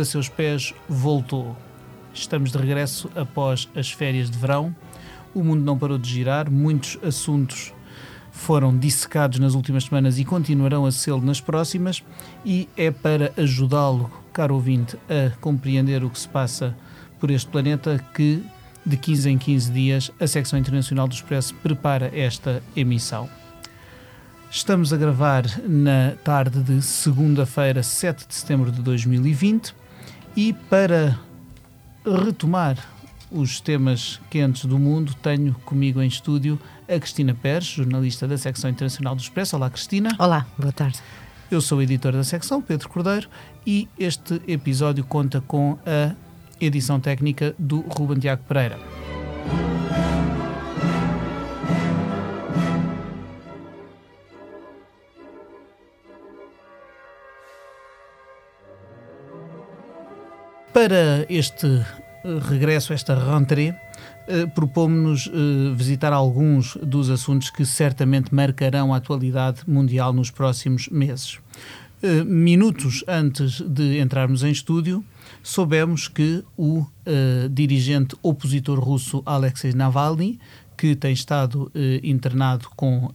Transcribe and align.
a 0.00 0.04
seus 0.04 0.28
pés 0.28 0.74
voltou. 0.88 1.56
Estamos 2.12 2.50
de 2.50 2.58
regresso 2.58 3.10
após 3.14 3.68
as 3.74 3.92
férias 3.92 4.30
de 4.30 4.38
verão. 4.38 4.74
O 5.34 5.44
mundo 5.44 5.62
não 5.62 5.78
parou 5.78 5.98
de 5.98 6.08
girar, 6.08 6.50
muitos 6.50 6.98
assuntos 7.02 7.72
foram 8.32 8.76
dissecados 8.76 9.38
nas 9.38 9.54
últimas 9.54 9.84
semanas 9.84 10.18
e 10.18 10.24
continuarão 10.24 10.86
a 10.86 10.92
ser 10.92 11.20
nas 11.20 11.40
próximas, 11.40 12.02
e 12.44 12.68
é 12.76 12.90
para 12.90 13.32
ajudá-lo, 13.36 14.10
caro 14.32 14.54
ouvinte, 14.54 14.96
a 15.08 15.36
compreender 15.40 16.02
o 16.02 16.10
que 16.10 16.18
se 16.18 16.28
passa 16.28 16.74
por 17.18 17.30
este 17.30 17.48
planeta 17.50 18.02
que, 18.14 18.42
de 18.84 18.96
15 18.96 19.30
em 19.30 19.38
15 19.38 19.72
dias, 19.72 20.10
a 20.18 20.26
secção 20.26 20.58
internacional 20.58 21.06
do 21.06 21.14
Expresso 21.14 21.54
prepara 21.56 22.10
esta 22.14 22.62
emissão. 22.74 23.28
Estamos 24.50 24.92
a 24.92 24.96
gravar 24.96 25.44
na 25.68 26.14
tarde 26.24 26.62
de 26.62 26.82
segunda-feira, 26.82 27.82
7 27.82 28.26
de 28.26 28.34
setembro 28.34 28.72
de 28.72 28.82
2020, 28.82 29.74
e 30.36 30.52
para 30.52 31.18
retomar 32.04 32.76
os 33.30 33.60
temas 33.60 34.20
quentes 34.28 34.64
do 34.64 34.78
mundo, 34.78 35.14
tenho 35.22 35.54
comigo 35.64 36.02
em 36.02 36.08
estúdio 36.08 36.58
a 36.88 36.98
Cristina 36.98 37.34
Pérez, 37.34 37.64
jornalista 37.64 38.26
da 38.26 38.36
secção 38.36 38.68
internacional 38.68 39.14
do 39.14 39.20
Expresso. 39.20 39.56
Olá, 39.56 39.70
Cristina. 39.70 40.10
Olá, 40.18 40.46
boa 40.58 40.72
tarde. 40.72 40.98
Eu 41.50 41.60
sou 41.60 41.78
o 41.78 41.82
editor 41.82 42.12
da 42.12 42.24
secção, 42.24 42.60
Pedro 42.60 42.88
Cordeiro, 42.88 43.28
e 43.66 43.88
este 43.98 44.40
episódio 44.46 45.04
conta 45.04 45.40
com 45.40 45.78
a 45.86 46.14
edição 46.60 47.00
técnica 47.00 47.54
do 47.58 47.80
Ruben 47.80 48.18
Tiago 48.18 48.42
Pereira. 48.44 48.78
Para 60.72 61.26
este 61.28 61.66
eh, 61.66 61.84
regresso, 62.48 62.92
esta 62.92 63.14
rentrée, 63.14 63.74
eh, 64.28 64.46
propomos-nos 64.46 65.26
eh, 65.26 65.74
visitar 65.74 66.12
alguns 66.12 66.76
dos 66.80 67.10
assuntos 67.10 67.50
que 67.50 67.66
certamente 67.66 68.32
marcarão 68.32 68.94
a 68.94 68.98
atualidade 68.98 69.62
mundial 69.66 70.12
nos 70.12 70.30
próximos 70.30 70.88
meses. 70.88 71.38
Minutos 72.24 73.04
antes 73.06 73.60
de 73.60 74.00
entrarmos 74.00 74.42
em 74.42 74.50
estúdio, 74.50 75.04
soubemos 75.42 76.08
que 76.08 76.42
o 76.56 76.86
dirigente 77.50 78.16
opositor 78.22 78.80
russo 78.80 79.22
Alexei 79.26 79.74
Navalny, 79.74 80.40
que 80.78 80.96
tem 80.96 81.12
estado 81.12 81.70
internado 82.02 82.70
com, 82.74 83.10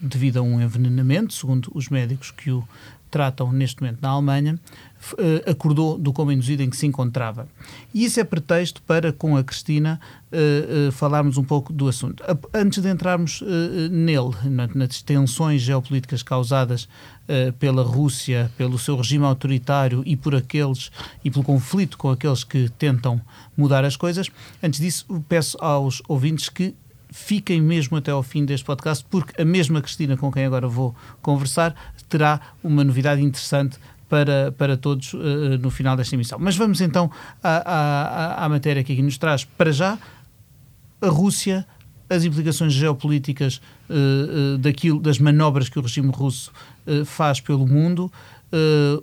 devido 0.00 0.38
a 0.38 0.42
um 0.42 0.60
envenenamento, 0.60 1.32
segundo 1.34 1.70
os 1.72 1.88
médicos 1.88 2.32
que 2.32 2.50
o 2.50 2.66
tratam 3.14 3.52
neste 3.52 3.80
momento 3.80 4.02
na 4.02 4.08
Alemanha, 4.08 4.58
eh, 5.18 5.50
acordou 5.50 5.98
do 5.98 6.12
coma 6.12 6.32
induzido 6.32 6.62
em 6.62 6.70
que 6.70 6.76
se 6.76 6.86
encontrava. 6.86 7.46
E 7.92 8.04
isso 8.04 8.18
é 8.20 8.24
pretexto 8.24 8.80
para, 8.82 9.12
com 9.12 9.36
a 9.36 9.44
Cristina, 9.44 10.00
eh, 10.32 10.90
falarmos 10.92 11.36
um 11.36 11.44
pouco 11.44 11.72
do 11.72 11.88
assunto. 11.88 12.22
Antes 12.52 12.82
de 12.82 12.88
entrarmos 12.88 13.42
nele, 13.90 14.30
na- 14.50 14.68
nas 14.74 15.02
tensões 15.02 15.62
geopolíticas 15.62 16.22
causadas 16.22 16.88
pela 17.58 17.82
Rússia, 17.82 18.50
pelo 18.58 18.78
seu 18.78 18.96
regime 18.96 19.24
autoritário 19.24 20.02
e 20.04 20.14
por 20.14 20.34
aqueles 20.34 20.90
e 21.24 21.30
pelo 21.30 21.42
conflito 21.44 21.96
com 21.96 22.10
aqueles 22.10 22.44
que 22.44 22.68
tentam 22.78 23.20
mudar 23.56 23.84
as 23.84 23.96
coisas, 23.96 24.28
antes 24.62 24.78
disso 24.78 25.06
peço 25.28 25.56
aos 25.60 26.02
ouvintes 26.06 26.48
que 26.50 26.74
fiquem 27.10 27.60
mesmo 27.62 27.96
até 27.96 28.10
ao 28.10 28.22
fim 28.24 28.44
deste 28.44 28.66
podcast, 28.66 29.06
porque 29.08 29.40
a 29.40 29.44
mesma 29.44 29.80
Cristina 29.80 30.16
com 30.16 30.30
quem 30.32 30.44
agora 30.44 30.66
vou 30.68 30.94
conversar 31.22 31.74
terá 32.08 32.40
uma 32.62 32.82
novidade 32.84 33.22
interessante 33.22 33.78
para, 34.14 34.52
para 34.52 34.76
todos 34.76 35.12
eh, 35.12 35.58
no 35.58 35.70
final 35.70 35.96
desta 35.96 36.14
emissão. 36.14 36.38
Mas 36.40 36.56
vamos 36.56 36.80
então 36.80 37.10
à, 37.42 38.42
à, 38.42 38.44
à 38.44 38.48
matéria 38.48 38.84
que 38.84 38.92
aqui 38.92 39.02
nos 39.02 39.18
traz. 39.18 39.42
Para 39.42 39.72
já, 39.72 39.98
a 41.02 41.08
Rússia, 41.08 41.66
as 42.08 42.24
implicações 42.24 42.72
geopolíticas 42.72 43.60
eh, 43.90 43.94
eh, 43.94 44.58
daquilo, 44.58 45.00
das 45.00 45.18
manobras 45.18 45.68
que 45.68 45.80
o 45.80 45.82
regime 45.82 46.12
russo 46.12 46.52
eh, 46.86 47.04
faz 47.04 47.40
pelo 47.40 47.66
mundo, 47.66 48.10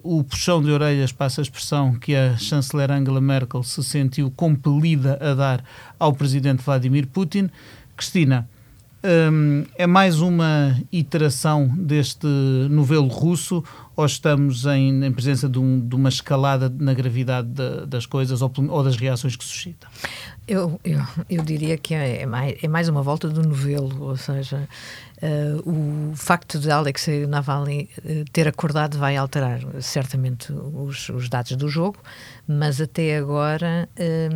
o 0.01 0.23
puxão 0.23 0.63
de 0.63 0.71
orelhas, 0.71 1.11
passa 1.11 1.41
a 1.41 1.43
expressão 1.43 1.95
que 1.95 2.15
a 2.15 2.37
chanceler 2.37 2.89
Angela 2.89 3.19
Merkel 3.19 3.61
se 3.63 3.83
sentiu 3.83 4.31
compelida 4.31 5.19
a 5.19 5.33
dar 5.33 5.61
ao 5.99 6.13
presidente 6.13 6.63
Vladimir 6.63 7.05
Putin. 7.07 7.49
Cristina, 7.97 8.47
hum, 9.03 9.65
é 9.77 9.85
mais 9.85 10.21
uma 10.21 10.79
iteração 10.89 11.67
deste 11.67 12.25
novelo 12.69 13.07
russo 13.07 13.61
ou 13.95 14.05
estamos 14.05 14.65
em, 14.65 15.03
em 15.05 15.11
presença 15.11 15.47
de, 15.49 15.59
um- 15.59 15.79
de 15.79 15.95
uma 15.95 16.09
escalada 16.09 16.69
na 16.79 16.93
gravidade 16.93 17.47
da- 17.49 17.85
das 17.85 18.05
coisas 18.05 18.41
ou, 18.41 18.51
ou 18.69 18.83
das 18.83 18.95
reações 18.95 19.35
que 19.35 19.43
suscita? 19.43 19.87
Eu, 20.47 20.79
eu, 20.83 20.99
eu 21.29 21.43
diria 21.43 21.77
que 21.77 21.93
é, 21.93 22.21
é 22.21 22.25
mais, 22.25 22.55
é 22.61 22.67
mais 22.67 22.89
uma 22.89 23.01
volta 23.03 23.29
do 23.29 23.41
novelo, 23.47 24.01
ou 24.01 24.17
seja, 24.17 24.67
eh, 25.21 25.55
o 25.65 26.11
facto 26.15 26.59
de 26.59 26.69
Alexei 26.71 27.25
Navalny 27.27 27.89
eh, 28.03 28.23
ter 28.33 28.47
acordado 28.47 28.97
vai 28.97 29.15
alterar 29.15 29.61
certamente 29.81 30.51
os, 30.51 31.09
os 31.09 31.29
dados 31.29 31.55
do 31.55 31.69
jogo, 31.69 31.97
mas 32.47 32.81
até 32.81 33.17
agora 33.17 33.87
eh, 33.95 34.29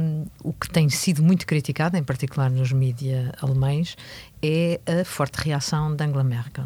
o 0.43 0.53
que 0.53 0.69
tem 0.69 0.87
sido 0.89 1.23
muito 1.23 1.45
criticado, 1.47 1.97
em 1.97 2.03
particular 2.03 2.49
nos 2.51 2.71
mídias 2.71 3.31
alemães, 3.41 3.97
é 4.41 4.79
a 4.85 5.03
forte 5.03 5.35
reação 5.43 5.95
de 5.95 6.03
Angela 6.03 6.23
Merkel, 6.23 6.65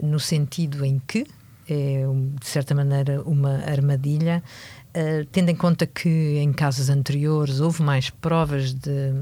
no 0.00 0.20
sentido 0.20 0.84
em 0.84 1.02
que 1.06 1.26
é, 1.68 2.04
de 2.40 2.46
certa 2.46 2.74
maneira, 2.74 3.22
uma 3.22 3.56
armadilha, 3.64 4.42
eh, 4.98 5.24
tendo 5.30 5.50
em 5.50 5.54
conta 5.54 5.86
que 5.86 6.08
em 6.38 6.52
casos 6.52 6.88
anteriores 6.90 7.60
houve 7.60 7.82
mais 7.82 8.10
provas 8.10 8.72
de 8.74 9.12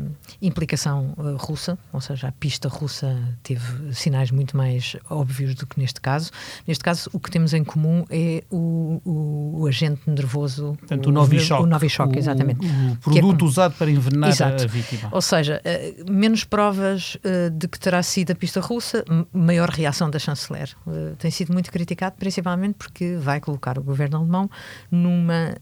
implicação 0.41 1.13
eh, 1.19 1.35
russa, 1.39 1.79
ou 1.93 2.01
seja, 2.01 2.29
a 2.29 2.33
pista 2.33 2.69
russa 2.69 3.17
teve 3.43 3.93
sinais 3.95 4.31
muito 4.31 4.57
mais 4.57 4.97
óbvios 5.11 5.55
do 5.55 5.67
que 5.67 5.79
neste 5.79 6.01
caso. 6.01 6.31
Neste 6.67 6.83
caso, 6.83 7.11
o 7.13 7.21
que 7.21 7.31
temos 7.31 7.53
em 7.53 7.63
comum 7.65 8.05
é 8.11 8.43
o, 8.51 9.01
o- 9.05 9.61
o 9.63 9.67
agente 9.67 10.01
nervoso. 10.07 10.77
Portanto, 10.79 11.07
o 11.09 11.13
Novichok. 11.13 11.63
O 11.63 11.67
Novichok, 11.67 12.15
o- 12.15 12.19
exatamente. 12.19 12.67
O, 12.67 12.97
produto 12.97 13.37
Que 13.39 13.45
é- 13.45 13.49
usado 13.49 13.75
para 13.75 13.91
envenenar 13.91 14.31
Exato. 14.31 14.65
a 14.65 14.67
vítima. 14.67 15.09
Ou 15.13 15.21
seja, 15.23 15.61
eh, 15.65 15.95
menos 16.09 16.45
provas 16.45 17.17
de 17.53 17.69
que 17.69 17.79
terá 17.79 18.03
sido 18.03 18.31
a 18.33 18.35
pista 18.35 18.61
russa, 18.61 19.05
maior 19.33 19.69
reação 19.69 20.09
da 20.11 20.19
chanceler. 20.19 20.71
Tem 21.19 21.31
sido 21.31 21.53
muito 21.53 21.71
criticado, 21.71 22.17
principalmente 22.19 22.75
porque 22.79 23.17
vai 23.17 23.41
colocar 23.41 23.79
o 23.79 23.83
governo 23.83 24.19
alemão 24.19 24.51
numa, 24.91 25.55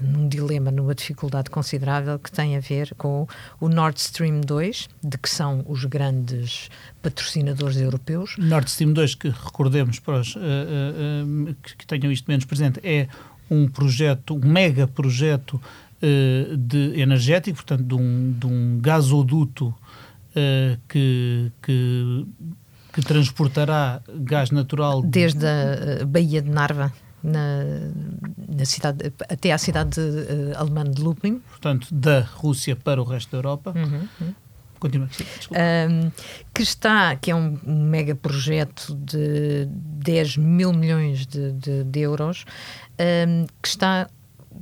num 0.00 0.28
dilema, 0.28 0.70
numa 0.70 0.94
dificuldade 0.94 1.50
considerável 1.50 2.18
que 2.18 2.30
tem 2.30 2.56
a 2.56 2.60
ver 2.60 2.94
com 2.96 3.26
o 3.60 3.68
Nord 3.68 3.98
Stream 3.98 4.40
2, 4.40 4.88
de 5.02 5.18
que 5.18 5.28
são 5.28 5.64
os 5.66 5.84
grandes 5.84 6.68
patrocinadores 7.02 7.76
europeus. 7.76 8.36
Nord 8.38 8.68
Stream 8.68 8.92
2, 8.92 9.14
que 9.14 9.28
recordemos 9.28 9.98
para 9.98 10.20
os 10.20 10.36
eh, 10.36 10.40
eh, 10.40 11.50
eh, 11.50 11.54
que, 11.62 11.76
que 11.76 11.86
tenham 11.86 12.12
isto 12.12 12.26
menos 12.28 12.44
presente, 12.44 12.80
é 12.82 13.08
um 13.50 13.68
projeto, 13.68 14.34
um 14.34 14.46
mega 14.46 14.86
projeto 14.86 15.60
eh, 16.02 16.56
de 16.56 16.98
energético, 17.00 17.56
portanto, 17.56 17.82
de 17.82 17.94
um, 17.94 18.32
de 18.32 18.46
um 18.46 18.78
gasoduto 18.80 19.74
eh, 20.34 20.78
que, 20.88 21.52
que, 21.60 22.26
que 22.92 23.02
transportará 23.02 24.00
gás 24.20 24.50
natural 24.50 25.02
desde 25.02 25.44
a 25.44 25.50
eh, 25.50 26.04
Baía 26.06 26.40
de 26.40 26.48
Narva 26.48 26.90
na, 27.22 27.62
na 28.48 28.64
cidade, 28.64 29.12
até 29.28 29.52
à 29.52 29.58
cidade 29.58 30.00
eh, 30.00 30.52
alemã 30.56 30.84
de 30.84 31.02
Lublin. 31.02 31.38
portanto, 31.50 31.88
da 31.92 32.20
Rússia 32.20 32.74
para 32.76 33.00
o 33.00 33.04
resto 33.04 33.30
da 33.32 33.38
Europa. 33.38 33.74
Uhum. 33.76 34.34
Continua. 34.78 35.08
sim, 35.12 35.24
desculpa. 35.36 35.62
Um, 35.90 36.10
que 36.54 36.62
está, 36.62 37.14
que 37.16 37.30
é 37.30 37.34
um, 37.34 37.58
um 37.66 37.82
mega 37.84 38.14
projeto 38.14 38.94
de 38.94 39.66
10 39.70 40.38
mil 40.38 40.72
milhões 40.72 41.26
de, 41.26 41.52
de- 41.52 41.84
de 41.84 42.00
euros, 42.00 42.46
um, 42.98 43.44
que 43.60 43.68
está 43.68 44.08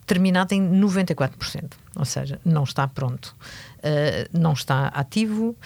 terminado 0.06 0.52
em 0.54 0.60
94%, 0.80 1.72
ou 1.94 2.04
seja, 2.04 2.40
não 2.44 2.64
está 2.64 2.86
pronto, 2.88 3.34
Uh, 3.78 4.38
não 4.38 4.54
está 4.54 4.88
ativo, 4.88 5.50
uh, 5.50 5.56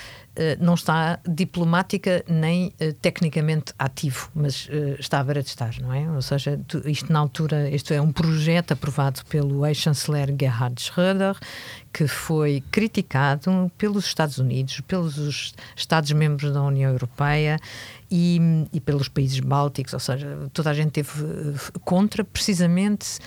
não 0.60 0.74
está 0.74 1.18
diplomática 1.26 2.22
nem 2.28 2.66
uh, 2.66 2.92
tecnicamente 3.00 3.72
ativo, 3.78 4.30
mas 4.34 4.68
está 4.98 5.20
à 5.20 5.24
beira 5.24 5.42
de 5.42 5.48
estar, 5.48 5.74
não 5.80 5.92
é? 5.92 6.10
Ou 6.10 6.20
seja, 6.20 6.60
tu- 6.68 6.86
isto 6.88 7.10
na 7.12 7.18
altura, 7.18 7.70
isto 7.70 7.92
é 7.94 8.00
um 8.00 8.12
projeto 8.12 8.72
aprovado 8.72 9.24
pelo 9.26 9.64
ex-chanceler 9.66 10.34
Gerhard 10.38 10.78
Schröder, 10.78 11.36
que 11.92 12.06
foi 12.06 12.62
criticado 12.70 13.70
pelos 13.78 14.04
Estados 14.04 14.38
Unidos, 14.38 14.80
pelos 14.80 15.16
os 15.18 15.54
Estados-membros 15.74 16.52
da 16.52 16.62
União 16.62 16.90
Europeia 16.90 17.58
e, 18.10 18.38
e 18.72 18.80
pelos 18.80 19.08
países 19.08 19.40
bálticos, 19.40 19.94
ou 19.94 20.00
seja, 20.00 20.50
toda 20.52 20.70
a 20.70 20.74
gente 20.74 20.90
teve 20.90 21.10
eh, 21.24 21.78
contra, 21.82 22.22
precisamente 22.24 23.18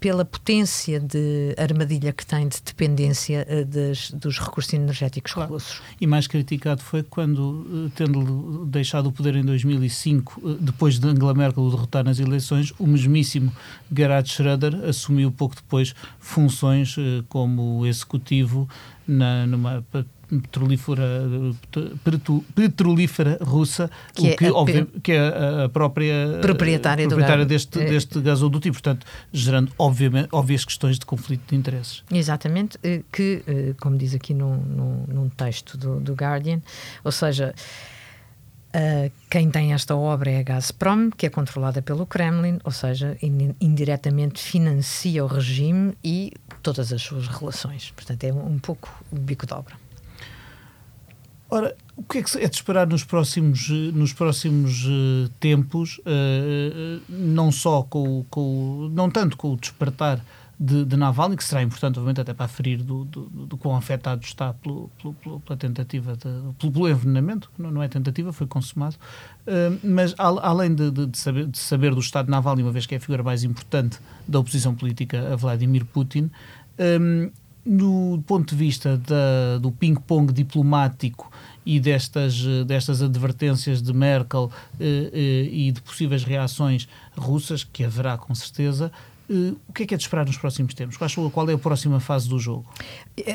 pela 0.00 0.24
potência 0.24 0.98
de 0.98 1.54
armadilha 1.58 2.12
que 2.12 2.24
tem 2.26 2.48
de 2.48 2.60
dependência 2.64 3.46
uh, 3.48 3.64
das, 3.66 4.10
dos 4.10 4.38
recursos 4.38 4.72
energéticos 4.72 5.34
claro. 5.34 5.52
russos. 5.52 5.82
E 6.00 6.06
mais 6.06 6.26
criticado 6.26 6.80
foi 6.80 7.02
quando, 7.02 7.38
uh, 7.38 7.92
tendo 7.94 8.64
deixado 8.66 9.10
o 9.10 9.12
poder 9.12 9.36
em 9.36 9.44
2005, 9.44 10.40
uh, 10.40 10.54
depois 10.54 10.98
de 10.98 11.06
Angela 11.06 11.34
Merkel 11.34 11.62
o 11.62 11.70
derrotar 11.70 12.02
nas 12.02 12.18
eleições, 12.18 12.72
o 12.78 12.86
mesmíssimo 12.86 13.52
Gerhard 13.94 14.28
Schröder 14.28 14.74
assumiu 14.88 15.30
pouco 15.30 15.54
depois 15.54 15.94
funções 16.18 16.96
como 17.28 17.84
executivo 17.84 18.68
na, 19.06 19.46
numa 19.46 19.84
petrolífera, 20.38 21.04
petrolífera 22.54 23.38
russa, 23.42 23.90
que, 24.14 24.28
é, 24.28 24.36
que, 24.36 24.46
a, 24.46 25.00
que 25.02 25.12
é 25.12 25.64
a 25.64 25.68
própria 25.68 26.38
proprietária, 26.40 27.08
proprietária 27.08 27.44
deste, 27.44 27.80
é. 27.80 27.84
deste 27.84 28.20
gasoduto 28.20 28.68
e, 28.68 28.72
portanto, 28.72 29.06
gerando 29.32 29.72
obviamente, 29.78 30.28
óbvias 30.32 30.64
questões 30.64 30.98
de 30.98 31.06
conflito 31.06 31.42
de 31.48 31.56
interesses. 31.56 32.02
Exatamente, 32.12 32.78
eh, 32.82 33.02
que, 33.12 33.42
eh, 33.46 33.74
como 33.80 33.96
diz 33.96 34.14
aqui 34.14 34.34
num, 34.34 34.56
num, 34.56 35.04
num 35.08 35.28
texto 35.28 35.76
do, 35.76 36.00
do 36.00 36.12
Guardian, 36.14 36.60
ou 37.04 37.12
seja, 37.12 37.54
Uh, 38.72 39.10
quem 39.28 39.50
tem 39.50 39.72
esta 39.72 39.96
obra 39.96 40.30
é 40.30 40.38
a 40.38 40.42
Gazprom, 40.44 41.10
que 41.10 41.26
é 41.26 41.28
controlada 41.28 41.82
pelo 41.82 42.06
Kremlin, 42.06 42.60
ou 42.62 42.70
seja, 42.70 43.18
indiretamente 43.60 44.40
financia 44.40 45.24
o 45.24 45.26
regime 45.26 45.92
e 46.04 46.32
todas 46.62 46.92
as 46.92 47.02
suas 47.02 47.26
relações. 47.26 47.90
Portanto, 47.90 48.22
é 48.22 48.32
um, 48.32 48.46
um 48.46 48.58
pouco 48.60 48.88
o 49.10 49.16
bico 49.16 49.44
de 49.44 49.54
obra. 49.54 49.74
Ora, 51.50 51.74
o 51.96 52.02
que 52.04 52.18
é 52.18 52.22
que 52.22 52.38
é 52.38 52.48
de 52.48 52.56
esperar 52.56 52.86
nos 52.86 53.02
próximos, 53.02 53.68
nos 53.68 54.12
próximos 54.12 54.84
uh, 54.86 55.28
tempos, 55.40 55.98
uh, 55.98 57.02
não 57.08 57.50
só 57.50 57.82
com, 57.82 58.24
com, 58.30 58.88
não 58.92 59.10
tanto 59.10 59.36
com 59.36 59.52
o 59.52 59.56
despertar 59.56 60.24
de, 60.58 60.84
de 60.84 60.96
Navalny, 60.96 61.36
que 61.36 61.42
será 61.42 61.62
importante, 61.62 61.98
obviamente, 61.98 62.20
até 62.20 62.32
para 62.32 62.44
aferir 62.44 62.82
do, 62.82 63.04
do, 63.04 63.22
do 63.46 63.56
quão 63.56 63.74
afetado 63.74 64.22
está 64.22 64.52
pelo, 64.52 64.90
pelo, 65.02 65.40
pela 65.40 65.56
tentativa, 65.56 66.12
de, 66.12 66.52
pelo, 66.58 66.72
pelo 66.72 66.88
envenenamento, 66.88 67.50
não, 67.58 67.70
não 67.70 67.82
é 67.82 67.88
tentativa, 67.88 68.32
foi 68.32 68.46
consumado, 68.46 68.96
uh, 69.46 69.78
mas 69.82 70.14
além 70.18 70.74
de, 70.74 70.90
de, 70.90 71.18
saber, 71.18 71.46
de 71.46 71.58
saber 71.58 71.94
do 71.94 72.00
estado 72.00 72.26
de 72.26 72.30
Navalny, 72.30 72.62
uma 72.62 72.72
vez 72.72 72.86
que 72.86 72.94
é 72.94 72.98
a 72.98 73.00
figura 73.00 73.22
mais 73.22 73.42
importante 73.42 73.98
da 74.28 74.38
oposição 74.38 74.74
política 74.74 75.32
a 75.32 75.36
Vladimir 75.36 75.84
Putin, 75.84 76.30
um, 76.78 77.30
no 77.64 78.22
ponto 78.26 78.50
de 78.50 78.56
vista 78.56 78.96
da, 78.96 79.58
do 79.60 79.70
ping-pong 79.70 80.32
diplomático 80.32 81.30
e 81.64 81.78
destas, 81.78 82.42
destas 82.66 83.02
advertências 83.02 83.82
de 83.82 83.92
Merkel 83.92 84.50
eh, 84.78 85.10
eh, 85.12 85.48
e 85.52 85.72
de 85.72 85.80
possíveis 85.82 86.24
reações 86.24 86.88
russas, 87.16 87.62
que 87.62 87.84
haverá 87.84 88.16
com 88.16 88.34
certeza, 88.34 88.90
Uh, 89.30 89.56
o 89.68 89.72
que 89.72 89.84
é 89.84 89.86
que 89.86 89.94
é 89.94 89.96
de 89.96 90.02
esperar 90.02 90.26
nos 90.26 90.36
próximos 90.36 90.74
tempos? 90.74 90.96
Qual, 90.96 91.48
é 91.48 91.52
a 91.52 91.58
próxima 91.58 92.00
fase 92.00 92.28
do 92.28 92.36
jogo? 92.36 92.66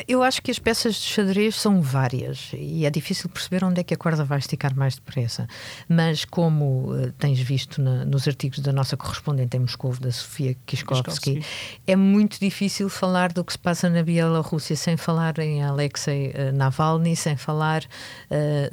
Eu 0.05 0.23
acho 0.23 0.41
que 0.41 0.51
as 0.51 0.59
peças 0.59 0.95
de 0.95 1.01
xadrez 1.03 1.55
são 1.55 1.81
várias 1.81 2.51
e 2.53 2.85
é 2.85 2.89
difícil 2.89 3.29
perceber 3.29 3.63
onde 3.63 3.79
é 3.79 3.83
que 3.83 3.93
a 3.93 3.97
corda 3.97 4.25
vai 4.25 4.39
esticar 4.39 4.75
mais 4.75 4.95
depressa. 4.95 5.47
Mas, 5.87 6.25
como 6.25 6.91
uh, 6.91 7.13
tens 7.13 7.39
visto 7.39 7.81
na, 7.81 8.03
nos 8.03 8.27
artigos 8.27 8.59
da 8.59 8.73
nossa 8.73 8.97
correspondente 8.97 9.55
em 9.55 9.61
Moscou, 9.61 9.95
da 9.95 10.11
Sofia 10.11 10.57
Kiskovsky, 10.65 11.41
é 11.87 11.95
muito 11.95 12.41
difícil 12.41 12.89
falar 12.89 13.31
do 13.31 13.41
que 13.45 13.53
se 13.53 13.59
passa 13.59 13.89
na 13.89 14.03
Bielorrússia 14.03 14.75
sem 14.75 14.97
falar 14.97 15.39
em 15.39 15.63
Alexei 15.63 16.31
uh, 16.31 16.53
Navalny, 16.53 17.15
sem 17.15 17.37
falar 17.37 17.85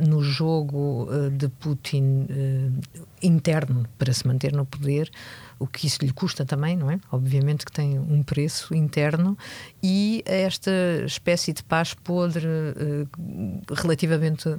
no 0.00 0.22
jogo 0.22 1.08
de 1.36 1.48
Putin 1.48 2.26
interno 3.22 3.86
para 3.98 4.12
se 4.12 4.26
manter 4.26 4.52
no 4.52 4.66
poder 4.66 5.10
o 5.58 5.66
que 5.66 5.86
isso 5.86 5.98
lhe 6.04 6.12
custa 6.12 6.44
também, 6.44 6.76
não 6.76 6.90
é? 6.90 6.98
Obviamente 7.10 7.64
que 7.64 7.72
tem 7.72 7.98
um 7.98 8.22
preço 8.22 8.74
interno 8.74 9.38
e 9.82 10.22
esta 10.26 10.70
espécie 11.06 11.52
de 11.52 11.62
paz 11.62 11.94
podre 11.94 12.46
uh, 12.46 13.74
relativamente 13.74 14.56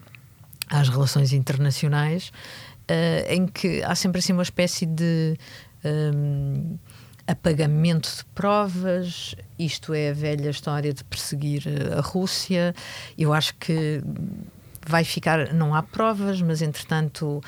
às 0.70 0.88
relações 0.88 1.34
internacionais, 1.34 2.30
uh, 2.90 3.32
em 3.32 3.46
que 3.48 3.84
há 3.84 3.94
sempre 3.96 4.20
assim 4.20 4.32
uma 4.32 4.44
espécie 4.44 4.86
de 4.86 5.38
um, 5.84 6.78
apagamento 7.28 8.10
de 8.10 8.26
provas, 8.34 9.36
isto 9.58 9.94
é 9.94 10.10
a 10.10 10.14
velha 10.14 10.50
história 10.50 10.94
de 10.94 11.04
perseguir 11.04 11.64
a 11.98 12.02
Rússia. 12.02 12.74
Eu 13.18 13.34
acho 13.34 13.56
que 13.56 14.02
vai 14.86 15.04
ficar, 15.04 15.54
não 15.54 15.74
há 15.74 15.82
provas, 15.82 16.42
mas 16.42 16.62
entretanto 16.62 17.42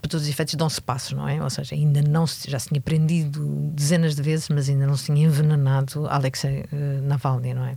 para 0.00 0.08
todos 0.08 0.22
os 0.22 0.28
efeitos, 0.28 0.54
dão-se 0.54 0.80
passos, 0.80 1.12
não 1.12 1.28
é? 1.28 1.42
Ou 1.42 1.50
seja, 1.50 1.74
ainda 1.74 2.02
não 2.02 2.26
se, 2.26 2.50
já 2.50 2.58
se 2.58 2.68
tinha 2.68 2.80
prendido 2.80 3.40
dezenas 3.72 4.14
de 4.14 4.22
vezes, 4.22 4.48
mas 4.48 4.68
ainda 4.68 4.86
não 4.86 4.96
se 4.96 5.06
tinha 5.06 5.26
envenenado 5.26 6.06
Alexei 6.08 6.64
uh, 6.72 7.02
Navalny, 7.02 7.54
não 7.54 7.64
é? 7.64 7.76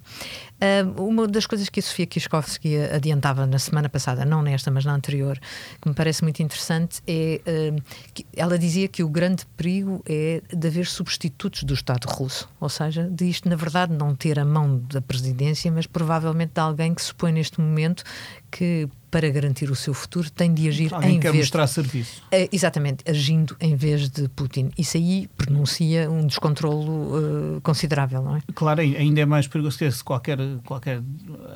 Uh, 0.86 1.04
uma 1.04 1.28
das 1.28 1.46
coisas 1.46 1.70
que 1.70 1.80
a 1.80 1.84
Sofia 1.84 2.06
Kiskovsky 2.06 2.78
adiantava 2.78 3.46
na 3.46 3.60
semana 3.60 3.90
passada, 3.90 4.26
não 4.26 4.42
nesta, 4.42 4.72
mas 4.72 4.86
na 4.86 4.94
anterior, 4.94 5.40
que 5.82 5.88
me 5.88 5.94
parece 5.94 6.24
muito 6.24 6.42
interessante, 6.42 7.02
é 7.08 7.42
uh, 7.46 7.82
que 8.14 8.26
ela 8.36 8.58
dizia 8.58 8.88
que 8.88 9.04
o 9.04 9.10
grande 9.10 9.46
perigo 9.58 10.02
é 10.06 10.42
de 10.54 10.68
haver 10.68 10.86
substitutos 10.86 11.64
do 11.64 11.74
Estado 11.74 12.06
russo, 12.06 12.50
ou 12.60 12.70
seja, 12.70 13.04
de 13.04 13.26
isto, 13.30 13.48
na 13.48 13.56
verdade, 13.56 13.94
não 13.94 14.16
ter 14.16 14.40
a 14.40 14.46
mão 14.46 14.80
da 14.92 15.02
presidência, 15.02 15.72
mas 15.72 15.86
provavelmente 15.86 16.54
de 16.54 16.62
alguém 16.62 16.94
que 16.94 17.02
se 17.02 17.08
supõe 17.08 17.32
neste 17.32 17.60
momento 17.62 18.04
que 18.52 18.88
para 19.10 19.30
garantir 19.30 19.72
o 19.72 19.76
seu 19.76 19.94
futuro 19.94 20.30
tem 20.30 20.54
de 20.54 20.68
agir 20.68 20.94
Alguém 20.94 21.16
em 21.16 21.20
quer 21.20 21.32
vez 21.32 21.46
mostrar 21.46 21.66
serviço. 21.68 22.22
Uh, 22.26 22.48
exatamente, 22.52 23.04
agindo 23.10 23.56
em 23.60 23.76
vez 23.76 24.10
de 24.10 24.28
Putin. 24.30 24.70
Isso 24.78 24.98
aí 24.98 25.30
pronuncia 25.38 26.10
um 26.10 26.28
descontrolo 26.28 27.56
uh, 27.56 27.62
considerável, 27.62 28.22
não 28.22 28.36
é? 28.36 28.42
Claro, 28.54 28.82
ainda 28.82 29.22
é 29.22 29.26
mais 29.26 29.48
perigoso 29.48 29.78
que 29.78 30.04
qualquer, 30.04 30.38
qualquer 30.66 31.02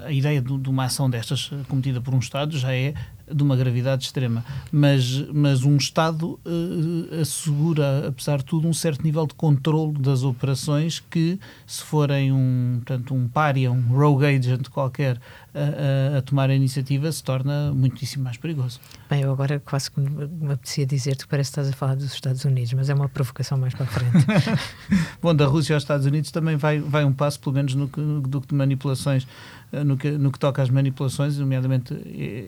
a 0.05 0.11
ideia 0.11 0.41
de, 0.41 0.57
de 0.57 0.69
uma 0.69 0.85
ação 0.85 1.09
destas 1.09 1.51
cometida 1.67 1.99
por 1.99 2.13
um 2.13 2.19
Estado 2.19 2.57
já 2.57 2.73
é 2.73 2.93
de 3.33 3.43
uma 3.43 3.55
gravidade 3.55 4.05
extrema. 4.05 4.43
Mas, 4.71 5.25
mas 5.33 5.63
um 5.63 5.77
Estado 5.77 6.39
uh, 6.45 7.21
assegura, 7.21 8.07
apesar 8.07 8.37
de 8.39 8.45
tudo, 8.45 8.67
um 8.67 8.73
certo 8.73 9.03
nível 9.03 9.25
de 9.25 9.33
controle 9.33 9.93
das 9.93 10.23
operações 10.23 10.99
que, 10.99 11.39
se 11.65 11.83
forem 11.83 12.31
um, 12.31 12.81
portanto, 12.85 13.13
um 13.13 13.27
pária, 13.27 13.71
um 13.71 13.81
rogue 13.81 14.25
agent 14.25 14.69
qualquer 14.69 15.19
a, 15.53 16.17
a, 16.17 16.21
tomar 16.21 16.49
a 16.49 16.55
iniciativa, 16.55 17.11
se 17.11 17.23
torna 17.23 17.71
muitíssimo 17.73 18.23
mais 18.23 18.37
perigoso. 18.37 18.79
Bem, 19.09 19.21
eu 19.21 19.31
agora 19.31 19.59
quase 19.59 19.91
que 19.91 19.99
me 19.99 20.53
apetecia 20.53 20.85
dizer-te 20.85 21.25
que 21.25 21.29
parece 21.29 21.51
que 21.51 21.59
estás 21.59 21.69
a 21.69 21.73
falar 21.73 21.95
dos 21.95 22.13
Estados 22.13 22.45
Unidos, 22.45 22.73
mas 22.73 22.89
é 22.89 22.93
uma 22.93 23.09
provocação 23.09 23.57
mais 23.57 23.73
para 23.73 23.83
a 23.83 23.87
frente. 23.87 24.25
Bom, 25.21 25.35
da 25.35 25.45
Rússia 25.45 25.75
aos 25.75 25.83
Estados 25.83 26.05
Unidos 26.05 26.31
também 26.31 26.55
vai, 26.55 26.79
vai 26.79 27.03
um 27.03 27.13
passo, 27.13 27.39
pelo 27.39 27.55
menos 27.55 27.75
no 27.75 27.87
que, 27.87 27.99
no, 27.99 28.21
do 28.21 28.41
que 28.41 28.47
de 28.47 28.55
manipulações 28.55 29.27
eh, 29.71 29.83
no 29.83 29.97
que, 29.97 30.11
no 30.11 30.31
que 30.31 30.39
toca 30.39 30.61
às 30.61 30.69
manipulações, 30.69 31.37
nomeadamente 31.37 31.93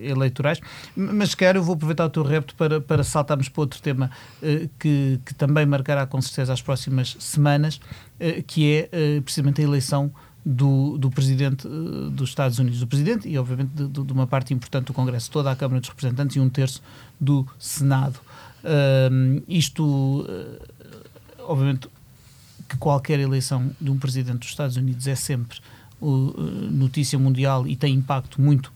eleitorais. 0.02 0.60
Mas 0.96 1.34
quero, 1.36 1.60
eu 1.60 1.64
vou 1.64 1.76
aproveitar 1.76 2.06
o 2.06 2.10
teu 2.10 2.24
repto 2.24 2.56
para, 2.56 2.80
para 2.80 3.04
saltarmos 3.04 3.50
para 3.50 3.62
outro 3.62 3.82
tema 3.82 4.12
eh, 4.42 4.70
que, 4.80 5.20
que 5.26 5.34
também 5.34 5.66
marcará 5.66 6.06
com 6.06 6.22
certeza 6.22 6.54
as 6.54 6.62
próximas 6.62 7.16
semanas, 7.20 7.80
eh, 8.20 8.44
que 8.46 8.90
é 8.92 9.22
precisamente 9.22 9.62
a 9.62 9.64
eleição 9.64 10.12
do, 10.46 10.98
do 10.98 11.10
presidente 11.10 11.68
dos 12.12 12.30
Estados 12.30 12.60
Unidos, 12.60 12.80
do 12.80 12.88
presidente 12.88 13.28
e, 13.28 13.38
obviamente, 13.38 13.72
de, 13.74 13.88
de, 13.88 14.14
uma 14.14 14.28
parte 14.28 14.54
importante 14.54 14.88
do 14.88 14.94
Congresso, 14.94 15.32
toda 15.32 15.50
a 15.50 15.56
Câmara 15.56 15.80
dos 15.80 15.90
Representantes 15.90 16.36
e 16.36 16.40
um 16.40 16.50
terço 16.50 16.82
do 17.20 17.48
Senado. 17.58 18.20
Isto, 19.48 20.28
obviamente, 21.40 21.88
que 22.68 22.76
qualquer 22.78 23.20
eleição 23.20 23.72
de 23.80 23.90
um 23.90 23.98
presidente 23.98 24.40
dos 24.40 24.50
Estados 24.50 24.76
Unidos 24.76 25.08
é 25.08 25.16
sempre 25.16 25.60
notícia 26.72 27.18
mundial 27.18 27.68
e 27.68 27.76
tem 27.76 27.94
impacto 27.94 28.42
muito 28.42 28.72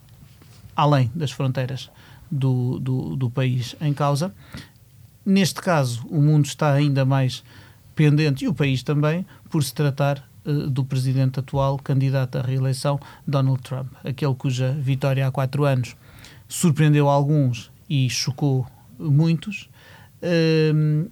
além 0.77 1.11
das 1.15 1.31
fronteiras 1.31 1.89
do, 2.29 2.77
do, 2.79 3.15
do, 3.15 3.29
país 3.31 3.75
em 3.81 3.93
causa. 3.93 4.31
Neste 5.25 5.59
caso, 5.59 6.05
o 6.07 6.21
mundo 6.21 6.45
está 6.45 6.71
ainda 6.71 7.03
mais 7.03 7.43
pendente, 7.95 8.45
e 8.45 8.47
o 8.47 8.53
país 8.53 8.83
também, 8.83 9.25
por 9.49 9.63
se 9.63 9.73
tratar 9.73 10.23
uh, 10.45 10.69
do 10.69 10.85
presidente 10.85 11.39
atual, 11.39 11.79
candidato 11.79 12.37
à 12.37 12.41
reeleição, 12.41 12.99
Donald 13.25 13.61
Trump, 13.63 13.91
aquele 14.03 14.35
cuja 14.35 14.71
vitória 14.79 15.27
há 15.27 15.31
quatro 15.31 15.65
anos 15.65 15.95
surpreendeu 16.47 17.09
alguns 17.09 17.71
e 17.89 18.09
chocou 18.09 18.65
muitos, 18.99 19.69
uh, 20.21 21.09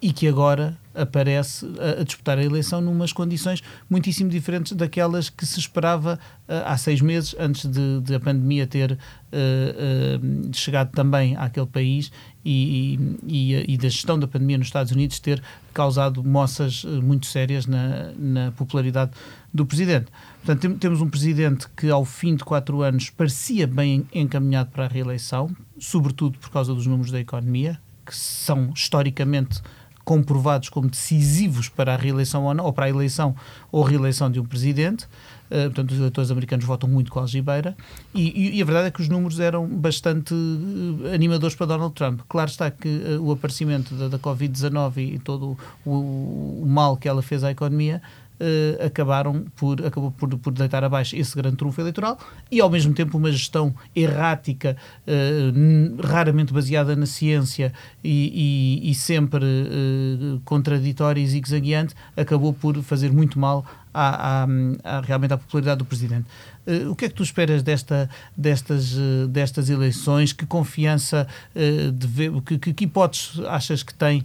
e 0.00 0.12
que 0.12 0.28
agora 0.28 0.76
aparece 0.96 1.66
a, 1.78 2.00
a, 2.00 2.04
disputar 2.04 2.38
a 2.38 2.44
eleição 2.44 2.80
numas 2.80 3.12
condições 3.12 3.62
muitíssimo 3.88 4.30
diferentes 4.30 4.72
daquelas 4.72 5.28
que 5.28 5.44
se 5.44 5.58
esperava 5.58 6.18
uh, 6.48 6.52
há 6.64 6.76
seis 6.76 7.00
meses, 7.00 7.34
antes 7.38 7.70
de, 7.70 8.00
de 8.00 8.14
a 8.14 8.20
pandemia 8.20 8.66
ter 8.66 8.92
uh, 8.92 8.96
uh, 8.96 10.54
chegado 10.54 10.90
também 10.92 11.36
àquele 11.36 11.66
país 11.66 12.10
e, 12.44 12.98
e, 13.26 13.74
e, 13.74 13.76
da 13.76 13.88
gestão 13.88 14.18
da 14.18 14.26
pandemia 14.26 14.56
nos 14.56 14.68
Estados 14.68 14.92
Unidos 14.92 15.18
ter 15.18 15.42
causado 15.74 16.22
moças 16.22 16.84
muito 16.84 17.26
sérias 17.26 17.66
na, 17.66 18.12
na 18.16 18.52
popularidade 18.52 19.10
do 19.52 19.66
presidente. 19.66 20.06
Portanto, 20.36 20.60
tem, 20.60 20.78
temos 20.78 21.00
um 21.00 21.08
presidente 21.10 21.66
que, 21.76 21.90
ao 21.90 22.04
fim 22.04 22.36
de 22.36 22.44
quatro 22.44 22.82
anos, 22.82 23.10
parecia 23.10 23.66
bem 23.66 24.06
encaminhado 24.14 24.70
para 24.70 24.84
a 24.84 24.88
reeleição, 24.88 25.50
sobretudo 25.78 26.38
por 26.38 26.50
causa 26.50 26.72
dos 26.72 26.86
números 26.86 27.10
da 27.10 27.18
economia, 27.18 27.80
que 28.04 28.14
são 28.14 28.70
historicamente 28.72 29.60
comprovados 30.06 30.68
como 30.68 30.88
decisivos 30.88 31.68
para 31.68 31.92
a 31.92 31.96
reeleição 31.96 32.44
ou, 32.44 32.54
não, 32.54 32.64
ou 32.64 32.72
para 32.72 32.86
a 32.86 32.88
eleição 32.88 33.34
ou 33.72 33.82
reeleição 33.82 34.30
de 34.30 34.38
um 34.38 34.44
presidente. 34.44 35.04
Uh, 35.50 35.66
portanto, 35.66 35.90
os 35.90 35.98
eleitores 35.98 36.30
americanos 36.30 36.64
votam 36.64 36.88
muito 36.88 37.10
com 37.10 37.18
a 37.18 37.22
algibeira, 37.22 37.76
e, 38.12 38.30
e, 38.30 38.58
e, 38.58 38.62
a 38.62 38.64
verdade 38.64 38.88
é 38.88 38.90
que 38.90 39.00
os 39.00 39.08
números 39.08 39.38
eram 39.38 39.64
bastante 39.66 40.34
uh, 40.34 41.14
animadores 41.14 41.54
para 41.54 41.66
Donald 41.66 41.94
Trump. 41.94 42.20
Claro 42.28 42.50
está 42.50 42.68
que 42.68 42.88
uh, 42.88 43.22
o 43.22 43.30
aparecimento 43.30 43.94
da, 43.94 44.08
da 44.08 44.18
Covid-19 44.18 45.14
e 45.14 45.18
todo 45.20 45.56
o, 45.84 45.90
o, 45.90 46.64
mal 46.66 46.96
que 46.96 47.08
ela 47.08 47.22
fez 47.22 47.44
à 47.44 47.50
economia 47.50 48.02
Uh, 48.38 48.84
acabaram 48.84 49.46
por, 49.56 49.84
acabou 49.84 50.10
por, 50.10 50.28
por 50.36 50.52
deitar 50.52 50.84
abaixo 50.84 51.16
esse 51.16 51.34
grande 51.34 51.56
trunfo 51.56 51.80
eleitoral 51.80 52.18
e, 52.52 52.60
ao 52.60 52.68
mesmo 52.68 52.92
tempo, 52.92 53.16
uma 53.16 53.32
gestão 53.32 53.74
errática, 53.94 54.76
uh, 55.06 56.06
raramente 56.06 56.52
baseada 56.52 56.94
na 56.94 57.06
ciência 57.06 57.72
e, 58.04 58.82
e, 58.84 58.90
e 58.90 58.94
sempre 58.94 59.44
uh, 59.44 60.40
contraditória 60.44 61.20
e 61.20 61.26
zigue-zagueante, 61.26 61.94
acabou 62.14 62.52
por 62.52 62.76
fazer 62.82 63.10
muito 63.10 63.38
mal 63.38 63.64
à, 63.96 64.42
à, 64.42 64.46
à, 64.84 65.00
realmente 65.00 65.32
à 65.32 65.38
popularidade 65.38 65.78
do 65.78 65.86
Presidente. 65.86 66.26
Uh, 66.66 66.90
o 66.90 66.96
que 66.96 67.04
é 67.04 67.08
que 67.08 67.14
tu 67.14 67.22
esperas 67.22 67.62
desta, 67.62 68.10
destas, 68.36 68.94
uh, 68.94 69.28
destas 69.28 69.70
eleições? 69.70 70.32
Que 70.32 70.44
confiança, 70.44 71.26
uh, 71.54 71.92
de 71.92 72.06
ver, 72.06 72.32
que, 72.42 72.58
que, 72.58 72.74
que, 72.74 72.84
hipóteses 72.84 73.40
achas 73.46 73.82
que 73.82 73.94
tem 73.94 74.24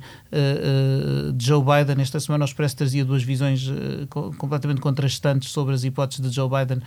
Joe 1.39 1.61
Biden? 1.61 2.01
Esta 2.01 2.19
semana 2.19 2.43
o 2.43 2.47
Expresso 2.47 2.77
trazia 2.77 3.05
duas 3.05 3.23
visões 3.23 3.69
completamente 4.09 4.81
contrastantes 4.81 5.51
sobre 5.51 5.73
as 5.75 5.83
hipóteses 5.83 6.27
de 6.27 6.33
Joe 6.35 6.49
Biden 6.49 6.81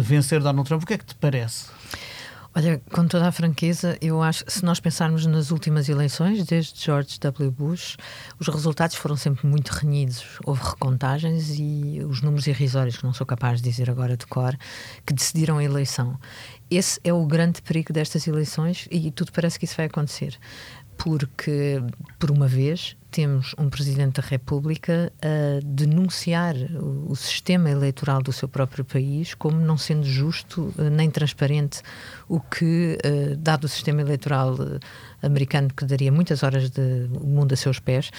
vencer 0.00 0.40
Donald 0.40 0.66
Trump. 0.66 0.82
O 0.82 0.86
que 0.86 0.94
é 0.94 0.98
que 0.98 1.04
te 1.04 1.14
parece? 1.14 1.66
Olha, 2.56 2.80
com 2.92 3.04
toda 3.08 3.26
a 3.26 3.32
franqueza, 3.32 3.98
eu 4.00 4.22
acho 4.22 4.44
que 4.44 4.52
se 4.52 4.64
nós 4.64 4.78
pensarmos 4.78 5.26
nas 5.26 5.50
últimas 5.50 5.88
eleições, 5.88 6.44
desde 6.46 6.80
George 6.80 7.18
W. 7.18 7.50
Bush, 7.50 7.96
os 8.38 8.46
resultados 8.46 8.94
foram 8.94 9.16
sempre 9.16 9.44
muito 9.44 9.70
renhidos. 9.70 10.24
Houve 10.46 10.62
recontagens 10.62 11.58
e 11.58 12.00
os 12.08 12.22
números 12.22 12.46
irrisórios, 12.46 12.96
que 12.96 13.02
não 13.02 13.12
sou 13.12 13.26
capaz 13.26 13.60
de 13.60 13.68
dizer 13.68 13.90
agora 13.90 14.16
de 14.16 14.24
cor, 14.26 14.56
que 15.04 15.12
decidiram 15.12 15.58
a 15.58 15.64
eleição. 15.64 16.16
Esse 16.70 17.00
é 17.02 17.12
o 17.12 17.26
grande 17.26 17.60
perigo 17.60 17.92
destas 17.92 18.24
eleições 18.28 18.86
e 18.88 19.10
tudo 19.10 19.32
parece 19.32 19.58
que 19.58 19.64
isso 19.64 19.76
vai 19.76 19.86
acontecer 19.86 20.38
porque, 20.96 21.82
por 22.18 22.30
uma 22.30 22.46
vez, 22.48 22.96
temos 23.14 23.54
um 23.56 23.68
Presidente 23.68 24.20
da 24.20 24.26
República 24.26 25.12
a 25.22 25.60
denunciar 25.64 26.56
o, 27.08 27.14
sistema 27.14 27.70
eleitoral 27.70 28.20
do 28.20 28.32
seu 28.32 28.48
próprio 28.48 28.84
país 28.84 29.34
como 29.34 29.60
não 29.60 29.78
sendo 29.78 30.04
justo 30.04 30.74
eh, 30.76 30.90
nem 30.90 31.08
transparente, 31.08 31.80
o 32.28 32.40
que, 32.40 32.98
eh, 33.04 33.36
dado 33.38 33.64
o 33.64 33.68
sistema 33.68 34.00
eleitoral 34.00 34.56
eh, 34.60 34.80
americano 35.22 35.68
que 35.68 35.84
daria 35.84 36.10
muitas 36.10 36.42
horas 36.42 36.70
de 36.70 37.08
mundo 37.20 37.52
a 37.52 37.56
seus 37.56 37.78
pés, 37.78 38.10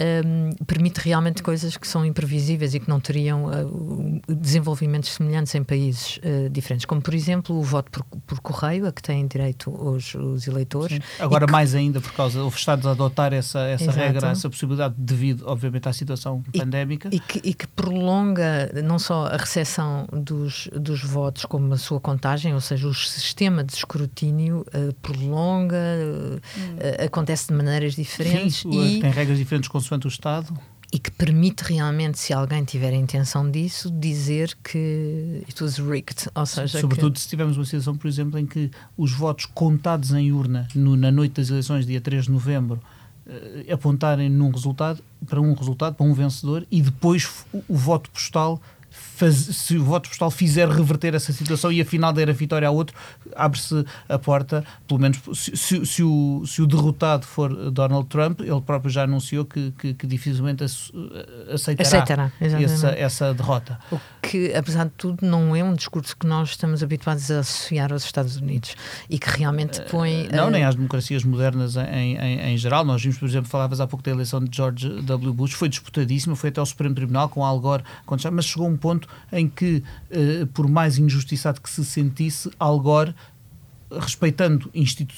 um, 0.00 0.50
permite 0.64 1.00
realmente 1.00 1.42
coisas 1.42 1.76
que 1.76 1.86
são 1.86 2.04
imprevisíveis 2.04 2.74
e 2.74 2.80
que 2.80 2.88
não 2.88 3.00
teriam 3.00 3.46
uh, 3.46 4.20
desenvolvimentos 4.28 5.10
semelhantes 5.10 5.54
em 5.54 5.64
países 5.64 6.18
uh, 6.18 6.48
diferentes, 6.50 6.86
como 6.86 7.00
por 7.00 7.14
exemplo 7.14 7.56
o 7.56 7.62
voto 7.62 7.90
por, 7.90 8.04
por, 8.20 8.40
correio, 8.40 8.86
a 8.86 8.92
que 8.92 9.02
têm 9.02 9.26
direito 9.26 9.70
os, 9.70 10.14
os 10.14 10.46
eleitores. 10.46 10.96
Sim. 10.96 11.02
Agora, 11.18 11.46
que... 11.46 11.52
mais 11.52 11.74
ainda, 11.74 12.00
por 12.00 12.12
causa 12.12 12.42
houve 12.42 12.56
Estados 12.56 12.86
a 12.86 12.92
adotar 12.92 13.32
essa, 13.32 13.60
essa 13.60 13.90
regra, 13.90 14.28
essa 14.28 14.48
possibilidade, 14.48 14.94
devido, 14.96 15.44
obviamente, 15.46 15.88
à 15.88 15.92
situação 15.92 16.42
e, 16.52 16.58
pandémica. 16.58 17.08
E 17.12 17.18
que, 17.18 17.40
e 17.42 17.54
que, 17.54 17.66
prolonga 17.66 18.70
não 18.84 18.98
só 18.98 19.26
a 19.26 19.36
recepção 19.36 20.06
dos, 20.12 20.68
dos 20.72 21.02
votos, 21.02 21.44
como 21.44 21.72
a 21.72 21.78
sua 21.78 22.00
contagem, 22.00 22.54
ou 22.54 22.60
seja, 22.60 22.86
o 22.86 22.94
sistema 22.94 23.64
de 23.64 23.72
escrutínio 23.72 24.64
uh, 24.74 24.92
prolonga, 24.94 25.76
hum. 26.56 27.04
acontece 27.04 27.48
de 27.48 27.54
maneiras 27.54 27.94
diferentes. 27.94 28.58
Sim, 28.58 28.98
e... 28.98 29.00
tem 29.00 29.10
regras 29.10 29.38
diferentes 29.38 29.68
com 29.68 29.80
consoante 29.88 30.06
o 30.06 30.08
Estado. 30.08 30.58
E 30.90 30.98
que 30.98 31.10
permite 31.10 31.64
realmente, 31.64 32.18
se 32.18 32.32
alguém 32.32 32.64
tiver 32.64 32.94
a 32.94 32.96
intenção 32.96 33.50
disso, 33.50 33.90
dizer 33.90 34.56
que 34.64 35.42
it 35.46 35.62
was 35.62 35.76
rigged. 35.76 36.28
Ou 36.34 36.46
seja, 36.46 36.80
Sobretudo 36.80 37.12
que... 37.12 37.20
se 37.20 37.28
tivermos 37.28 37.58
uma 37.58 37.64
situação, 37.64 37.96
por 37.96 38.08
exemplo, 38.08 38.38
em 38.38 38.46
que 38.46 38.70
os 38.96 39.12
votos 39.12 39.44
contados 39.46 40.12
em 40.12 40.32
urna 40.32 40.66
no, 40.74 40.96
na 40.96 41.10
noite 41.10 41.32
das 41.32 41.50
eleições, 41.50 41.84
dia 41.84 42.00
3 42.00 42.24
de 42.24 42.30
novembro, 42.30 42.80
eh, 43.26 43.70
apontarem 43.70 44.30
num 44.30 44.50
resultado, 44.50 45.02
para 45.26 45.38
um 45.38 45.52
resultado, 45.52 45.94
para 45.94 46.06
um 46.06 46.14
vencedor, 46.14 46.66
e 46.70 46.80
depois 46.80 47.44
o, 47.52 47.62
o 47.68 47.76
voto 47.76 48.08
postal 48.10 48.58
faz, 49.18 49.34
se 49.34 49.76
o 49.76 49.84
voto 49.84 50.08
postal 50.08 50.30
fizer 50.30 50.68
reverter 50.68 51.14
essa 51.14 51.32
situação 51.32 51.72
e 51.72 51.80
afinal 51.80 52.12
der 52.12 52.28
a 52.28 52.32
vitória 52.32 52.68
a 52.68 52.70
outro, 52.70 52.96
abre-se 53.34 53.84
a 54.08 54.18
porta, 54.18 54.64
pelo 54.86 55.00
menos 55.00 55.18
se, 55.34 55.56
se, 55.56 55.86
se, 55.86 56.02
o, 56.02 56.44
se 56.46 56.62
o 56.62 56.66
derrotado 56.66 57.26
for 57.26 57.70
Donald 57.70 58.08
Trump, 58.08 58.40
ele 58.40 58.60
próprio 58.60 58.90
já 58.90 59.04
anunciou 59.04 59.44
que, 59.44 59.72
que, 59.78 59.94
que 59.94 60.06
dificilmente 60.06 60.64
aceitará, 61.52 61.88
aceitará 61.88 62.32
essa, 62.40 62.88
essa 62.90 63.34
derrota. 63.34 63.78
O 63.90 64.00
que, 64.22 64.54
apesar 64.54 64.84
de 64.84 64.92
tudo, 64.96 65.26
não 65.26 65.54
é 65.54 65.62
um 65.62 65.74
discurso 65.74 66.16
que 66.16 66.26
nós 66.26 66.50
estamos 66.50 66.82
habituados 66.82 67.30
a 67.30 67.40
associar 67.40 67.92
aos 67.92 68.04
Estados 68.04 68.36
Unidos 68.36 68.74
e 69.08 69.18
que 69.18 69.28
realmente 69.28 69.80
põe. 69.82 70.26
Uh, 70.26 70.36
não, 70.36 70.48
uh, 70.48 70.50
nem 70.50 70.64
às 70.64 70.74
democracias 70.74 71.24
modernas 71.24 71.76
em, 71.76 72.16
em, 72.16 72.40
em, 72.52 72.56
geral. 72.56 72.84
Nós 72.84 73.02
vimos, 73.02 73.18
por 73.18 73.26
exemplo, 73.26 73.48
falavas 73.48 73.80
há 73.80 73.86
pouco 73.86 74.04
da 74.04 74.10
eleição 74.10 74.42
de 74.42 74.54
George 74.54 75.02
W. 75.02 75.32
Bush, 75.32 75.52
foi 75.52 75.68
disputadíssima, 75.68 76.36
foi 76.36 76.50
até 76.50 76.60
ao 76.60 76.66
Supremo 76.66 76.94
Tribunal 76.94 77.28
com 77.28 77.44
Al 77.44 77.58
Gore, 77.60 77.82
mas 78.32 78.44
chegou 78.44 78.68
um 78.68 78.76
ponto 78.76 78.87
em 79.32 79.48
que, 79.48 79.82
uh, 80.10 80.46
por 80.48 80.68
mais 80.68 80.98
injustiçado 80.98 81.60
que 81.60 81.70
se 81.70 81.84
sentisse, 81.84 82.50
Al 82.58 82.78
Gore 82.80 83.14
respeitando 83.90 84.70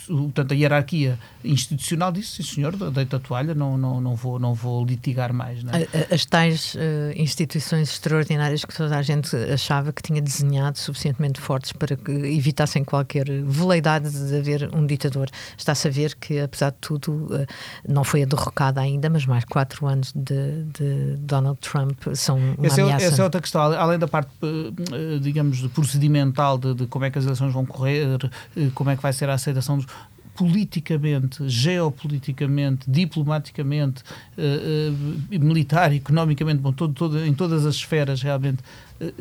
portanto, 0.06 0.52
a 0.52 0.54
hierarquia 0.54 1.18
institucional, 1.44 2.12
disse, 2.12 2.42
sim 2.42 2.54
senhor, 2.54 2.76
deita 2.90 3.16
a 3.16 3.20
toalha, 3.20 3.54
não, 3.54 3.76
não, 3.76 4.00
não, 4.00 4.14
vou, 4.14 4.38
não 4.38 4.54
vou 4.54 4.84
litigar 4.84 5.32
mais. 5.32 5.64
Não 5.64 5.72
é? 5.74 5.86
As 6.12 6.24
tais 6.24 6.74
uh, 6.74 6.78
instituições 7.16 7.90
extraordinárias 7.90 8.64
que 8.64 8.74
toda 8.74 8.96
a 8.96 9.02
gente 9.02 9.34
achava 9.36 9.92
que 9.92 10.02
tinha 10.02 10.20
desenhado 10.22 10.78
suficientemente 10.78 11.40
fortes 11.40 11.72
para 11.72 11.96
que 11.96 12.10
evitassem 12.10 12.84
qualquer 12.84 13.26
veleidade 13.44 14.10
de 14.10 14.36
haver 14.36 14.70
um 14.74 14.86
ditador. 14.86 15.28
Está-se 15.56 15.88
a 15.88 15.90
ver 15.90 16.14
que, 16.14 16.38
apesar 16.38 16.70
de 16.70 16.78
tudo, 16.80 17.12
uh, 17.12 17.46
não 17.88 18.04
foi 18.04 18.22
a 18.22 18.26
derrocada 18.26 18.80
ainda, 18.80 19.10
mas 19.10 19.26
mais 19.26 19.44
quatro 19.44 19.86
anos 19.86 20.12
de, 20.14 20.64
de 20.64 21.16
Donald 21.18 21.58
Trump 21.60 21.98
são 22.14 22.38
uma 22.38 22.66
essa 22.66 22.82
ameaça. 22.82 23.04
É, 23.04 23.08
essa 23.08 23.22
é 23.22 23.24
outra 23.24 23.40
questão, 23.40 23.60
além 23.60 23.98
da 23.98 24.06
parte, 24.06 24.30
uh, 24.42 25.20
digamos, 25.20 25.66
procedimental 25.68 26.58
de, 26.58 26.74
de 26.74 26.86
como 26.86 27.04
é 27.04 27.10
que 27.10 27.18
as 27.18 27.24
eleições 27.24 27.52
vão 27.52 27.64
correr, 27.66 28.18
eh, 28.56 28.59
como 28.74 28.90
é 28.90 28.96
que 28.96 29.02
vai 29.02 29.12
ser 29.12 29.28
a 29.28 29.34
aceitação 29.34 29.76
dos 29.76 29.86
politicamente, 30.34 31.46
geopoliticamente, 31.48 32.90
diplomaticamente, 32.90 34.02
uh, 34.38 35.34
uh, 35.34 35.44
militar, 35.44 35.92
economicamente, 35.92 36.62
bom, 36.62 36.72
todo, 36.72 36.94
todo, 36.94 37.24
em 37.24 37.34
todas 37.34 37.66
as 37.66 37.74
esferas 37.74 38.22
realmente, 38.22 38.62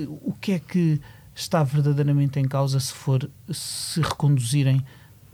o 0.08 0.34
que 0.34 0.54
é 0.54 0.60
que 0.60 1.02
está 1.36 1.64
verdadeiramente 1.64 2.40
em 2.40 2.48
causa 2.48 2.80
se 2.80 2.94
for 2.94 3.30
se 3.52 4.02
reconduzirem 4.02 4.86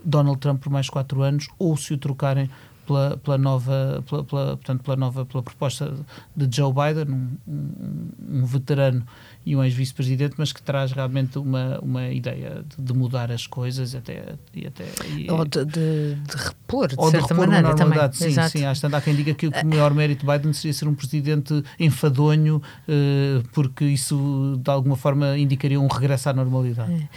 Donald 0.04 0.38
Trump 0.38 0.62
por 0.62 0.70
mais 0.70 0.88
quatro 0.88 1.22
anos 1.22 1.48
ou 1.58 1.76
se 1.76 1.94
o 1.94 1.98
trocarem 1.98 2.48
pela, 2.86 3.16
pela 3.16 3.36
nova 3.36 4.04
pela, 4.08 4.24
pela, 4.24 4.56
portanto, 4.56 4.82
pela 4.84 4.96
nova 4.96 5.26
pela 5.26 5.42
proposta 5.42 5.92
de 6.34 6.56
Joe 6.56 6.72
Biden 6.72 7.12
um, 7.12 7.36
um, 7.48 8.40
um 8.40 8.44
veterano 8.44 9.04
e 9.46 9.54
um 9.54 9.62
ex-vice-presidente, 9.62 10.34
mas 10.36 10.52
que 10.52 10.60
traz 10.60 10.90
realmente 10.90 11.38
uma, 11.38 11.78
uma 11.78 12.08
ideia 12.08 12.64
de, 12.66 12.82
de 12.82 12.92
mudar 12.92 13.30
as 13.30 13.46
coisas 13.46 13.94
até, 13.94 14.34
e 14.52 14.66
até 14.66 14.84
e, 15.16 15.30
ou 15.30 15.44
de, 15.44 15.64
de, 15.64 16.14
de, 16.16 16.36
repor, 16.36 16.88
de 16.88 16.96
certa 16.96 17.18
repor 17.28 17.46
maneira 17.46 17.76
também. 17.76 18.12
Sim, 18.12 18.26
Exato. 18.26 18.50
sim, 18.50 18.64
há 18.64 19.00
quem 19.00 19.14
diga 19.14 19.34
que 19.34 19.46
o 19.46 19.52
maior 19.64 19.94
mérito 19.94 20.26
de 20.26 20.32
Biden 20.32 20.52
seria 20.52 20.72
ser 20.72 20.88
um 20.88 20.94
presidente 20.94 21.62
enfadonho, 21.78 22.56
uh, 22.56 23.48
porque 23.52 23.84
isso 23.84 24.58
de 24.60 24.68
alguma 24.68 24.96
forma 24.96 25.38
indicaria 25.38 25.80
um 25.80 25.86
regresso 25.86 26.28
à 26.28 26.32
normalidade. 26.32 26.92
É. 26.92 27.08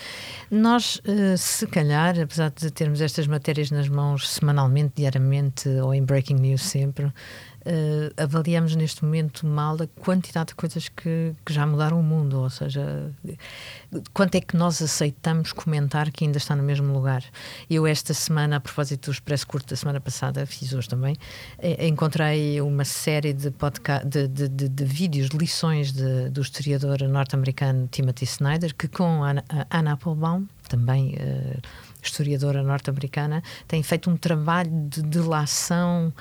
Nós, 0.51 0.97
uh, 0.97 1.35
se 1.35 1.65
calhar, 1.65 2.19
apesar 2.19 2.51
de 2.51 2.69
termos 2.69 3.01
estas 3.01 3.25
matérias 3.25 3.71
nas 3.71 3.89
mãos 3.89 4.29
semanalmente, 4.29 4.93
diariamente 4.97 5.67
ou 5.67 5.95
em 5.95 6.03
breaking 6.03 6.35
news 6.35 6.61
sempre, 6.61 7.11
uh, 7.65 8.21
avaliamos 8.21 8.75
neste 8.75 9.03
momento 9.03 9.45
mal 9.45 9.77
a 9.81 9.87
quantidade 10.01 10.49
de 10.49 10.55
coisas 10.55 10.89
que, 10.89 11.33
que, 11.45 11.53
já 11.53 11.65
mudaram 11.65 11.99
o 11.99 12.03
mundo, 12.03 12.39
ou 12.39 12.49
seja, 12.49 13.11
quanto 14.13 14.35
é 14.35 14.41
que 14.41 14.55
nós 14.55 14.81
aceitamos 14.81 15.51
comentar 15.51 16.11
que 16.11 16.25
ainda 16.25 16.37
está 16.37 16.55
no 16.55 16.63
mesmo 16.63 16.93
lugar. 16.93 17.23
Eu 17.69 17.85
esta 17.87 18.13
semana, 18.13 18.57
a 18.57 18.59
propósito 18.59 19.05
do 19.05 19.11
Expresso 19.11 19.47
Curto 19.47 19.69
da 19.69 19.75
semana 19.75 19.99
passada, 19.99 20.45
fiz 20.45 20.73
hoje 20.73 20.89
também, 20.89 21.15
eh, 21.59 21.87
encontrei 21.87 22.61
uma 22.61 22.85
série 22.85 23.33
de, 23.33 23.49
de, 24.05 24.27
de, 24.27 24.47
de, 24.47 24.69
de 24.69 24.85
vídeos, 24.85 25.29
lições 25.29 25.91
do 25.91 26.41
historiador 26.41 27.01
norte-americano 27.03 27.87
Timothy 27.91 28.25
Snyder, 28.25 28.75
que 28.75 28.87
com 28.87 29.23
a 29.23 29.33
Anna 29.71 29.93
Applebaum, 29.93 30.47
também 30.67 31.15
historiadora 32.01 32.63
norte-americana, 32.63 33.43
tem 33.67 33.83
feito 33.83 34.09
um 34.09 34.17
trabalho 34.17 34.71
de 34.89 35.01
delação 35.01 36.13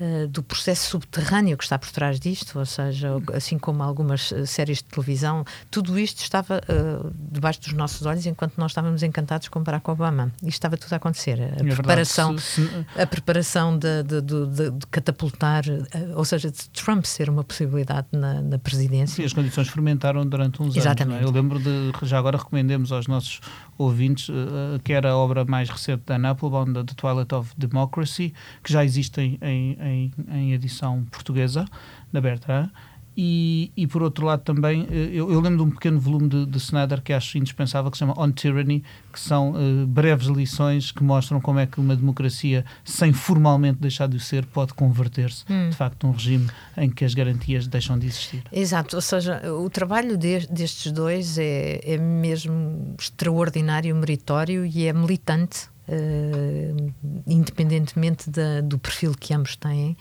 uh, 0.00 0.26
do 0.28 0.42
processo 0.42 0.90
subterrâneo 0.90 1.56
que 1.56 1.64
está 1.64 1.78
por 1.78 1.90
trás 1.90 2.18
disto, 2.18 2.58
ou 2.58 2.66
seja, 2.66 3.10
assim 3.32 3.58
como 3.58 3.82
algumas 3.82 4.32
eh, 4.32 4.46
séries 4.46 4.78
de 4.78 4.84
televisão, 4.84 5.44
tudo 5.70 5.98
isto 5.98 6.20
estava 6.20 6.60
uh, 6.68 7.12
debaixo 7.30 7.60
dos 7.60 7.72
nossos 7.72 8.06
olhos 8.06 8.26
enquanto 8.26 8.56
nós 8.56 8.70
estávamos 8.70 9.02
encantados 9.02 9.48
com 9.48 9.62
Barack 9.62 9.88
Obama. 9.90 10.32
Isto 10.36 10.48
estava 10.48 10.76
tudo 10.76 10.92
a 10.92 10.96
acontecer. 10.96 11.40
A 11.40 11.44
é 11.44 11.74
preparação, 11.74 12.34
verdade, 12.34 12.42
se, 12.42 12.68
se... 12.68 13.00
a 13.00 13.06
preparação 13.06 13.78
de, 13.78 14.02
de, 14.02 14.20
de, 14.20 14.70
de 14.70 14.86
catapultar, 14.90 15.64
uh, 15.66 16.16
ou 16.16 16.24
seja, 16.24 16.50
de 16.50 16.68
Trump 16.70 17.04
ser 17.04 17.28
uma 17.30 17.44
possibilidade 17.44 18.08
na, 18.12 18.40
na 18.40 18.58
presidência. 18.58 19.16
Sim, 19.16 19.24
as 19.24 19.32
condições 19.32 19.68
fermentaram 19.68 20.26
durante 20.26 20.62
uns 20.62 20.76
Exatamente. 20.76 21.16
anos. 21.16 21.26
É? 21.26 21.28
Eu 21.28 21.32
lembro 21.32 21.58
de, 21.58 21.92
já 22.02 22.18
agora 22.18 22.38
recomendemos 22.38 22.92
aos 22.92 23.06
nossos 23.06 23.40
ouvintes, 23.76 24.28
uh, 24.28 24.78
que 24.82 24.92
era 24.92 25.10
a 25.10 25.16
obra 25.16 25.44
mais 25.44 25.68
recente 25.68 26.02
da 26.06 26.16
Applebaum, 26.30 26.72
The 26.72 26.94
Twilight 26.96 27.34
of 27.34 27.52
Democracy, 27.56 28.32
que 28.62 28.72
já 28.72 28.84
existe 28.84 29.20
em, 29.20 29.38
em, 29.42 29.76
em 29.84 30.52
edição 30.52 31.04
portuguesa, 31.10 31.64
na 32.12 32.20
Bertrand. 32.20 32.70
E, 33.16 33.70
e, 33.76 33.86
por 33.86 34.02
outro 34.02 34.26
lado 34.26 34.42
também, 34.42 34.88
eh, 34.90 35.10
eu, 35.12 35.30
eu, 35.30 35.40
lembro 35.40 35.58
de 35.58 35.62
um 35.62 35.70
pequeno 35.70 36.00
volume 36.00 36.28
de, 36.28 36.46
de 36.46 36.58
Snyder 36.58 37.00
que 37.00 37.12
acho 37.12 37.38
indispensável, 37.38 37.88
que 37.88 37.96
se 37.96 38.00
chama 38.00 38.14
On 38.18 38.30
Tyranny, 38.32 38.82
que 39.12 39.20
são 39.20 39.52
uh, 39.52 39.86
breves 39.86 40.26
lições 40.26 40.90
que 40.90 41.02
mostram 41.02 41.40
como 41.40 41.60
é 41.60 41.66
que 41.66 41.78
uma 41.78 41.94
democracia, 41.94 42.64
sem 42.84 43.12
formalmente 43.12 43.78
deixar 43.78 44.08
de 44.08 44.18
ser, 44.18 44.44
pode 44.46 44.74
converter-se 44.74 45.44
hum. 45.48 45.70
de 45.70 45.76
facto 45.76 46.06
num 46.06 46.12
regime 46.12 46.48
em 46.76 46.90
que 46.90 47.04
as 47.04 47.14
garantias 47.14 47.68
deixam 47.68 47.96
de 47.96 48.08
existir. 48.08 48.42
Exato, 48.50 48.96
ou 48.96 49.02
seja, 49.02 49.40
o 49.52 49.70
trabalho 49.70 50.16
de, 50.16 50.48
destes 50.48 50.90
dois 50.90 51.38
é, 51.38 51.80
é 51.84 51.96
mesmo 51.96 52.96
extraordinário, 52.98 53.94
meritório 53.94 54.66
e 54.66 54.86
é 54.86 54.92
militante, 54.92 55.68
uh, 55.88 56.94
independentemente 57.26 58.30
da, 58.30 58.60
do 58.60 58.78
perfil 58.78 59.14
que 59.14 59.34
ambos 59.34 59.56
têm. 59.56 59.96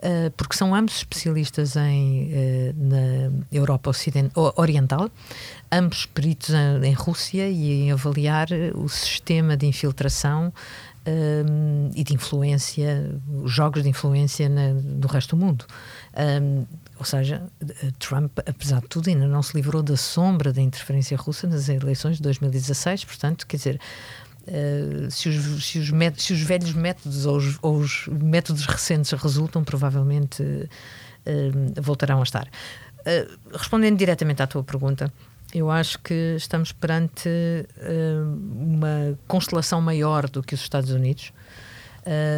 Eh, 0.00 0.30
porque 0.36 0.56
são 0.56 0.74
ambos 0.74 0.98
especialistas 0.98 1.74
em, 1.74 2.30
uh, 2.30 2.74
na 2.76 3.44
Europa 3.50 3.90
Oriental, 4.56 5.10
ambos 5.72 6.06
peritos 6.06 6.50
em, 6.50 6.86
em, 6.86 6.92
Rússia 6.92 7.48
e 7.48 7.72
em 7.72 7.90
avaliar 7.90 8.46
o 8.74 8.88
sistema 8.88 9.56
de 9.56 9.66
infiltração 9.66 10.52
e 11.94 12.04
de 12.04 12.12
influência, 12.12 13.18
os 13.42 13.50
jogos 13.50 13.82
de 13.82 13.88
influência 13.88 14.46
na, 14.46 14.74
no 14.74 15.08
resto 15.08 15.34
do 15.34 15.42
mundo. 15.42 15.64
Ou 16.98 17.04
seja, 17.04 17.42
Trump, 17.98 18.38
apesar 18.40 18.82
de 18.82 18.88
tudo, 18.88 19.08
ainda 19.08 19.26
não 19.26 19.42
se 19.42 19.56
livrou 19.56 19.82
da 19.82 19.96
sombra 19.96 20.52
da 20.52 20.60
interferência 20.60 21.16
russa 21.16 21.46
nas 21.46 21.70
eleições 21.70 22.16
de 22.16 22.22
2016, 22.24 23.06
portanto, 23.06 23.46
quer 23.46 23.56
dizer, 23.56 23.80
Uh, 24.48 25.10
se, 25.10 25.28
os, 25.28 25.66
se, 25.66 25.78
os 25.78 25.90
met, 25.90 26.22
se, 26.22 26.32
os, 26.32 26.40
velhos 26.40 26.72
métodos 26.72 27.26
ou 27.26 27.36
os, 27.36 27.58
ou 27.60 27.76
os, 27.76 28.08
métodos 28.08 28.64
recentes 28.64 29.12
resultam, 29.12 29.62
provavelmente 29.62 30.42
uh, 30.42 31.82
voltarão 31.82 32.20
a 32.20 32.22
estar. 32.22 32.48
Uh, 33.00 33.38
respondendo 33.52 33.98
diretamente 33.98 34.42
à 34.42 34.46
tua 34.46 34.64
pergunta, 34.64 35.12
eu 35.54 35.70
acho 35.70 35.98
que 35.98 36.34
estamos 36.36 36.72
perante 36.72 37.28
uma 38.28 39.18
constelação 39.26 39.80
maior 39.80 40.28
do 40.28 40.42
que 40.42 40.54
os 40.54 40.60
Estados 40.60 40.90
Unidos. 40.90 41.32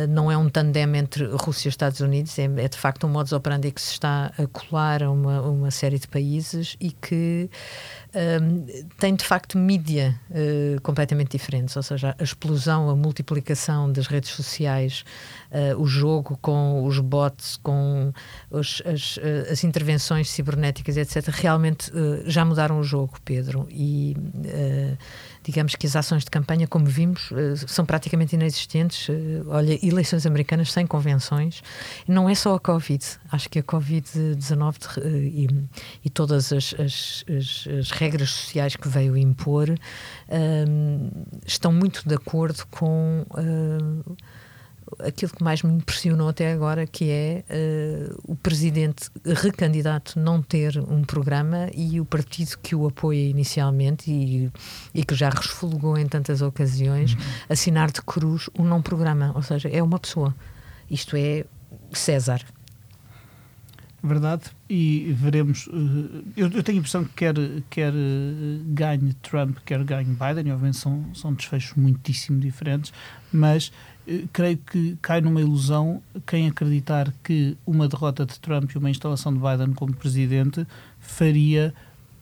não 0.08 0.30
é 0.30 0.36
um 0.36 0.48
tandem 0.48 0.96
entre 0.96 1.24
Rússia 1.26 1.66
e 1.66 1.70
Estados 1.70 1.98
Unidos, 1.98 2.38
é, 2.38 2.44
é, 2.44 2.68
de 2.68 2.78
facto 2.78 3.08
um 3.08 3.10
modus 3.10 3.32
operandi 3.32 3.72
que 3.72 3.80
se 3.80 3.94
está 3.94 4.32
a 4.38 4.46
colar 4.46 5.02
a 5.02 5.10
uma, 5.10 5.42
uma 5.42 5.70
série 5.72 5.98
de 5.98 6.06
países 6.06 6.76
e 6.80 6.92
que 6.92 7.50
um, 8.14 8.66
tem 8.98 9.14
de 9.14 9.24
facto 9.24 9.56
mídia 9.56 10.18
uh, 10.30 10.80
completamente 10.80 11.30
diferentes, 11.30 11.76
ou 11.76 11.82
seja, 11.82 12.14
a 12.18 12.22
explosão, 12.22 12.90
a 12.90 12.96
multiplicação 12.96 13.90
das 13.90 14.06
redes 14.06 14.30
sociais, 14.30 15.04
uh, 15.50 15.80
o 15.80 15.86
jogo 15.86 16.36
com 16.42 16.84
os 16.84 16.98
bots, 16.98 17.56
com 17.62 18.12
os, 18.50 18.82
as, 18.84 19.16
uh, 19.18 19.52
as, 19.52 19.62
intervenções 19.62 20.28
cibernéticas, 20.28 20.96
etc., 20.96 21.28
realmente 21.30 21.92
já 22.24 22.44
mudaram 22.44 22.80
o 22.80 22.82
jogo, 22.82 23.14
Pedro. 23.24 23.66
E 23.70 24.16
digamos 25.42 25.74
que 25.74 25.86
as 25.86 25.96
ações 25.96 26.24
de 26.24 26.30
campanha, 26.30 26.66
como 26.66 26.86
vimos, 26.86 27.30
são 27.66 27.84
praticamente 27.84 28.34
inexistentes. 28.34 29.08
olha, 29.46 29.78
eleições 29.86 30.26
americanas 30.26 30.72
sem 30.72 30.86
convenções. 30.86 31.62
Não 32.06 32.28
é 32.28 32.34
só 32.34 32.54
a 32.54 32.60
Covid. 32.60 33.04
Acho 33.30 33.48
que 33.48 33.58
a 33.58 33.62
Covid-19 33.62 34.98
e, 35.04 35.48
e, 36.04 36.10
todas 36.10 36.52
as, 36.52 36.74
as, 36.78 37.24
as, 37.28 37.68
as 37.78 37.90
regras 38.00 38.30
sociais 38.30 38.76
que 38.76 38.88
veio 38.88 39.14
impor 39.16 39.68
um, 39.68 41.10
estão 41.46 41.70
muito 41.70 42.08
de 42.08 42.14
acordo 42.14 42.66
com 42.70 43.26
uh, 43.30 44.16
aquilo 45.00 45.32
que 45.32 45.44
mais 45.44 45.62
me 45.62 45.72
impressionou 45.72 46.30
até 46.30 46.50
agora, 46.50 46.86
que 46.86 47.10
é 47.10 47.44
uh, 47.50 48.18
o 48.26 48.34
presidente 48.34 49.10
recandidato 49.24 50.18
não 50.18 50.40
ter 50.40 50.78
um 50.78 51.04
programa 51.04 51.68
e 51.74 52.00
o 52.00 52.06
partido 52.06 52.56
que 52.62 52.74
o 52.74 52.86
apoia 52.86 53.28
inicialmente 53.28 54.10
e, 54.10 54.50
e 54.94 55.04
que 55.04 55.14
já 55.14 55.28
resfolgou 55.28 55.98
em 55.98 56.06
tantas 56.06 56.40
ocasiões 56.40 57.12
uhum. 57.12 57.20
assinar 57.50 57.90
de 57.90 58.00
cruz 58.00 58.48
um 58.58 58.64
não 58.64 58.80
programa, 58.80 59.32
ou 59.34 59.42
seja, 59.42 59.68
é 59.68 59.82
uma 59.82 59.98
pessoa. 59.98 60.34
Isto 60.90 61.16
é 61.16 61.44
César 61.92 62.42
verdade, 64.02 64.44
e 64.68 65.12
veremos. 65.16 65.68
Eh, 65.68 66.22
eu, 66.36 66.48
eu, 66.48 66.62
tenho 66.62 66.78
a 66.78 66.80
impressão 66.80 67.04
que 67.04 67.12
quer, 67.14 67.34
quer 67.68 67.92
eh, 67.92 68.60
ganhe 68.66 69.12
Trump, 69.14 69.58
quer 69.64 69.82
ganhe 69.84 70.14
Biden, 70.14 70.48
e 70.48 70.52
obviamente 70.52 70.78
são, 70.78 71.04
são 71.14 71.34
desfechos 71.34 71.76
muitíssimo 71.76 72.40
diferentes, 72.40 72.92
mas 73.32 73.72
eh, 74.06 74.24
creio 74.32 74.58
que 74.58 74.96
cai 75.02 75.20
numa 75.20 75.40
ilusão 75.40 76.02
quem 76.26 76.48
acreditar 76.48 77.12
que 77.22 77.56
uma 77.66 77.88
derrota 77.88 78.24
de 78.24 78.38
Trump 78.40 78.70
e 78.72 78.78
uma 78.78 78.90
instalação 78.90 79.32
de 79.32 79.38
Biden 79.38 79.74
como 79.74 79.94
presidente 79.94 80.66
faria 80.98 81.74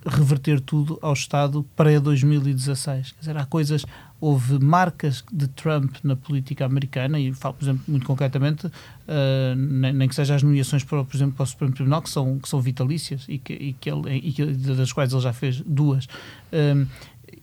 reverter 0.07 0.61
tudo 0.61 0.99
ao 1.03 1.12
Estado 1.12 1.64
para 1.77 2.01
2016. 2.01 3.12
Quer 3.12 3.19
dizer, 3.21 3.37
há 3.37 3.45
coisas, 3.45 3.85
houve 4.20 4.59
marcas 4.59 5.24
de 5.33 5.46
Trump 5.48 5.96
na 6.02 6.16
política 6.16 6.64
americana, 6.64 7.20
e 7.20 7.33
falo, 7.33 7.54
por 7.54 7.64
exemplo, 7.64 7.83
muito 7.87 8.07
concretamente, 8.07 8.66
uh, 8.66 9.54
nem, 9.57 9.92
nem, 9.92 10.09
que 10.09 10.14
seja 10.14 10.35
as 10.35 10.42
nomeações, 10.42 10.83
para, 10.83 11.04
por 11.04 11.16
exemplo, 11.16 11.35
para 11.35 11.44
o 11.44 11.46
Supremo 11.46 11.72
Tribunal, 11.72 12.02
que 12.02 12.11
são, 12.11 12.38
que 12.38 12.48
são 12.48 12.61
vitalícias 12.61 13.24
e, 13.28 13.38
que, 13.38 13.52
e, 13.52 13.72
que 13.74 13.90
ele, 13.90 14.16
e 14.16 14.33
que, 14.33 14.44
das 14.44 14.92
quais 14.92 15.12
ele 15.12 15.22
já 15.22 15.33
fez 15.33 15.61
duas. 15.61 16.09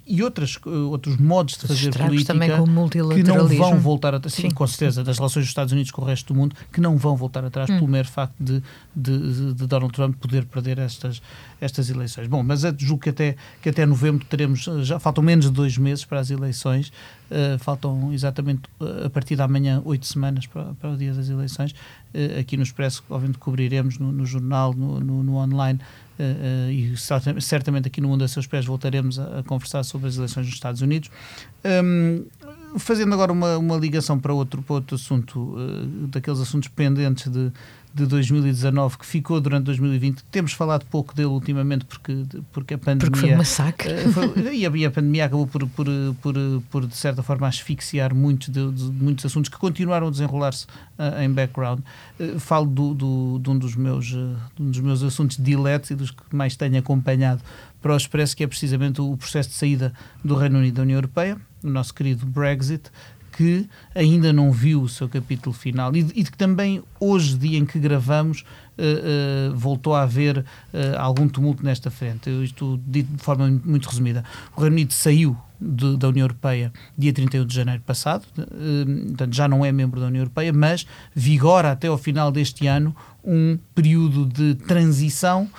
E 0.06 0.21
outras, 0.21 0.58
outros 0.65 1.17
modos 1.17 1.56
de 1.56 1.67
fazer 1.67 1.91
política 1.91 2.34
que 3.15 3.24
não 3.24 3.48
vão 3.48 3.80
voltar 3.80 4.13
atrás, 4.13 4.34
sim, 4.34 4.43
sim, 4.43 4.50
com 4.52 4.67
certeza, 4.67 5.04
das 5.04 5.17
relações 5.17 5.43
dos 5.43 5.50
Estados 5.50 5.74
Unidos 5.74 5.91
com 5.91 6.02
o 6.02 6.06
resto 6.06 6.34
do 6.34 6.39
mundo, 6.39 6.56
que 6.71 6.80
não 6.80 6.98
vão 6.98 7.15
voltar 7.15 7.43
atrás 7.43 7.69
hum. 7.69 7.76
pelo 7.76 7.88
mero 7.88 8.08
facto 8.08 8.36
de, 8.39 8.62
de, 8.95 9.54
de, 9.54 9.67
Donald 9.67 9.93
Trump 9.93 10.15
poder 10.17 10.45
perder 10.45 10.78
estas, 10.78 11.21
estas 11.60 11.89
eleições. 11.89 12.28
Bom, 12.28 12.43
mas 12.43 12.62
julgo 12.78 13.04
que 13.04 13.10
até, 13.10 13.36
que 13.62 13.69
até 13.69 13.86
novembro 13.86 14.26
teremos, 14.26 14.63
já 14.84 15.00
faltam 15.00 15.24
menos 15.24 15.45
de 15.45 15.52
dois 15.52 15.78
meses 15.78 16.06
para 16.06 16.19
as 16.19 16.30
eleições, 16.30 16.91
uh, 17.32 17.58
faltam 17.60 18.13
exatamente 18.13 18.63
uh, 18.80 19.06
a 19.06 19.10
partir 19.10 19.36
da 19.36 19.48
manhã 19.48 19.82
oito 19.86 20.06
semanas 20.06 20.45
para, 20.45 20.74
para 20.80 20.91
o 20.91 20.98
dia 20.98 21.13
das 21.13 21.30
eleições. 21.30 21.71
Uh, 22.13 22.39
aqui 22.39 22.58
no 22.58 22.63
Expresso, 22.63 23.04
obviamente, 23.10 23.39
cobriremos 23.39 23.98
no, 23.98 24.12
no 24.12 24.26
jornal, 24.26 24.74
no, 24.74 25.00
no, 25.00 25.24
no 25.24 25.36
online, 25.38 25.80
Uh, 26.17 26.71
e 26.71 27.41
certamente 27.41 27.88
aqui 27.88 27.99
no 27.99 28.08
Mundo 28.08 28.23
a 28.23 28.28
Seus 28.28 28.47
Pés 28.47 28.65
voltaremos 28.65 29.19
a, 29.19 29.39
a 29.39 29.43
conversar 29.43 29.84
sobre 29.84 30.08
as 30.08 30.15
eleições 30.15 30.45
nos 30.45 30.56
Estados 30.56 30.82
Unidos. 30.82 31.10
Um, 31.63 32.25
fazendo 32.78 33.13
agora 33.13 33.32
uma, 33.32 33.58
uma 33.58 33.78
ligação 33.78 34.19
para 34.19 34.34
outro, 34.34 34.62
para 34.62 34.75
outro 34.75 34.95
assunto, 34.95 35.39
uh, 35.39 36.08
daqueles 36.08 36.39
assuntos 36.39 36.69
pendentes 36.69 37.28
de, 37.32 37.51
de 37.95 38.05
2019 38.05 38.97
que 38.97 39.05
ficou 39.05 39.39
durante 39.39 39.63
2020. 39.63 40.25
Temos 40.25 40.51
falado 40.51 40.86
pouco 40.86 41.15
dele 41.15 41.29
ultimamente 41.29 41.86
porque, 41.86 42.25
porque 42.51 42.73
a 42.73 42.77
pandemia. 42.77 43.10
Porque 43.10 43.19
foi 43.21 43.34
um 43.34 43.38
massacre. 43.38 43.93
Uh, 43.93 44.12
foi, 44.12 44.53
e, 44.53 44.65
a, 44.65 44.69
e, 44.69 44.86
a, 44.86 44.91
pandemia 44.91 45.25
acabou 45.25 45.47
por, 45.47 45.65
por, 45.69 45.88
por, 46.21 46.36
por, 46.69 46.86
de 46.86 46.95
certa 46.95 47.23
forma, 47.23 47.47
asfixiar 47.47 48.13
muitos, 48.13 48.49
de, 48.49 48.69
de 48.69 48.84
muitos 48.91 49.25
assuntos 49.25 49.49
que 49.49 49.58
continuaram 49.58 50.08
a 50.08 50.12
desenrolar-se 50.12 50.65
uh, 50.99 51.21
em 51.21 51.31
background. 51.31 51.79
Uh, 52.19 52.38
falo 52.38 52.65
do, 52.65 52.93
do, 52.93 53.39
de, 53.39 53.49
um 53.49 53.58
dos 53.58 53.77
meus, 53.77 54.08
de 54.08 54.36
um 54.60 54.71
dos 54.71 54.81
meus 54.81 55.01
assuntos 55.01 55.38
diletos 55.38 55.91
e 55.91 55.95
dos 55.95 56.12
que 56.12 56.36
mais 56.36 56.58
tenho 56.58 56.77
acompanhado 56.77 57.41
para 57.81 57.93
o 57.93 57.97
Expresso, 57.97 58.36
que 58.36 58.43
é 58.43 58.47
precisamente 58.47 58.99
o 58.99 59.15
processo 59.15 59.49
de 59.49 59.55
saída 59.55 59.93
do 60.21 60.36
Reino 60.36 60.60
Unido 60.60 60.75
da 60.75 60.81
União 60.81 60.97
Europeia, 60.97 61.38
o 61.63 61.69
nosso 61.69 61.93
querido 61.93 62.25
Brexit, 62.25 62.91
que 63.36 63.67
ainda 63.93 64.32
não 64.32 64.50
viu 64.50 64.82
o 64.82 64.88
seu 64.88 65.10
capítulo 65.10 65.54
final 65.54 65.93
e, 65.93 66.00
e 66.15 66.24
que 66.24 66.38
também 66.38 66.82
hoje, 66.98 67.38
dia 67.38 67.58
em 67.58 67.65
que 67.65 67.78
gravamos, 67.78 68.45
uh, 68.78 69.52
uh, 69.52 69.56
voltou 69.56 69.93
a 69.93 70.04
haver 70.04 70.38
uh, 70.38 70.43
algum 70.98 71.28
tumulto 71.28 71.62
nesta 71.62 71.91
frente. 71.91 72.30
Eu 72.30 72.45
estou 72.45 72.80
dito 72.88 73.12
de 73.13 73.21
forma 73.21 73.62
muito 73.65 73.89
resumida. 73.89 74.24
O 74.56 74.62
Reino 74.62 74.76
Unido 74.76 74.93
saiu 74.93 75.36
de, 75.60 75.98
da 75.98 76.08
União 76.08 76.24
Europeia 76.24 76.71
dia 76.98 77.12
31 77.12 77.45
de 77.45 77.56
janeiro 77.56 77.82
passado, 77.82 78.26
portanto 78.36 79.34
já 79.34 79.48
não 79.48 79.65
é 79.65 79.71
membro 79.71 80.00
da 80.00 80.08
União 80.08 80.21
Europeia, 80.21 80.54
mas 80.54 80.86
vigora 81.13 81.71
até 81.71 81.88
ao 81.88 81.98
final 81.98 82.32
deste 82.32 82.67
ano 82.67 82.95
um 83.24 83.58
período 83.74 84.26
de 84.26 84.56
transição 84.56 85.50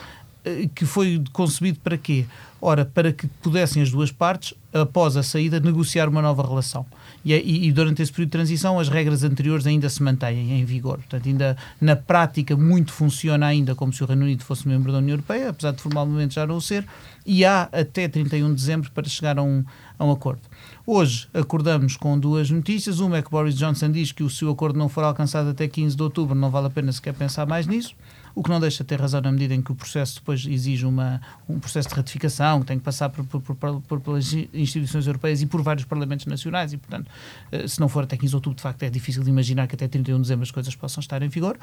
que 0.74 0.84
foi 0.84 1.22
concebido 1.32 1.80
para 1.80 1.98
quê? 1.98 2.24
Ora, 2.60 2.84
para 2.84 3.12
que 3.12 3.26
pudessem 3.26 3.82
as 3.82 3.90
duas 3.90 4.12
partes, 4.12 4.54
após 4.72 5.16
a 5.16 5.22
saída, 5.22 5.58
negociar 5.60 6.08
uma 6.08 6.22
nova 6.22 6.46
relação. 6.46 6.86
E, 7.28 7.66
e, 7.66 7.72
durante 7.72 8.00
esse 8.00 8.12
período 8.12 8.28
de 8.28 8.32
transição, 8.32 8.78
as 8.78 8.88
regras 8.88 9.24
anteriores 9.24 9.66
ainda 9.66 9.88
se 9.88 10.00
mantêm 10.00 10.60
em 10.60 10.64
vigor. 10.64 10.98
Portanto, 10.98 11.26
ainda 11.26 11.56
na 11.80 11.96
prática, 11.96 12.56
muito 12.56 12.92
funciona 12.92 13.44
ainda 13.46 13.74
como 13.74 13.92
se 13.92 14.04
o 14.04 14.06
Reino 14.06 14.22
Unido 14.22 14.44
fosse 14.44 14.68
membro 14.68 14.92
da 14.92 14.98
União 14.98 15.14
Europeia, 15.14 15.48
apesar 15.48 15.72
de 15.72 15.82
formalmente 15.82 16.36
já 16.36 16.46
não 16.46 16.60
ser, 16.60 16.86
e 17.26 17.44
há 17.44 17.62
até 17.72 18.06
31 18.06 18.50
de 18.50 18.54
dezembro 18.54 18.92
para 18.92 19.08
chegar 19.08 19.40
a 19.40 19.42
um, 19.42 19.64
a 19.98 20.04
um 20.04 20.12
acordo. 20.12 20.42
Hoje 20.86 21.26
acordamos 21.34 21.96
com 21.96 22.16
duas 22.16 22.48
notícias. 22.48 23.00
Uma 23.00 23.16
é 23.16 23.22
que 23.22 23.30
Boris 23.30 23.56
Johnson 23.56 23.90
diz 23.90 24.12
que 24.12 24.22
o 24.22 24.30
seu 24.30 24.48
acordo 24.48 24.78
não 24.78 24.88
for 24.88 25.02
alcançado 25.02 25.48
até 25.50 25.66
15 25.66 25.96
de 25.96 26.02
outubro, 26.04 26.36
não 26.36 26.48
vale 26.48 26.68
a 26.68 26.70
pena 26.70 26.92
sequer 26.92 27.12
pensar 27.12 27.44
mais 27.44 27.66
nisso 27.66 27.96
o 28.36 28.42
que 28.42 28.50
não 28.50 28.60
deixa 28.60 28.84
de 28.84 28.88
ter 28.88 29.00
razão 29.00 29.22
na 29.22 29.32
medida 29.32 29.54
em 29.54 29.62
que 29.62 29.72
o 29.72 29.74
processo 29.74 30.16
depois 30.16 30.44
exige 30.46 30.84
uma, 30.84 31.22
um 31.48 31.58
processo 31.58 31.88
de 31.88 31.94
ratificação, 31.94 32.60
que 32.60 32.66
tem 32.66 32.78
que 32.78 32.84
passar 32.84 33.08
por, 33.08 33.24
por, 33.24 33.40
por, 33.40 33.80
por, 33.80 34.00
pelas 34.00 34.30
instituições 34.52 35.06
europeias 35.06 35.40
e 35.40 35.46
por 35.46 35.62
vários 35.62 35.86
parlamentos 35.86 36.26
nacionais 36.26 36.74
e, 36.74 36.76
portanto, 36.76 37.10
eh, 37.50 37.66
se 37.66 37.80
não 37.80 37.88
for 37.88 38.04
até 38.04 38.14
15 38.14 38.28
de 38.28 38.36
outubro, 38.36 38.56
de 38.56 38.62
facto 38.62 38.82
é 38.82 38.90
difícil 38.90 39.24
de 39.24 39.30
imaginar 39.30 39.66
que 39.66 39.74
até 39.74 39.88
31 39.88 40.16
de 40.16 40.22
dezembro 40.22 40.42
as 40.42 40.50
coisas 40.50 40.76
possam 40.76 41.00
estar 41.00 41.22
em 41.22 41.28
vigor. 41.30 41.56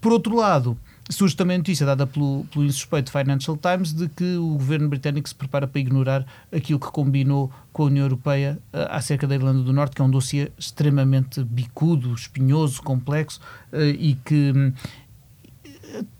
Por 0.00 0.10
outro 0.12 0.34
lado, 0.34 0.78
surge 1.10 1.36
também 1.36 1.56
a 1.56 1.58
notícia 1.58 1.84
dada 1.84 2.06
pelo, 2.06 2.46
pelo 2.52 2.64
insuspeito 2.64 3.12
Financial 3.12 3.58
Times 3.58 3.92
de 3.92 4.08
que 4.08 4.36
o 4.38 4.52
governo 4.52 4.88
britânico 4.88 5.28
se 5.28 5.34
prepara 5.34 5.66
para 5.66 5.78
ignorar 5.78 6.24
aquilo 6.50 6.80
que 6.80 6.90
combinou 6.90 7.52
com 7.70 7.82
a 7.82 7.86
União 7.86 8.06
Europeia 8.06 8.58
uh, 8.72 8.88
acerca 8.88 9.26
da 9.26 9.34
Irlanda 9.34 9.62
do 9.62 9.74
Norte, 9.74 9.94
que 9.94 10.00
é 10.00 10.04
um 10.04 10.10
dossiê 10.10 10.50
extremamente 10.56 11.44
bicudo, 11.44 12.14
espinhoso, 12.14 12.80
complexo 12.82 13.40
uh, 13.72 13.78
e 13.78 14.16
que 14.24 14.72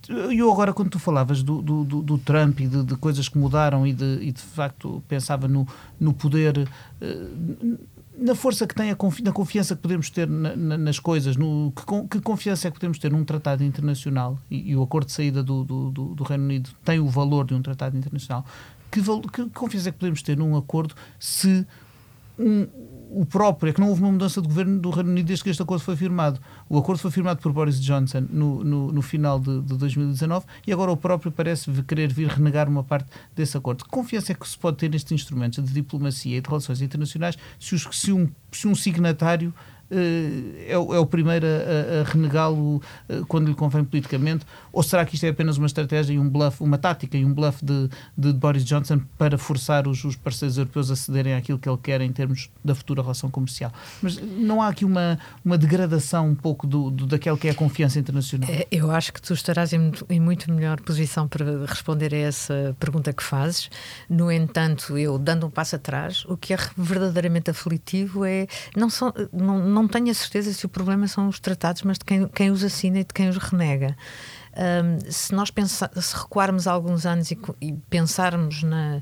eu 0.08 0.50
agora, 0.50 0.72
quando 0.72 0.90
tu 0.90 0.98
falavas 0.98 1.42
do, 1.42 1.60
do, 1.60 1.84
do, 1.84 2.18
Trump 2.18 2.60
e 2.60 2.66
de, 2.66 2.82
de, 2.82 2.96
coisas 2.96 3.28
que 3.28 3.36
mudaram 3.36 3.86
e 3.86 3.92
de, 3.92 4.18
e 4.22 4.32
de 4.32 4.40
facto 4.40 5.02
pensava 5.06 5.46
no, 5.46 5.68
no 6.00 6.14
poder, 6.14 6.66
eh, 7.00 7.28
na 8.16 8.34
força 8.34 8.66
que 8.66 8.74
tem, 8.74 8.90
a 8.90 8.96
confi 8.96 9.22
na 9.22 9.32
confiança 9.32 9.76
que 9.76 9.82
podemos 9.82 10.08
ter 10.08 10.26
na, 10.26 10.56
na, 10.56 10.78
nas 10.78 10.98
coisas, 10.98 11.36
no, 11.36 11.72
que, 11.76 11.82
que, 12.10 12.20
confiança 12.22 12.68
é 12.68 12.70
que 12.70 12.78
podemos 12.78 12.98
ter 12.98 13.12
num 13.12 13.22
tratado 13.22 13.62
internacional? 13.62 14.38
E, 14.50 14.70
e 14.70 14.76
o 14.76 14.82
acordo 14.82 15.06
de 15.06 15.12
saída 15.12 15.42
do, 15.42 15.62
do, 15.62 15.90
do, 15.90 16.24
Reino 16.24 16.44
Unido 16.44 16.70
tem 16.82 16.98
o 16.98 17.08
valor 17.08 17.44
de 17.46 17.54
um 17.54 17.60
tratado 17.60 17.96
internacional, 17.96 18.46
que, 18.90 19.02
que 19.02 19.50
confiança 19.50 19.90
é 19.90 19.92
que 19.92 19.98
podemos 19.98 20.22
ter 20.22 20.38
num 20.38 20.56
acordo 20.56 20.94
se 21.20 21.66
um, 22.38 22.66
o 23.10 23.24
próprio, 23.24 23.70
é 23.70 23.72
que 23.72 23.80
não 23.80 23.88
houve 23.88 24.02
uma 24.02 24.12
mudança 24.12 24.40
de 24.40 24.48
governo 24.48 24.78
do 24.78 24.90
Reino 24.90 25.10
Unido 25.10 25.26
desde 25.26 25.42
que 25.42 25.50
este 25.50 25.62
acordo 25.62 25.82
foi 25.82 25.96
firmado. 25.96 26.40
O 26.68 26.78
acordo 26.78 27.00
foi 27.00 27.10
firmado 27.10 27.40
por 27.40 27.52
Boris 27.52 27.80
Johnson 27.80 28.26
no, 28.30 28.62
no, 28.62 28.92
no 28.92 29.02
final 29.02 29.40
de, 29.40 29.60
de, 29.62 29.76
2019 29.76 30.44
e 30.66 30.72
agora 30.72 30.92
o 30.92 30.96
próprio 30.96 31.32
parece 31.32 31.70
querer 31.84 32.12
vir 32.12 32.28
renegar 32.28 32.68
uma 32.68 32.84
parte 32.84 33.08
desse 33.34 33.56
acordo. 33.56 33.84
Que 33.84 33.90
confiança 33.90 34.32
é 34.32 34.34
que 34.34 34.46
se 34.46 34.58
pode 34.58 34.76
ter 34.76 34.90
nestes 34.90 35.12
instrumentos 35.12 35.64
de 35.64 35.72
diplomacia 35.72 36.36
e 36.36 36.40
de 36.40 36.48
relações 36.48 36.82
internacionais 36.82 37.36
se, 37.58 37.74
os, 37.74 37.88
se, 37.92 38.12
um, 38.12 38.28
se 38.52 38.68
um 38.68 38.74
signatário 38.74 39.54
é, 39.90 40.76
o, 40.76 40.94
é 40.94 40.98
o 40.98 41.06
primeiro 41.06 41.46
a, 41.46 42.00
a 42.00 42.02
renegá-lo 42.04 42.82
eh, 43.08 43.22
quando 43.26 43.48
lhe 43.48 43.54
convém 43.54 43.84
politicamente? 43.84 44.44
Ou 44.72 44.82
será 44.82 45.04
que 45.04 45.14
isto 45.14 45.24
é 45.24 45.30
apenas 45.30 45.56
uma 45.56 45.66
estratégia 45.66 46.12
e 46.12 46.18
um 46.18 46.28
bluff, 46.28 46.62
uma 46.62 46.76
tática 46.78 47.16
e 47.16 47.24
um 47.24 47.32
bluff 47.32 47.64
de, 47.64 47.88
de 48.16 48.32
Boris 48.32 48.64
Johnson 48.64 49.00
para 49.16 49.38
forçar 49.38 49.88
os, 49.88 50.04
os, 50.04 50.16
parceiros 50.16 50.58
europeus 50.58 50.90
a 50.90 50.96
cederem 50.96 51.34
àquilo 51.34 51.58
que 51.58 51.68
ele 51.68 51.78
quer 51.82 52.00
em 52.00 52.12
termos 52.12 52.50
da 52.64 52.74
futura 52.74 53.02
relação 53.02 53.30
comercial? 53.30 53.72
Mas 54.02 54.20
não 54.20 54.60
há 54.60 54.68
aqui 54.68 54.84
uma, 54.84 55.18
uma 55.44 55.56
degradação 55.56 56.28
um 56.28 56.34
pouco 56.34 56.66
do, 56.66 56.90
do, 56.90 57.06
daquela 57.06 57.38
que 57.38 57.48
é 57.48 57.50
a 57.50 57.54
confiança 57.54 57.98
internacional? 57.98 58.48
É, 58.50 58.66
eu 58.70 58.90
acho 58.90 59.12
que 59.12 59.22
tu 59.22 59.32
estarás 59.32 59.72
em, 59.72 59.92
em 60.10 60.20
muito 60.20 60.52
melhor 60.52 60.80
posição 60.80 61.26
para 61.26 61.64
responder 61.66 62.14
a 62.14 62.18
essa 62.18 62.76
pergunta 62.78 63.12
que 63.12 63.22
fazes. 63.22 63.70
No 64.08 64.30
entanto, 64.30 64.98
eu, 64.98 65.18
dando 65.18 65.46
um 65.46 65.50
passo 65.50 65.76
atrás, 65.76 66.24
o 66.26 66.36
que 66.36 66.52
é 66.52 66.58
verdadeiramente 66.76 67.50
aflitivo 67.50 68.24
é. 68.24 68.46
Não, 68.76 68.90
são, 68.90 69.12
não, 69.32 69.58
não 69.58 69.77
não 69.78 69.88
tenho 69.88 70.10
a 70.10 70.14
certeza 70.14 70.52
se 70.52 70.66
o 70.66 70.68
problema 70.68 71.06
são 71.06 71.28
os 71.28 71.38
tratados, 71.38 71.82
mas 71.82 71.98
de 71.98 72.04
quem, 72.04 72.26
quem 72.28 72.50
os 72.50 72.64
assina 72.64 72.98
e 72.98 73.04
de 73.04 73.14
quem 73.14 73.28
os 73.28 73.36
renega. 73.36 73.96
Um, 74.56 75.10
se 75.10 75.32
nós 75.32 75.50
pensar, 75.50 75.90
se 75.94 76.16
recuarmos 76.16 76.66
alguns 76.66 77.06
anos 77.06 77.30
e, 77.30 77.38
e 77.60 77.72
pensarmos 77.88 78.64
na, 78.64 79.00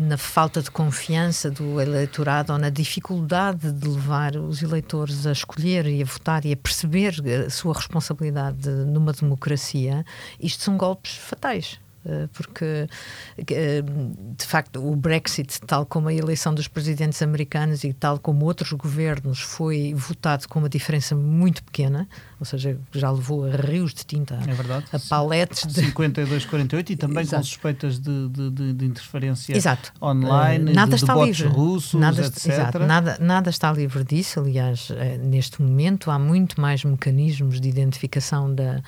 na 0.00 0.16
falta 0.16 0.62
de 0.62 0.70
confiança 0.70 1.50
do 1.50 1.78
eleitorado 1.78 2.52
ou 2.52 2.58
na 2.58 2.70
dificuldade 2.70 3.72
de 3.72 3.88
levar 3.88 4.36
os 4.36 4.62
eleitores 4.62 5.26
a 5.26 5.32
escolher 5.32 5.86
e 5.86 6.02
a 6.02 6.06
votar 6.06 6.46
e 6.46 6.52
a 6.52 6.56
perceber 6.56 7.14
a 7.46 7.50
sua 7.50 7.74
responsabilidade 7.74 8.70
numa 8.70 9.12
democracia, 9.12 10.04
isto 10.40 10.62
são 10.62 10.78
golpes 10.78 11.16
fatais. 11.16 11.78
Eh, 12.02 12.28
porque 12.32 12.88
eh, 13.36 13.82
de 13.82 14.44
facto 14.46 14.82
o 14.82 14.96
Brexit, 14.96 15.60
tal 15.66 15.84
como 15.84 16.08
a 16.08 16.14
eleição 16.14 16.54
dos 16.54 16.66
presidentes 16.66 17.20
americanos 17.20 17.84
e 17.84 17.92
tal 17.92 18.18
como 18.18 18.46
outros 18.46 18.72
governos, 18.72 19.40
foi 19.40 19.92
votado 19.94 20.48
com 20.48 20.60
uma 20.60 20.68
diferença 20.68 21.14
muito 21.14 21.62
pequena, 21.62 22.08
ou 22.38 22.46
seja, 22.46 22.78
já 22.92 23.10
levou 23.10 23.44
a 23.44 23.50
rios 23.54 23.92
de 23.92 24.06
tinta, 24.06 24.38
é 24.46 24.54
verdade, 24.54 24.86
a 24.94 24.98
paletes 24.98 25.66
de 25.66 25.92
52-48 25.92 26.90
e 26.90 26.96
também 26.96 27.20
Exato. 27.20 27.42
com 27.42 27.48
suspeitas 27.48 27.98
de, 27.98 28.28
de, 28.30 28.72
de 28.72 28.84
interferência 28.86 29.54
Exato. 29.54 29.92
online, 30.00 30.70
uh, 30.70 30.74
nada 30.74 30.96
de, 30.96 31.02
está 31.02 31.12
de 31.12 31.24
livre. 31.24 31.48
russos, 31.48 32.00
nada, 32.00 32.24
etc. 32.24 32.46
Exato. 32.46 32.78
Nada, 32.78 33.18
nada 33.20 33.50
está 33.50 33.70
livre 33.70 34.04
disso. 34.04 34.40
Aliás, 34.40 34.88
neste 35.22 35.60
momento 35.60 36.10
há 36.10 36.18
muito 36.18 36.58
mais 36.58 36.82
mecanismos 36.82 37.60
de 37.60 37.68
identificação 37.68 38.54
da, 38.54 38.80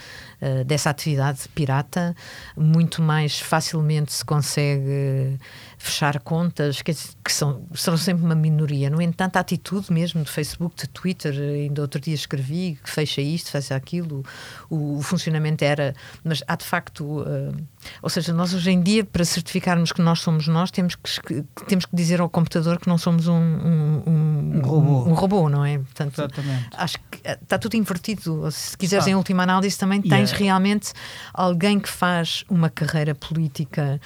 dessa 0.65 0.89
atividade 0.89 1.47
pirata, 1.55 2.17
muito 2.57 3.02
mais 3.03 3.39
facilmente 3.41 4.13
se 4.13 4.25
consegue 4.25 5.39
fechar 5.83 6.21
contas, 6.21 6.81
que, 6.81 6.95
que 6.95 7.33
são, 7.33 7.67
são 7.75 7.97
sempre 7.97 8.25
uma 8.25 8.37
minoria. 8.37 8.89
No 8.89 9.03
entanto, 9.03 9.37
a 9.37 9.41
atitude 9.41 9.93
mesmo 9.93 10.23
de 10.23 10.31
Facebook, 10.31 10.77
de 10.77 10.89
Twitter, 10.89 11.35
ainda 11.35 11.83
outro 11.83 12.01
dia 12.01 12.15
escrevi 12.15 12.79
que 12.83 12.89
fecha 12.89 13.21
isto, 13.21 13.51
fecha 13.51 13.75
aquilo, 13.75 14.25
o, 14.71 14.99
o 14.99 15.03
funcionamento 15.03 15.65
era. 15.65 15.93
Mas 16.23 16.41
há 16.47 16.55
de 16.55 16.65
facto. 16.65 17.05
Uh, 17.05 17.53
ou 18.01 18.09
seja, 18.09 18.33
nós 18.33 18.55
hoje 18.55 18.71
em 18.71 18.81
dia, 18.81 19.05
para 19.05 19.25
certificarmos 19.25 19.91
que 19.91 20.01
nós 20.01 20.21
somos 20.21 20.47
nós, 20.47 20.71
temos 20.71 20.95
que, 20.95 21.45
temos 21.67 21.85
que 21.85 21.97
dizer 21.97 22.21
ao 22.21 22.31
computador 22.31 22.79
que 22.79 22.89
não 22.89 22.97
somos 22.97 23.27
um, 23.27 23.35
um, 23.35 24.03
um, 24.07 24.57
um 24.59 24.61
robô. 24.61 25.11
Um, 25.11 25.15
robô, 25.15 25.49
não 25.49 25.65
é? 25.65 25.79
Portanto, 25.79 26.15
Exatamente. 26.15 26.69
Acho 26.75 26.99
que 27.11 27.21
eh, 27.25 27.39
está 27.43 27.59
tudo 27.59 27.77
invertido. 27.77 28.49
Se 28.53 28.79
quiseres, 28.79 29.09
em 29.09 29.17
última 29.17 29.43
análise, 29.43 29.77
também 29.77 30.01
tens 30.01 30.31
yeah. 30.31 30.39
realmente 30.39 30.93
alguém 31.35 31.81
que 31.81 31.89
faz 31.89 32.45
uma 32.49 32.71
carreira 32.71 33.17
política. 33.17 34.01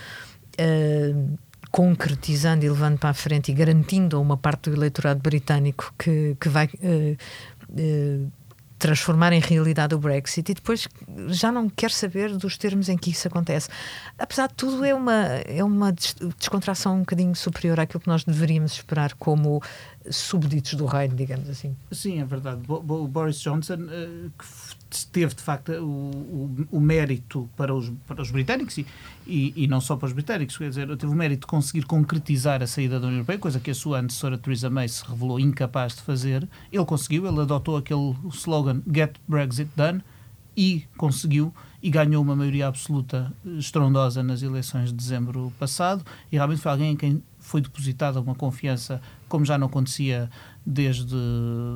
Uh, 0.59 1.37
concretizando 1.71 2.65
e 2.65 2.69
levando 2.69 2.99
para 2.99 3.11
a 3.11 3.15
frente 3.15 3.51
e 3.51 3.55
garantindo 3.55 4.17
a 4.17 4.21
uma 4.21 4.37
parte 4.37 4.71
do 4.71 4.77
eleitorado 4.77 5.21
britânico 5.21 5.93
que, 5.99 6.37
que 6.41 6.49
vai 6.49 6.67
uh, 6.67 7.17
uh, 7.71 8.33
transformar 8.79 9.33
em 9.33 9.41
realidade 9.41 9.95
o 9.95 9.99
Brexit 9.99 10.51
e 10.51 10.55
depois 10.55 10.87
já 11.29 11.51
não 11.51 11.69
quer 11.69 11.91
saber 11.91 12.37
dos 12.37 12.59
termos 12.59 12.89
em 12.89 12.97
que 12.97 13.11
isso 13.11 13.27
acontece. 13.27 13.69
Apesar 14.19 14.49
de 14.49 14.55
tudo, 14.55 14.85
é 14.85 14.95
uma, 14.95 15.25
é 15.47 15.65
uma 15.65 15.93
descontração 15.93 16.97
um 16.97 17.01
bocadinho 17.01 17.35
superior 17.35 17.81
àquilo 17.81 18.01
que 18.01 18.09
nós 18.09 18.25
deveríamos 18.25 18.73
esperar 18.73 19.15
como 19.15 19.63
súbditos 20.11 20.75
do 20.75 20.87
reino, 20.87 21.15
digamos 21.15 21.49
assim. 21.49 21.75
Sim, 21.91 22.21
é 22.21 22.25
verdade. 22.25 22.61
O 22.69 23.09
Boris 23.09 23.41
Johnson, 23.41 23.75
uh, 23.75 24.31
que 24.39 24.66
teve 25.13 25.35
de 25.35 25.43
facto 25.43 25.73
o, 25.73 25.85
o, 25.85 26.67
o, 26.73 26.81
mérito 26.81 27.49
para 27.57 27.75
os, 27.75 27.93
para 28.07 28.23
os 28.23 28.31
britânicos 28.31 28.79
e, 28.79 28.87
e, 29.27 29.53
e, 29.57 29.67
não 29.67 29.81
só 29.81 29.97
para 29.97 30.07
os 30.07 30.13
britânicos, 30.13 30.57
quer 30.57 30.69
dizer, 30.69 30.89
teve 30.97 31.13
o 31.13 31.17
mérito 31.17 31.41
de 31.41 31.47
conseguir 31.47 31.85
concretizar 31.85 32.63
a 32.63 32.67
saída 32.67 33.01
da 33.01 33.07
União 33.07 33.19
Europeia, 33.19 33.39
coisa 33.39 33.61
que 33.61 33.71
a 33.71 33.75
sua 33.75 34.01
antecessora 34.01 34.39
Theresa 34.39 34.71
May 34.71 34.89
se 34.89 35.05
revelou 35.05 35.41
incapaz 35.41 35.95
de 35.97 36.03
fazer. 36.03 36.49
Ele 36.73 36.85
conseguiu, 36.85 37.27
ele 37.27 37.41
adotou 37.41 37.77
aquele 37.77 38.15
slogan 38.33 38.83
Get 38.93 39.17
Brexit 39.27 39.71
Done 39.77 40.03
e 40.57 40.85
conseguiu 40.97 41.53
e 41.83 41.91
ganhou 41.91 42.23
uma 42.23 42.35
maioria 42.35 42.67
absoluta 42.67 43.33
estrondosa 43.45 44.23
nas 44.23 44.43
eleições 44.43 44.89
de 44.89 44.95
dezembro 44.95 45.53
passado. 45.59 46.05
E 46.33 46.37
realmente 46.37 46.61
foi 46.61 46.73
alguém 46.73 46.93
em 46.93 46.97
quem 46.97 47.23
foi 47.39 47.61
depositada 47.61 48.21
uma 48.21 48.35
confiança 48.35 49.01
como 49.29 49.45
já 49.45 49.57
não 49.57 49.67
acontecia 49.67 50.31
desde 50.65 51.17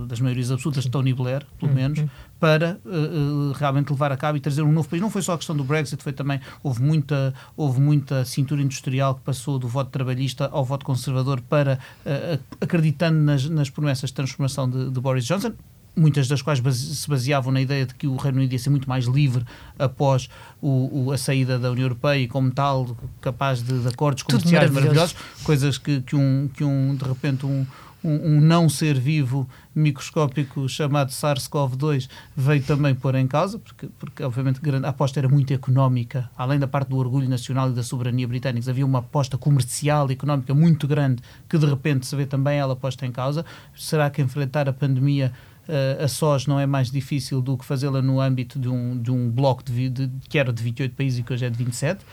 das 0.08 0.20
maiorias 0.20 0.50
absolutas 0.50 0.84
de 0.84 0.90
Tony 0.90 1.14
Blair, 1.14 1.46
pelo 1.58 1.72
menos, 1.72 2.00
para 2.40 2.80
uh, 2.84 3.52
realmente 3.52 3.90
levar 3.90 4.10
a 4.10 4.16
cabo 4.16 4.38
e 4.38 4.40
trazer 4.40 4.62
um 4.62 4.72
novo 4.72 4.88
país. 4.88 5.02
Não 5.02 5.10
foi 5.10 5.20
só 5.20 5.34
a 5.34 5.36
questão 5.36 5.54
do 5.54 5.62
Brexit, 5.62 6.02
foi 6.02 6.12
também 6.12 6.40
houve 6.62 6.82
muita 6.82 7.34
houve 7.56 7.80
muita 7.80 8.24
cintura 8.24 8.62
industrial 8.62 9.14
que 9.14 9.20
passou 9.20 9.58
do 9.58 9.68
voto 9.68 9.90
trabalhista 9.90 10.48
ao 10.50 10.64
voto 10.64 10.84
conservador 10.84 11.40
para 11.42 11.78
uh, 12.06 12.42
acreditando 12.60 13.18
nas, 13.20 13.44
nas 13.44 13.68
promessas 13.68 14.08
de 14.10 14.14
transformação 14.14 14.68
de, 14.68 14.90
de 14.90 15.00
Boris 15.00 15.24
Johnson 15.26 15.52
muitas 15.96 16.28
das 16.28 16.40
quais 16.40 16.60
base, 16.60 16.94
se 16.94 17.08
baseavam 17.08 17.52
na 17.52 17.60
ideia 17.60 17.84
de 17.84 17.94
que 17.94 18.06
o 18.06 18.16
Reino 18.16 18.38
Unido 18.38 18.52
ia 18.52 18.58
ser 18.58 18.70
muito 18.70 18.88
mais 18.88 19.04
livre 19.06 19.44
após 19.78 20.28
o, 20.60 21.06
o, 21.06 21.12
a 21.12 21.18
saída 21.18 21.58
da 21.58 21.70
União 21.70 21.84
Europeia 21.84 22.20
e, 22.20 22.28
como 22.28 22.50
tal, 22.50 22.96
capaz 23.20 23.62
de, 23.62 23.80
de 23.80 23.88
acordos 23.88 24.22
comerciais 24.22 24.70
maravilhosos, 24.70 25.16
coisas 25.42 25.78
que, 25.78 26.00
que, 26.02 26.16
um, 26.16 26.48
que 26.54 26.64
um, 26.64 26.94
de 26.94 27.04
repente, 27.04 27.44
um, 27.44 27.66
um, 28.02 28.36
um 28.36 28.40
não 28.40 28.68
ser 28.68 28.98
vivo 28.98 29.48
microscópico 29.74 30.68
chamado 30.68 31.10
SARS-CoV-2 31.10 32.08
veio 32.36 32.62
também 32.62 32.94
pôr 32.94 33.14
em 33.14 33.26
causa, 33.26 33.58
porque, 33.58 33.88
porque 33.98 34.22
obviamente 34.22 34.60
a 34.84 34.88
aposta 34.88 35.20
era 35.20 35.28
muito 35.28 35.52
económica, 35.52 36.30
além 36.36 36.58
da 36.58 36.66
parte 36.66 36.88
do 36.88 36.96
orgulho 36.96 37.28
nacional 37.28 37.70
e 37.70 37.72
da 37.72 37.82
soberania 37.82 38.26
britânicos, 38.26 38.68
havia 38.68 38.84
uma 38.84 39.00
aposta 39.00 39.38
comercial 39.38 40.10
e 40.10 40.14
económica 40.14 40.54
muito 40.54 40.86
grande 40.86 41.22
que 41.48 41.58
de 41.58 41.66
repente 41.66 42.06
se 42.06 42.16
vê 42.16 42.26
também 42.26 42.58
ela 42.58 42.74
posta 42.74 43.06
em 43.06 43.12
causa. 43.12 43.44
Será 43.76 44.10
que 44.10 44.20
enfrentar 44.20 44.68
a 44.68 44.72
pandemia 44.72 45.32
uh, 45.68 46.04
a 46.04 46.08
sós 46.08 46.46
não 46.46 46.58
é 46.58 46.66
mais 46.66 46.90
difícil 46.90 47.40
do 47.40 47.56
que 47.56 47.64
fazê-la 47.64 48.02
no 48.02 48.20
âmbito 48.20 48.58
de 48.58 48.68
um, 48.68 49.00
de 49.00 49.10
um 49.10 49.30
bloco 49.30 49.62
de, 49.62 49.88
de, 49.88 50.10
que 50.28 50.38
era 50.38 50.52
de 50.52 50.62
28 50.62 50.94
países 50.94 51.18
e 51.18 51.22
que 51.22 51.32
hoje 51.32 51.46
é 51.46 51.50
de 51.50 51.56
27? 51.56 52.04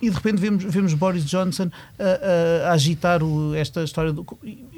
E 0.00 0.10
de 0.10 0.16
repente 0.16 0.38
vemos, 0.38 0.64
vemos 0.64 0.94
Boris 0.94 1.24
Johnson 1.24 1.70
a, 1.98 2.66
a, 2.66 2.70
a 2.70 2.72
agitar 2.72 3.22
o, 3.22 3.54
esta 3.54 3.82
história. 3.82 4.12
Do, 4.12 4.26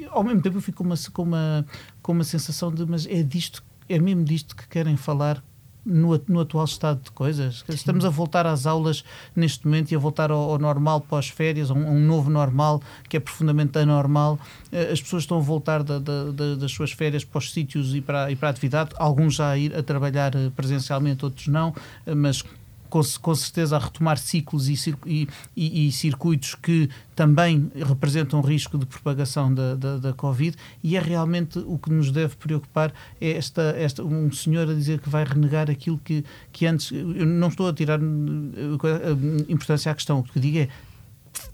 ao 0.09 0.23
mesmo 0.23 0.41
tempo 0.41 0.57
eu 0.57 0.61
fico 0.61 0.79
com 0.79 0.83
uma, 0.83 0.95
com, 1.13 1.23
uma, 1.23 1.65
com 2.01 2.11
uma 2.11 2.23
sensação 2.23 2.71
de, 2.71 2.85
mas 2.85 3.05
é 3.05 3.23
disto, 3.23 3.63
é 3.87 3.99
mesmo 3.99 4.23
disto 4.23 4.55
que 4.55 4.67
querem 4.67 4.97
falar 4.97 5.43
no, 5.85 6.19
no, 6.27 6.39
atual 6.41 6.65
estado 6.65 7.01
de 7.03 7.11
coisas. 7.11 7.63
Estamos 7.67 8.05
a 8.05 8.09
voltar 8.09 8.45
às 8.45 8.65
aulas 8.65 9.03
neste 9.35 9.65
momento 9.65 9.91
e 9.91 9.95
a 9.95 9.99
voltar 9.99 10.31
ao, 10.31 10.51
ao 10.51 10.59
normal 10.59 11.01
pós-férias, 11.01 11.71
a, 11.71 11.73
um, 11.73 11.87
a, 11.87 11.89
um, 11.89 11.99
novo 11.99 12.29
normal 12.29 12.81
que 13.09 13.17
é 13.17 13.19
profundamente 13.19 13.77
anormal. 13.79 14.39
Eh, 14.71 14.91
as 14.91 15.01
pessoas 15.01 15.23
estão 15.23 15.37
a 15.37 15.41
voltar 15.41 15.83
da, 15.83 15.99
da, 15.99 16.31
da, 16.31 16.55
das 16.55 16.71
suas 16.71 16.91
férias 16.91 17.23
para 17.23 17.39
os 17.39 17.51
sítios 17.51 17.95
e 17.95 18.01
para, 18.01 18.31
e 18.31 18.35
para 18.35 18.49
a 18.49 18.51
atividade, 18.51 18.91
alguns 18.97 19.35
já 19.35 19.49
a 19.49 19.57
ir 19.57 19.75
a 19.75 19.81
trabalhar 19.81 20.35
eh, 20.35 20.51
presencialmente, 20.55 21.25
outros 21.25 21.47
não, 21.47 21.73
eh, 22.05 22.13
mas 22.13 22.43
com, 22.91 23.01
com 23.21 23.33
certeza 23.33 23.77
a 23.77 23.79
retomar 23.79 24.17
ciclos 24.17 24.67
e, 24.67 24.97
e, 25.05 25.27
e, 25.55 25.91
circuitos 25.93 26.55
que 26.55 26.89
também 27.15 27.71
representam 27.73 28.41
risco 28.41 28.77
de 28.77 28.85
propagação 28.85 29.51
da, 29.51 29.75
da, 29.75 29.97
da, 29.97 30.13
Covid. 30.13 30.57
E 30.83 30.97
é 30.97 30.99
realmente 30.99 31.57
o 31.59 31.79
que 31.79 31.89
nos 31.89 32.11
deve 32.11 32.35
preocupar 32.35 32.93
é 33.19 33.31
esta, 33.31 33.61
esta, 33.77 34.03
um 34.03 34.29
senhor 34.31 34.69
a 34.69 34.73
dizer 34.73 34.99
que 34.99 35.09
vai 35.09 35.23
renegar 35.23 35.71
aquilo 35.71 35.97
que, 36.03 36.25
que 36.51 36.65
antes, 36.65 36.91
eu 36.91 37.25
não 37.25 37.47
estou 37.47 37.69
a 37.69 37.73
tirar 37.73 37.99
eh, 37.99 39.47
importância 39.47 39.89
à 39.89 39.95
questão, 39.95 40.19
o 40.19 40.23
que 40.23 40.39
digo 40.39 40.59
é 40.59 40.67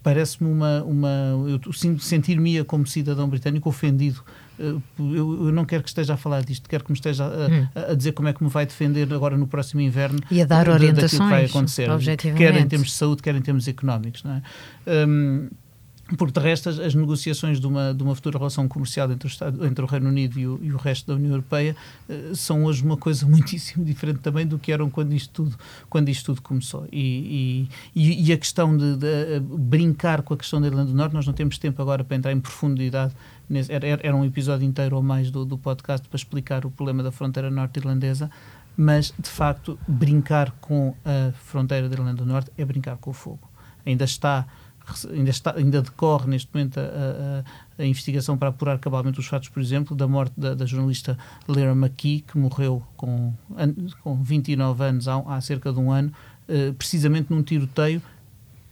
parece-me 0.01 0.49
uma, 0.49 0.83
uma 0.83 1.09
eu 1.47 1.99
sentir-me 1.99 2.63
como 2.63 2.87
cidadão 2.87 3.29
britânico 3.29 3.69
ofendido 3.69 4.23
eu, 4.59 4.81
eu, 4.97 5.51
não 5.51 5.65
quero 5.65 5.83
que 5.83 5.89
esteja 5.89 6.15
a 6.15 6.17
falar 6.17 6.43
disto, 6.43 6.67
quero 6.67 6.83
que 6.83 6.91
me 6.91 6.95
esteja 6.95 7.25
a, 7.25 7.47
hum. 7.47 7.67
a, 7.75 7.91
a, 7.91 7.95
dizer 7.95 8.11
como 8.13 8.27
é 8.27 8.33
que 8.33 8.43
me 8.43 8.49
vai 8.49 8.65
defender 8.65 9.11
agora 9.13 9.37
no 9.37 9.47
próximo 9.47 9.81
inverno 9.81 10.19
e 10.31 10.41
a 10.41 10.45
dar 10.45 10.67
orientações 10.69 11.11
que 11.11 11.29
vai 11.29 11.45
acontecer, 11.45 11.89
quer 12.35 12.55
em 12.55 12.67
termos 12.67 12.87
de 12.87 12.93
saúde, 12.93 13.21
quer 13.21 13.35
em 13.35 13.41
termos 13.41 13.67
económicos. 13.67 14.23
Não 14.23 14.31
é? 14.33 14.41
Um, 15.07 15.49
porque 16.15 16.39
de 16.39 16.45
resto, 16.45 16.69
as, 16.69 16.79
as, 16.79 16.95
negociações 16.95 17.59
de 17.59 17.67
uma, 17.67 17.93
de 17.93 18.01
uma 18.01 18.15
futura 18.15 18.37
relação 18.37 18.67
comercial 18.67 19.11
entre 19.11 19.27
o, 19.27 19.29
Estado, 19.29 19.65
entre 19.65 19.83
o 19.83 19.87
Reino 19.87 20.07
Unido 20.07 20.39
e 20.39 20.47
o, 20.47 20.59
e 20.61 20.71
o 20.71 20.77
resto 20.77 21.07
da 21.07 21.15
União 21.15 21.31
Europeia 21.31 21.75
uh, 22.07 22.35
são 22.35 22.63
hoje 22.63 22.83
uma 22.83 22.95
coisa 22.95 23.25
muitíssimo 23.27 23.83
diferente 23.83 24.19
também 24.19 24.45
do 24.45 24.57
que 24.57 24.71
eram 24.71 24.89
quando 24.89 25.13
isto 25.13 25.33
tudo, 25.33 25.57
quando 25.89 26.09
isto 26.09 26.27
tudo 26.27 26.41
começou. 26.41 26.87
E, 26.91 27.67
e, 27.95 28.29
e 28.29 28.31
a 28.31 28.37
questão 28.37 28.77
de, 28.77 28.95
de 28.95 29.37
uh, 29.37 29.41
brincar 29.41 30.21
com 30.21 30.33
a 30.33 30.37
questão 30.37 30.61
da 30.61 30.67
Irlanda 30.67 30.91
do 30.91 30.95
Norte, 30.95 31.13
nós 31.13 31.25
não 31.25 31.33
temos 31.33 31.57
tempo 31.57 31.81
agora 31.81 32.03
para 32.03 32.15
entrar 32.15 32.31
em 32.31 32.39
profundidade 32.39 33.13
Nesse, 33.49 33.71
era, 33.71 33.87
era, 33.87 34.15
um 34.15 34.25
episódio 34.25 34.67
inteiro 34.67 34.97
ou 34.97 35.01
mais 35.01 35.31
do, 35.31 35.45
do 35.45 35.57
podcast 35.57 36.07
para 36.07 36.17
explicar 36.17 36.65
o 36.65 36.71
problema 36.71 37.01
da 37.01 37.11
fronteira 37.11 37.49
norte-irlandesa, 37.49 38.29
mas 38.75 39.13
de 39.17 39.29
facto 39.29 39.79
brincar 39.87 40.51
com 40.59 40.93
a 41.05 41.31
fronteira 41.31 41.87
da 41.87 41.95
Irlanda 41.95 42.23
do 42.23 42.25
Norte 42.25 42.51
é 42.57 42.65
brincar 42.65 42.97
com 42.97 43.11
o 43.11 43.13
fogo. 43.13 43.49
Ainda 43.85 44.03
está 44.03 44.45
ainda, 45.11 45.29
está, 45.29 45.55
ainda 45.55 45.81
decorre 45.81 46.27
neste 46.27 46.49
momento 46.53 46.79
a, 46.79 46.83
a, 46.83 47.83
a, 47.83 47.85
investigação 47.85 48.37
para 48.37 48.49
apurar 48.49 48.79
cabalmente 48.79 49.19
os 49.19 49.27
fatos, 49.27 49.49
por 49.49 49.61
exemplo, 49.61 49.95
da 49.95 50.07
morte 50.07 50.33
da, 50.37 50.53
da 50.53 50.65
jornalista 50.65 51.17
Lyra 51.47 51.73
McKee, 51.73 52.21
que 52.21 52.37
morreu 52.37 52.83
com, 52.95 53.33
com 54.01 54.23
29 54.23 54.83
anos 54.83 55.07
há, 55.07 55.17
há 55.27 55.41
cerca 55.41 55.71
de 55.71 55.79
um 55.79 55.91
ano, 55.91 56.11
uh, 56.47 56.73
precisamente 56.73 57.31
num 57.31 57.43
tiroteio 57.43 58.01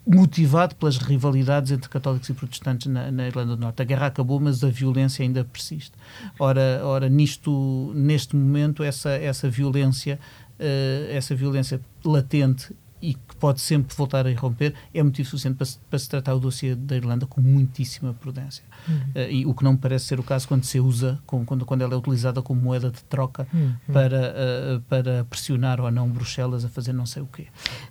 motivado 0.08 0.76
pelas 0.76 0.98
rivalidades 0.98 1.72
entre 1.72 1.90
católicos 1.90 2.30
e 2.30 2.34
protestantes 2.34 2.88
na, 2.88 3.12
na, 3.12 3.28
Irlanda 3.28 3.56
do 3.56 3.60
Norte. 3.60 3.82
A 3.82 3.86
guerra 3.86 4.08
acabou, 4.08 4.40
mas 4.40 4.64
a 4.64 4.70
violência 4.70 5.24
ainda 5.24 5.44
persiste. 5.44 5.94
Ora, 6.38 6.82
ora 6.84 7.10
nisto, 7.10 7.92
neste 7.96 8.36
momento, 8.36 8.84
essa, 8.84 9.10
essa 9.10 9.50
violência, 9.50 10.20
uh, 10.60 11.12
essa 11.12 11.34
violência 11.34 11.82
latente 12.04 12.76
e 13.02 13.14
que 13.14 13.36
pode 13.40 13.62
sempre 13.62 13.96
voltar 13.96 14.26
a 14.26 14.32
irromper, 14.32 14.74
é 14.94 15.04
motivo 15.04 15.30
suficiente 15.30 15.58
para 15.58 15.66
se, 15.66 15.78
para 15.90 16.00
se 16.00 16.10
tratar 16.10 16.34
o 16.34 16.40
dossiê 16.40 16.76
da 16.76 16.96
Irlanda 16.96 17.26
com 17.26 17.42
muitíssima 17.42 18.14
prudência. 18.14 18.64
Uhum. 18.88 18.96
Uh, 19.16 19.32
e 19.32 19.46
o 19.46 19.54
que 19.54 19.64
não 19.64 19.76
parece 19.76 20.06
ser 20.06 20.20
o 20.20 20.24
caso 20.24 20.48
quando 20.48 20.64
se 20.64 20.80
usa, 20.80 21.20
com, 21.26 21.46
quando, 21.46 21.66
quando 21.66 21.82
ela 21.82 21.94
é 21.94 21.98
utilizada 21.98 22.42
como 22.42 22.62
moeda 22.62 22.90
de 22.90 23.04
troca 23.04 23.48
uhum. 23.54 23.74
para, 23.92 24.34
uh, 24.34 24.82
para 24.82 25.26
pressionar 25.26 25.82
ou 25.82 25.92
não 25.92 26.10
Bruxelas 26.10 26.64
a 26.66 26.70
fazer 26.70 26.94
não 26.94 27.06
sei 27.06 27.22
o 27.22 27.28
quê. 27.28 27.48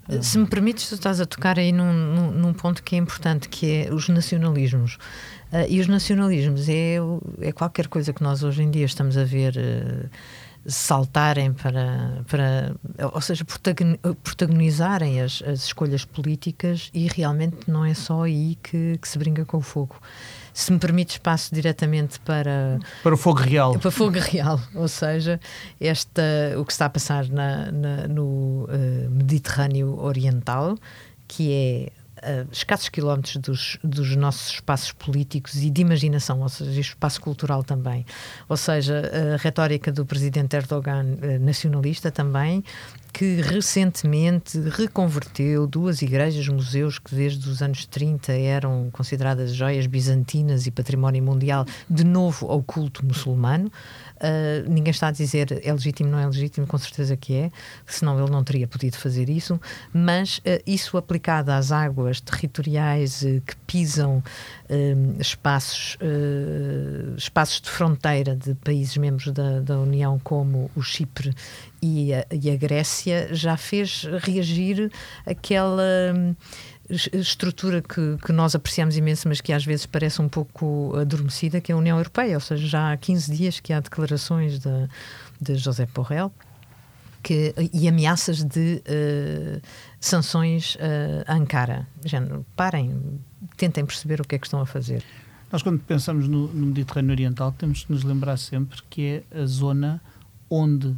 Uh, 0.09 0.23
se 0.23 0.39
me 0.39 0.47
permites, 0.47 0.89
tu 0.89 0.95
estás 0.95 1.21
a 1.21 1.27
tocar 1.27 1.59
aí 1.59 1.71
num, 1.71 1.93
num, 1.93 2.31
num 2.33 2.53
ponto 2.53 2.83
que 2.83 2.97
é 2.97 2.99
importante, 2.99 3.49
que 3.49 3.71
é 3.71 3.95
os 3.95 4.09
nacionalismos. 4.09 4.99
e 5.69 5.81
os 5.81 5.87
nacionalismos 5.87 6.69
é, 6.69 6.97
é 7.41 7.53
qualquer 7.53 7.89
coisa 7.89 8.13
que 8.13 8.23
nós 8.23 8.43
hoje 8.43 8.63
em 8.63 8.71
dia 8.71 8.87
estamos 8.87 9.17
a 9.17 9.25
ver 9.25 10.11
saltarem 10.67 11.53
para, 11.53 12.23
para 12.27 12.75
ou 13.13 13.21
seja, 13.21 13.45
protagonizarem 13.45 15.21
as, 15.21 15.43
as 15.43 15.65
escolhas 15.65 16.05
políticas 16.05 16.91
e 16.95 17.07
realmente 17.07 17.71
não 17.71 17.85
é 17.85 17.95
só 17.95 18.23
aí 18.23 18.57
que, 18.63 18.99
que 18.99 19.09
se 19.09 19.19
brinca 19.19 19.45
com 19.45 19.59
o 19.59 19.61
fogo. 19.61 19.97
Se 20.53 20.73
me 20.73 20.79
permite 20.79 21.15
espaço 21.15 21.55
diretamente 21.55 22.21
para 22.21 22.79
para 23.03 23.15
o 23.15 23.17
fogo 23.17 23.41
real, 23.41 23.79
para 23.79 23.89
o 23.89 23.91
fogo 23.91 24.19
real, 24.19 24.61
ou 24.75 24.89
seja, 24.89 25.41
esta 25.81 26.23
o 26.57 26.65
que 26.65 26.73
está 26.73 26.87
a 26.87 26.91
passar 26.91 27.29
na, 27.29 27.71
na 27.73 28.09
no 28.09 28.65
uh, 28.65 29.11
Mediterrâneo 29.11 29.99
Oriental, 30.01 30.79
que 31.27 31.53
é 31.53 32.04
escassos 32.51 32.89
quilómetros 32.89 33.37
dos, 33.37 33.79
dos 33.83 34.17
nossos 34.17 34.55
espaços 34.55 34.93
políticos 34.93 35.57
e 35.57 35.71
de 35.71 35.81
imaginação, 35.83 36.41
ou 36.41 36.49
seja, 36.49 36.81
espaço 36.81 37.21
cultural 37.21 37.63
também. 37.63 38.05
Ou 38.49 38.57
seja, 38.57 39.03
a 39.35 39.37
retórica 39.37 39.93
do 39.93 40.05
presidente 40.07 40.57
Erdogan 40.57 41.05
uh, 41.05 41.39
nacionalista 41.41 42.11
também, 42.11 42.65
que 43.13 43.41
recentemente 43.41 44.59
reconverteu 44.71 45.69
duas 45.69 46.03
igrejas, 46.03 46.49
museus 46.49 46.99
que 46.99 47.15
desde 47.15 47.49
os 47.49 47.63
anos 47.63 47.87
30 47.87 48.33
eram 48.33 48.89
consideradas 48.91 49.55
joias 49.55 49.87
bizantinas 49.87 50.67
e 50.67 50.71
património 50.73 51.23
mundial, 51.23 51.65
de 51.89 52.03
novo 52.03 52.49
ao 52.49 52.61
culto 52.61 53.07
muçulmano. 53.07 53.71
Uh, 54.25 54.67
ninguém 54.71 54.91
está 54.91 55.09
a 55.09 55.11
dizer 55.11 55.61
é 55.63 55.71
legítimo, 55.71 56.09
não 56.09 56.19
é 56.19 56.25
legítimo, 56.25 56.67
com 56.67 56.79
certeza 56.79 57.15
que 57.15 57.35
é, 57.35 57.51
senão 57.85 58.19
ele 58.19 58.31
não 58.31 58.43
teria 58.43 58.67
podido 58.67 58.97
fazer 58.97 59.29
isso, 59.29 59.61
mas 59.93 60.39
uh, 60.39 60.63
isso 60.67 60.97
aplicado 60.97 61.53
às 61.53 61.71
águas 61.71 62.23
territoriais 62.23 63.21
uh, 63.21 63.43
que 63.47 63.55
pisam 63.67 64.23
espaços, 65.21 65.99
espaços 67.19 67.61
de 67.61 67.71
fronteira 67.71 68.35
de 68.35 68.55
países 68.55 68.97
membros 68.97 69.31
da, 69.31 69.61
da 69.61 69.79
União, 69.79 70.19
como 70.19 70.71
o 70.75 70.83
Chipre 70.83 71.35
e 71.83 72.15
a, 72.15 72.27
e 72.33 72.51
a 72.51 72.57
Grécia, 72.57 73.29
já 73.31 73.59
fez 73.59 74.05
reagir 74.23 74.91
aquela 75.27 75.85
estrutura 76.89 77.81
que, 77.81 78.17
que, 78.25 78.33
nós 78.33 78.55
apreciamos 78.55 78.97
imenso, 78.97 79.29
mas 79.29 79.41
que 79.41 79.53
às 79.53 79.65
vezes 79.65 79.87
parece 79.87 80.21
um 80.21 80.29
pouco 80.29 80.95
adormecida, 80.97 81.61
que 81.61 81.73
é 81.73 81.75
a 81.75 81.79
União 81.79 81.97
Europeia. 81.97 82.35
Ou 82.35 82.41
seja, 82.41 82.67
já 82.67 82.93
há 82.93 82.97
15 82.97 83.35
dias 83.35 83.61
que 83.61 83.73
há 83.73 83.81
declarações 83.81 84.59
de, 84.59 84.89
de 85.41 85.57
José 85.57 85.87
Borrell 85.95 86.33
que, 87.25 87.55
e 87.73 87.89
ameaças 87.89 88.45
de 88.45 88.83
uh, 88.87 89.61
sanções 89.99 90.77
uh, 90.77 91.25
a 91.27 91.35
Ankara. 91.35 91.89
Género, 92.05 92.45
parem, 92.55 93.19
tentem 93.57 93.85
perceber 93.85 94.21
o 94.21 94.25
que 94.25 94.37
é 94.37 94.39
que 94.39 94.47
estão 94.47 94.61
a 94.61 94.67
fazer. 94.67 95.03
Nós, 95.51 95.63
quando 95.63 95.81
pensamos 95.81 96.29
no, 96.29 96.49
no 96.49 96.67
Mediterrâneo 96.67 97.13
Oriental, 97.13 97.53
temos 97.53 97.85
que 97.85 97.93
nos 97.93 98.05
lembrar 98.05 98.37
sempre 98.37 98.79
que 98.91 99.25
é 99.33 99.41
a 99.41 99.47
zona 99.47 100.03
onde 100.51 100.95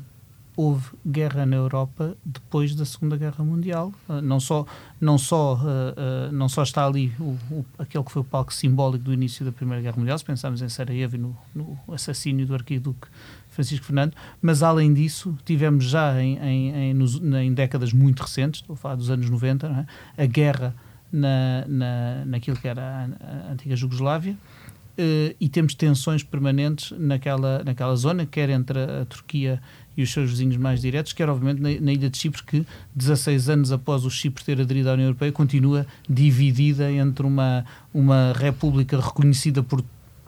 houve 0.57 0.91
guerra 1.07 1.45
na 1.45 1.57
Europa 1.57 2.17
depois 2.25 2.75
da 2.75 2.85
Segunda 2.87 3.17
Guerra 3.17 3.45
Mundial. 3.45 3.93
Uh, 4.09 4.23
não 4.23 4.41
só, 4.41 4.67
não 4.99 5.19
só, 5.19 5.55
uh, 5.55 5.59
uh, 5.59 6.33
não 6.33 6.49
só 6.49 6.63
está 6.63 6.87
ali 6.87 7.13
o, 7.21 7.37
o, 7.51 7.67
aquele 7.79 8.03
que 8.03 8.11
foi 8.11 8.23
o 8.23 8.25
palco 8.25 8.53
simbólico 8.53 9.05
do 9.05 9.13
início 9.13 9.45
da 9.45 9.53
Primeira 9.53 9.83
Guerra 9.83 9.99
Mundial, 9.99 10.19
se 10.19 10.25
pensarmos 10.25 10.63
em 10.63 10.69
Sarajevo 10.69 11.17
e 11.17 11.19
no, 11.19 11.37
no 11.55 11.79
assassínio 11.93 12.47
do 12.47 12.55
arquiduque 12.55 13.07
Francisco 13.51 13.85
Fernando, 13.85 14.15
mas 14.41 14.63
além 14.63 14.93
disso 14.93 15.37
tivemos 15.45 15.85
já 15.85 16.21
em, 16.21 16.39
em, 16.39 16.75
em, 16.75 16.95
nos, 16.95 17.17
em 17.17 17.53
décadas 17.53 17.93
muito 17.93 18.23
recentes, 18.23 18.61
estou 18.61 18.75
a 18.75 18.77
falar 18.77 18.95
dos 18.97 19.11
anos 19.11 19.29
90, 19.29 19.87
é? 20.17 20.23
a 20.23 20.27
guerra 20.27 20.75
na, 21.13 21.65
na, 21.69 22.25
naquilo 22.27 22.57
que 22.57 22.67
era 22.69 22.83
a, 22.83 23.49
a 23.49 23.53
antiga 23.53 23.77
Jugoslávia, 23.77 24.37
Uh, 24.99 25.37
e 25.39 25.47
temos 25.47 25.75
tensões 25.75 26.23
permanentes 26.23 26.91
naquela, 26.99 27.63
naquela 27.63 27.95
zona, 27.97 28.25
quer 28.25 28.49
entre 28.49 28.79
a, 28.79 29.03
a 29.03 29.05
Turquia 29.05 29.61
e 29.97 30.03
os 30.03 30.13
seus 30.13 30.31
vizinhos 30.31 30.57
mais 30.57 30.81
diretos, 30.81 31.13
quer 31.13 31.29
obviamente 31.29 31.61
na, 31.61 31.81
na, 31.81 31.93
ilha 31.93 32.11
de 32.11 32.19
Chipre, 32.19 32.43
que 32.43 32.67
16 32.95 33.49
anos 33.49 33.73
após 33.73 34.05
o 34.05 34.11
Chipre 34.11 34.45
ter 34.45 34.61
aderido 34.61 34.91
à 34.91 34.93
União 34.93 35.07
Europeia, 35.07 35.33
continua 35.33 35.87
dividida 36.09 36.91
entre 36.91 37.27
uma, 37.27 37.65
uma 37.93 38.33
república 38.33 39.01
reconhecida 39.01 39.63
por 39.63 39.83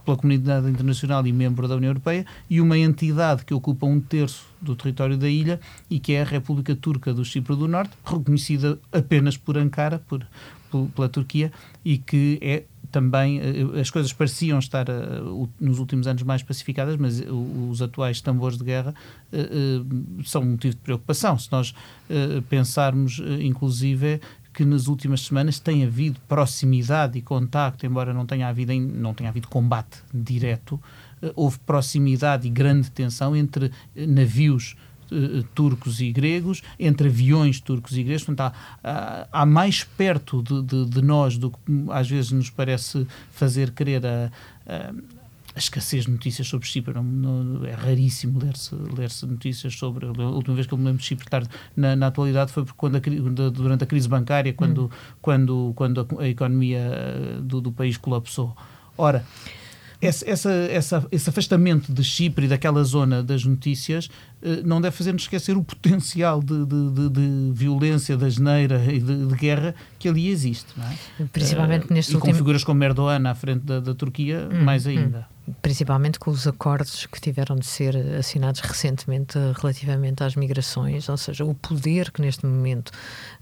pela 0.08 0.16
comunidade 0.16 0.70
internacional 0.70 1.26
e 1.26 1.32
membro 1.32 1.68
da 1.68 1.76
União 1.76 1.90
Europeia, 1.90 2.24
e 2.48 2.62
uma 2.62 2.78
entidade 2.78 3.44
que 3.44 3.52
ocupa 3.52 3.84
um 3.84 4.00
terço 4.00 4.46
do 4.58 4.74
território 4.74 5.18
da 5.18 5.28
ilha 5.28 5.60
e 5.90 6.00
que 6.00 6.14
é 6.14 6.22
a 6.22 6.24
República 6.24 6.74
Turca 6.74 7.12
do 7.12 7.22
Chipre 7.26 7.54
do 7.54 7.68
Norte, 7.68 7.92
reconhecida 8.02 8.78
apenas 8.90 9.36
por 9.36 9.58
Ankara, 9.58 9.98
por, 9.98 10.26
por 10.70 10.88
pela 10.88 11.10
Turquia, 11.10 11.52
e 11.84 11.98
que 11.98 12.38
é 12.40 12.64
também 12.90 13.40
eh, 13.40 13.80
as 13.80 13.90
coisas 13.90 14.12
pareciam 14.12 14.58
estar 14.58 14.88
uh, 14.88 15.48
nos 15.60 15.78
últimos 15.78 16.06
anos 16.06 16.22
mais 16.22 16.42
pacificadas, 16.42 16.96
mas 16.96 17.20
uh, 17.20 17.68
os 17.70 17.82
atuais 17.82 18.20
tambores 18.20 18.58
de 18.58 18.64
guerra 18.64 18.94
são 20.24 20.44
motivo 20.44 20.74
de 20.74 20.80
preocupação. 20.80 21.38
Se 21.38 21.50
nós 21.52 21.74
pensarmos, 22.48 23.20
inclusive, 23.40 24.20
que 24.54 24.64
nas 24.64 24.86
últimas 24.86 25.20
semanas 25.20 25.58
tem 25.58 25.84
havido 25.84 26.18
proximidade 26.26 27.18
e 27.18 27.22
contacto, 27.22 27.84
embora 27.84 28.14
não 28.14 28.24
tenha 28.24 28.48
havido, 28.48 28.72
não 28.74 29.12
tenha 29.12 29.28
havido 29.28 29.48
combate 29.48 29.98
direto, 30.12 30.80
houve 31.36 31.58
proximidade 31.60 32.46
e 32.46 32.50
grande 32.50 32.90
tensão 32.90 33.36
entre 33.36 33.70
navios 33.94 34.76
uh, 35.12 35.42
turcos 35.54 36.00
e 36.00 36.12
gregos, 36.12 36.62
entre 36.78 37.08
aviões 37.08 37.60
turcos 37.60 37.96
e 37.96 38.02
gregos. 38.02 38.24
Portanto, 38.24 38.54
há, 38.82 39.28
há, 39.32 39.46
mais 39.46 39.84
perto 39.84 40.42
de, 40.42 40.62
de, 40.62 40.84
de, 40.86 41.02
nós 41.02 41.36
do 41.36 41.50
que 41.50 41.58
às 41.90 42.08
vezes 42.08 42.32
nos 42.32 42.50
parece 42.50 43.06
fazer 43.32 43.70
crer 43.72 44.04
a, 44.06 44.30
a 44.66 44.92
a 45.54 45.58
escassez 45.58 46.04
de 46.04 46.12
notícias 46.12 46.46
sobre 46.46 46.66
Chipre. 46.66 46.94
Não, 46.94 47.02
não, 47.02 47.66
é 47.66 47.72
raríssimo 47.72 48.38
ler-se 48.38 48.74
ler 48.74 49.10
notícias 49.26 49.74
sobre. 49.74 50.06
A 50.06 50.10
última 50.10 50.54
vez 50.54 50.66
que 50.66 50.72
eu 50.72 50.78
me 50.78 50.84
lembro 50.84 51.00
de 51.00 51.06
Chipre 51.06 51.26
estar 51.26 51.42
na, 51.76 51.96
na 51.96 52.06
atualidade 52.06 52.52
foi 52.52 52.64
quando 52.76 52.96
a, 52.96 53.50
durante 53.50 53.84
a 53.84 53.86
crise 53.86 54.08
bancária, 54.08 54.52
quando, 54.52 54.84
hum. 54.86 54.90
quando, 55.20 55.72
quando 55.74 56.00
a, 56.00 56.22
a 56.22 56.28
economia 56.28 56.78
eh, 56.78 57.38
do, 57.42 57.60
do, 57.60 57.72
país 57.72 57.96
colapsou. 57.96 58.56
Ora, 58.96 59.24
esse, 60.00 60.28
essa, 60.28 60.50
essa, 60.50 61.06
esse 61.10 61.28
afastamento 61.28 61.92
de 61.92 62.04
Chipre 62.04 62.46
e 62.46 62.48
daquela 62.48 62.84
zona 62.84 63.22
das 63.22 63.44
notícias 63.44 64.08
eh, 64.40 64.62
não 64.64 64.80
deve 64.80 64.96
fazer-nos 64.96 65.22
esquecer 65.22 65.56
o 65.56 65.64
potencial 65.64 66.40
de, 66.40 66.64
de, 66.64 66.90
de, 66.90 67.08
de 67.10 67.52
violência, 67.52 68.16
da 68.16 68.28
geneira 68.28 68.80
e 68.92 69.00
de, 69.00 69.26
de, 69.26 69.34
guerra 69.34 69.74
que 69.98 70.08
ali 70.08 70.28
existe. 70.28 70.72
É? 71.20 71.24
Principalmente 71.32 71.86
uh, 71.86 71.92
neste 71.92 72.12
E 72.12 72.14
último... 72.14 72.32
com 72.32 72.36
figuras 72.36 72.62
como 72.62 72.82
Erdogan 72.84 73.28
à 73.28 73.34
frente 73.34 73.64
da, 73.64 73.80
da 73.80 73.94
Turquia, 73.94 74.48
hum, 74.52 74.62
mais 74.64 74.86
hum. 74.86 74.90
ainda. 74.90 75.26
Hum 75.32 75.37
principalmente 75.62 76.18
com 76.18 76.30
os 76.30 76.46
acordos 76.46 77.06
que 77.06 77.20
tiveram 77.20 77.56
de 77.56 77.66
ser 77.66 77.96
assinados 78.18 78.60
recentemente 78.60 79.38
relativamente 79.60 80.22
às 80.22 80.34
migrações, 80.34 81.08
ou 81.08 81.16
seja, 81.16 81.44
o 81.44 81.54
poder 81.54 82.10
que 82.10 82.20
neste 82.20 82.46
momento 82.46 82.90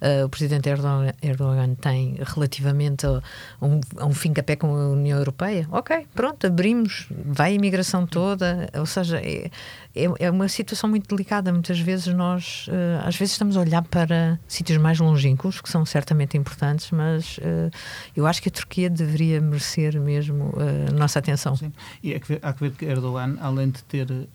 uh, 0.00 0.24
o 0.24 0.28
presidente 0.28 0.68
Erdogan, 0.68 1.74
tem 1.74 2.18
relativamente 2.22 3.06
a 3.06 3.22
um, 3.60 3.80
a 3.96 4.06
um 4.06 4.12
fim 4.12 4.32
capé 4.32 4.56
com 4.56 4.74
a 4.74 4.88
União 4.88 5.18
Europeia. 5.18 5.66
Ok, 5.70 6.06
pronto, 6.14 6.46
abrimos, 6.46 7.06
vai 7.10 7.52
a 7.52 7.54
imigração 7.54 8.06
toda, 8.06 8.68
ou 8.74 8.86
seja, 8.86 9.18
é, 9.18 9.50
é, 9.96 10.26
é 10.26 10.30
uma 10.30 10.48
situação 10.48 10.88
muito 10.88 11.09
delicada. 11.09 11.52
Muitas 11.52 11.78
vezes 11.78 12.14
nós, 12.14 12.66
uh, 12.68 13.06
às 13.06 13.16
vezes 13.16 13.32
estamos 13.32 13.56
a 13.56 13.61
olhar 13.61 13.82
para 13.82 14.38
sítios 14.46 14.78
mais 14.78 14.98
longínquos, 14.98 15.61
que 15.61 15.68
são 15.68 15.85
certamente 15.87 16.37
importantes, 16.37 16.90
mas 16.90 17.38
uh, 17.38 17.70
eu 18.14 18.26
acho 18.26 18.42
que 18.42 18.48
a 18.48 18.52
Turquia 18.52 18.90
deveria 18.90 19.40
merecer 19.40 20.00
mesmo 20.00 20.52
a 20.88 20.92
nossa 20.92 21.18
atenção. 21.18 21.56
Sim. 21.56 21.72
E 22.02 22.12
é 22.12 22.20
que, 22.20 22.38
há 22.42 22.52
que 22.52 22.61
ver 22.61 22.70
que 22.72 22.85
Erdogan, 22.85 23.37
além 23.40 23.70
de 23.70 23.82
ter 23.85 24.11
uh, 24.11 24.26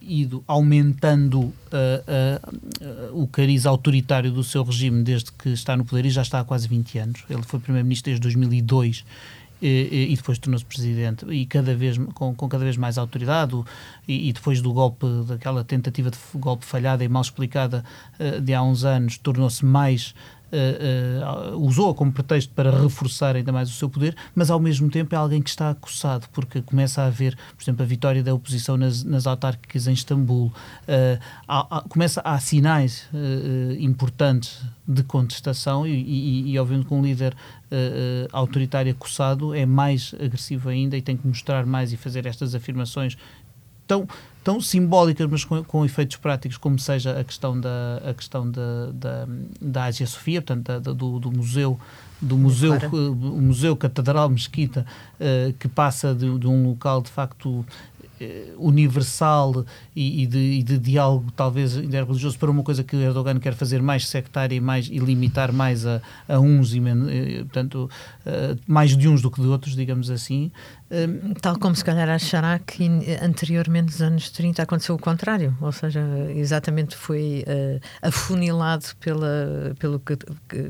ido 0.00 0.42
aumentando 0.46 1.40
uh, 1.40 1.54
uh, 3.12 3.22
o 3.22 3.26
cariz 3.26 3.66
autoritário 3.66 4.30
do 4.32 4.42
seu 4.42 4.62
regime 4.62 5.02
desde 5.02 5.30
que 5.32 5.50
está 5.50 5.76
no 5.76 5.84
poder, 5.84 6.06
e 6.06 6.10
já 6.10 6.22
está 6.22 6.40
há 6.40 6.44
quase 6.44 6.66
20 6.68 6.98
anos, 6.98 7.24
ele 7.28 7.42
foi 7.42 7.60
primeiro-ministro 7.60 8.10
desde 8.10 8.22
2002, 8.22 9.04
e, 9.60 10.12
e, 10.12 10.16
depois 10.16 10.38
tornou-se 10.38 10.64
presidente. 10.64 11.26
E 11.30 11.46
cada 11.46 11.74
vez 11.74 11.98
com, 12.14 12.34
com 12.34 12.48
cada 12.48 12.64
vez 12.64 12.76
mais 12.76 12.98
autoridade 12.98 13.54
e, 14.06 14.28
e, 14.28 14.32
depois 14.32 14.60
do 14.60 14.72
golpe 14.72 15.06
daquela 15.26 15.64
tentativa 15.64 16.10
de 16.10 16.18
golpe 16.34 16.64
falhada 16.64 17.04
e 17.04 17.08
mal 17.08 17.22
explicada 17.22 17.84
uh, 18.18 18.40
de 18.40 18.54
há 18.54 18.62
uns 18.62 18.84
anos 18.84 19.18
tornou-se 19.18 19.64
mais 19.64 20.14
uh, 20.52 21.54
uh, 21.54 21.66
usou-a 21.66 21.94
como 21.94 22.12
pretexto 22.12 22.52
para 22.54 22.70
reforçar 22.70 23.36
ainda 23.36 23.52
mais 23.52 23.70
o 23.70 23.72
seu 23.72 23.88
poder, 23.88 24.16
mas 24.34 24.50
ao 24.50 24.60
mesmo 24.60 24.90
tempo 24.90 25.14
é 25.14 25.18
alguém 25.18 25.40
que 25.40 25.50
está 25.50 25.70
acossado, 25.70 26.26
porque 26.32 26.60
começa 26.62 27.02
a 27.02 27.06
haver, 27.06 27.36
por 27.56 27.62
exemplo, 27.62 27.82
a 27.82 27.86
vitória 27.86 28.22
da 28.22 28.34
oposição 28.34 28.76
nas, 28.76 29.04
nas 29.04 29.26
autárquicas 29.26 29.86
em 29.86 29.92
Istambul, 29.92 30.46
uh, 30.46 30.52
há, 31.46 31.78
há, 31.78 31.80
começa, 31.82 32.20
há 32.24 32.38
sinais 32.38 33.08
importantes 33.78 34.62
de 34.86 35.02
contestação 35.02 35.86
e, 35.86 35.92
e, 35.92 36.50
e 36.50 36.58
obviamente 36.58 36.86
com 36.86 36.98
um 36.98 37.02
líder 37.02 37.34
autoritário 38.32 38.90
acossado 38.92 39.54
é 39.54 39.64
mais 39.64 40.14
agressivo 40.20 40.68
ainda 40.68 40.96
e 40.96 41.02
tem 41.02 41.16
que 41.16 41.26
mostrar 41.26 41.64
mais 41.66 41.92
e 41.92 41.96
fazer 41.96 42.26
estas 42.26 42.54
afirmações 42.54 43.16
tão, 43.86 44.06
tão 44.42 44.60
simbólicas, 44.60 45.28
mas 45.30 45.44
com, 45.44 45.62
com, 45.64 45.84
efeitos 45.84 46.16
práticos, 46.16 46.56
como 46.56 46.78
seja 46.78 47.18
a 47.18 47.24
questão 47.24 47.58
da, 47.60 48.00
a 48.04 48.14
questão 48.14 48.50
da, 48.50 48.90
da, 48.92 49.26
da 49.60 49.84
Ásia 49.84 50.06
Sofia, 50.06 50.40
portanto, 50.42 50.80
da, 50.80 50.92
do, 50.92 51.18
do 51.18 51.30
museu 51.30 51.78
do 52.20 52.36
museu, 52.36 52.74
o 52.92 53.40
museu 53.40 53.74
Catedral 53.74 54.28
Mesquita, 54.28 54.84
uh, 55.18 55.52
que 55.54 55.66
passa 55.66 56.14
de, 56.14 56.38
de, 56.38 56.46
um 56.46 56.68
local 56.68 57.00
de 57.00 57.10
facto 57.10 57.64
universal 58.56 59.64
e, 59.94 60.22
e, 60.22 60.26
de, 60.26 60.38
e, 60.38 60.62
de, 60.62 60.78
diálogo 60.78 61.30
talvez 61.34 61.76
interreligioso 61.76 62.38
para 62.38 62.50
uma 62.50 62.62
coisa 62.62 62.84
que 62.84 62.96
Erdogan 62.96 63.38
quer 63.38 63.54
fazer 63.54 63.80
mais 63.82 64.06
sectária 64.08 64.54
e, 64.54 64.60
mais, 64.60 64.86
e 64.86 64.98
limitar 64.98 65.52
mais 65.52 65.86
a, 65.86 66.02
a 66.28 66.38
uns 66.38 66.74
e, 66.74 66.78
eh, 66.78 67.38
portanto 67.44 67.90
uh, 68.26 68.58
mais 68.66 68.96
de 68.96 69.08
uns 69.08 69.22
do 69.22 69.30
que 69.30 69.40
de 69.40 69.46
outros 69.46 69.74
digamos 69.74 70.10
assim 70.10 70.52
uh, 70.90 71.34
tal 71.40 71.58
como 71.58 71.74
se 71.74 71.84
calhar 71.84 72.08
achará 72.08 72.58
que 72.58 72.88
anteriormente 73.22 73.86
nos 73.86 74.02
anos 74.02 74.30
30 74.30 74.62
aconteceu 74.62 74.94
o 74.94 74.98
contrário 74.98 75.56
ou 75.60 75.72
seja 75.72 76.02
exatamente 76.34 76.96
foi 76.96 77.44
uh, 77.46 77.80
afunilado 78.02 78.84
pela, 79.00 79.74
pelo, 79.78 80.00